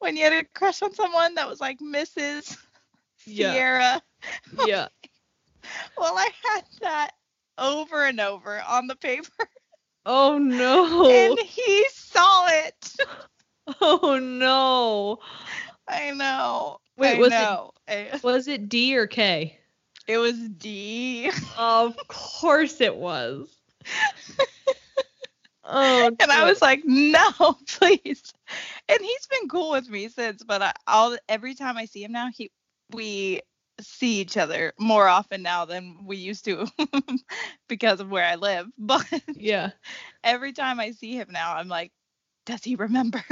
[0.00, 2.58] when you had a crush on someone that was like Mrs.
[3.24, 3.52] Yeah.
[3.52, 4.02] Sierra?
[4.66, 4.88] yeah
[5.96, 7.10] Well, I had that
[7.58, 9.48] over and over on the paper,
[10.04, 12.94] oh no and he saw it.
[13.80, 15.18] oh no
[15.88, 16.78] I know.
[16.96, 17.70] Wait, I was it- know.
[17.88, 18.22] it?
[18.22, 19.58] was it d or k
[20.06, 21.30] It was D.
[21.58, 23.48] of course it was
[25.64, 27.30] oh And I was like, no,
[27.68, 28.32] please.
[28.88, 32.12] And he's been cool with me since, but I, all every time I see him
[32.12, 32.50] now, he
[32.92, 33.40] we
[33.80, 36.66] see each other more often now than we used to
[37.68, 38.66] because of where I live.
[38.78, 39.70] But yeah
[40.24, 41.92] every time I see him now, I'm like,
[42.46, 43.22] does he remember?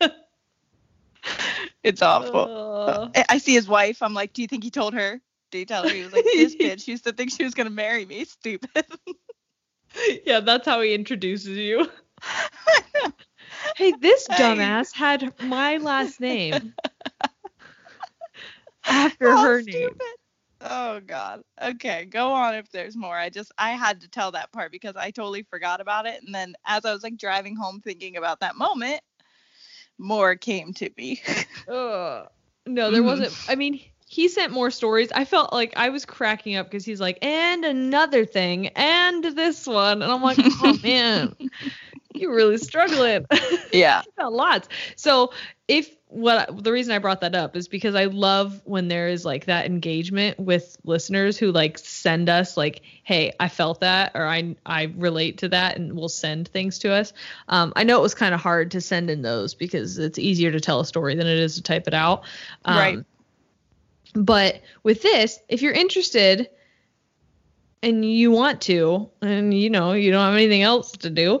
[1.82, 2.50] it's awful.
[2.84, 4.02] Uh, I- see his wife.
[4.02, 5.20] I'm like, do you think he told her?
[5.50, 5.92] Did he tell her?
[5.92, 8.24] He was like, this bitch used to think she was gonna marry me.
[8.24, 8.84] Stupid.
[10.26, 11.86] yeah that's how he introduces you
[13.76, 16.74] hey this dumbass had my last name
[18.88, 19.90] after Oh, her name.
[20.60, 21.42] Oh God.
[21.62, 23.16] Okay, go on if there's more.
[23.16, 26.34] I just I had to tell that part because I totally forgot about it, and
[26.34, 29.00] then as I was like driving home thinking about that moment,
[29.98, 31.22] more came to me.
[31.68, 32.28] Ugh.
[32.66, 33.04] No, there Mhm.
[33.04, 33.36] wasn't.
[33.48, 35.10] I mean, he sent more stories.
[35.12, 39.66] I felt like I was cracking up because he's like, and another thing, and this
[39.66, 41.34] one, and I'm like, oh man,
[42.14, 43.26] you're really struggling.
[43.72, 44.02] yeah.
[44.18, 44.68] Got lots.
[44.96, 45.32] So
[45.68, 49.26] if what the reason I brought that up is because I love when there is
[49.26, 54.26] like that engagement with listeners who like send us like, hey, I felt that or
[54.26, 57.12] I I relate to that and will send things to us.
[57.48, 60.50] Um, I know it was kind of hard to send in those because it's easier
[60.50, 62.24] to tell a story than it is to type it out.
[62.64, 63.04] Um, Right.
[64.14, 66.48] But with this, if you're interested
[67.82, 71.40] and you want to, and you know, you don't have anything else to do,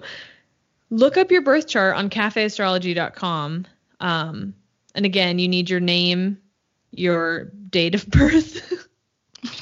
[0.90, 3.66] look up your birth chart on cafeastrology.com.
[4.00, 4.54] Um,
[4.98, 6.38] and again, you need your name,
[6.90, 8.60] your date of birth,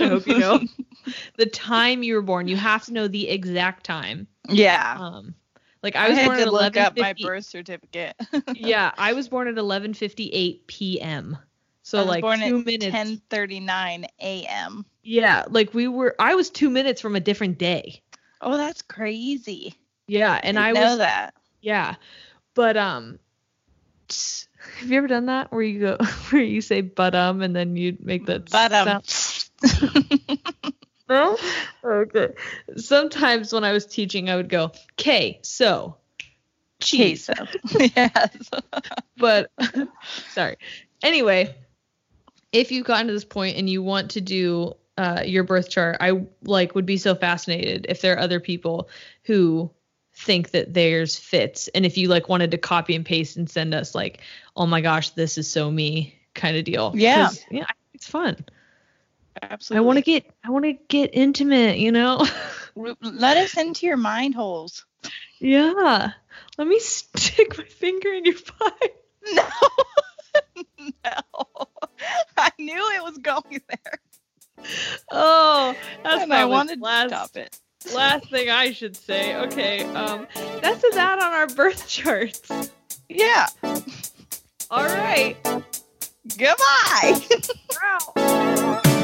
[0.00, 0.62] I hope you know.
[1.36, 2.48] the time you were born.
[2.48, 4.28] You have to know the exact time.
[4.48, 4.96] Yeah.
[4.98, 5.34] Um,
[5.82, 8.16] like I, was I had born to at look up my birth certificate.
[8.54, 11.36] yeah, I was born at 11:58 p.m.
[11.82, 12.96] So I was like born two at minutes.
[12.96, 14.86] 10:39 a.m.
[15.02, 16.16] Yeah, like we were.
[16.18, 18.02] I was two minutes from a different day.
[18.40, 19.74] Oh, that's crazy.
[20.08, 20.98] Yeah, and I Didn't know was.
[20.98, 21.34] that.
[21.60, 21.96] Yeah,
[22.54, 23.18] but um,
[24.78, 25.96] have you ever done that where you go
[26.30, 29.02] where you say but um and then you make that But um?
[31.08, 31.36] No?
[31.84, 32.34] Okay.
[32.76, 35.96] Sometimes when I was teaching, I would go K so
[36.80, 37.26] cheese.
[37.26, 37.46] queso.
[37.96, 38.50] yes.
[39.16, 39.50] but
[40.30, 40.56] sorry.
[41.02, 41.54] Anyway,
[42.52, 45.98] if you've gotten to this point and you want to do uh, your birth chart,
[46.00, 48.88] I like would be so fascinated if there are other people
[49.24, 49.70] who
[50.16, 53.74] think that theirs fits, and if you like wanted to copy and paste and send
[53.74, 54.20] us like,
[54.56, 56.92] oh my gosh, this is so me kind of deal.
[56.94, 57.30] Yeah.
[57.50, 58.44] yeah, it's fun.
[59.42, 59.84] Absolutely.
[59.84, 62.26] I want to get, I want to get intimate, you know.
[62.74, 64.86] let us into your mind holes.
[65.38, 66.12] yeah.
[66.56, 68.88] Let me stick my finger in your pie.
[69.32, 69.48] No.
[71.04, 71.68] no.
[72.36, 74.66] I knew it was going there.
[75.10, 77.60] Oh, that's and I wanted last, to stop it.
[77.94, 79.36] Last thing I should say.
[79.36, 80.26] Okay, um,
[80.60, 82.70] that's a that on our birth charts.
[83.08, 83.46] Yeah.
[84.70, 85.36] All right.
[86.36, 87.20] Goodbye.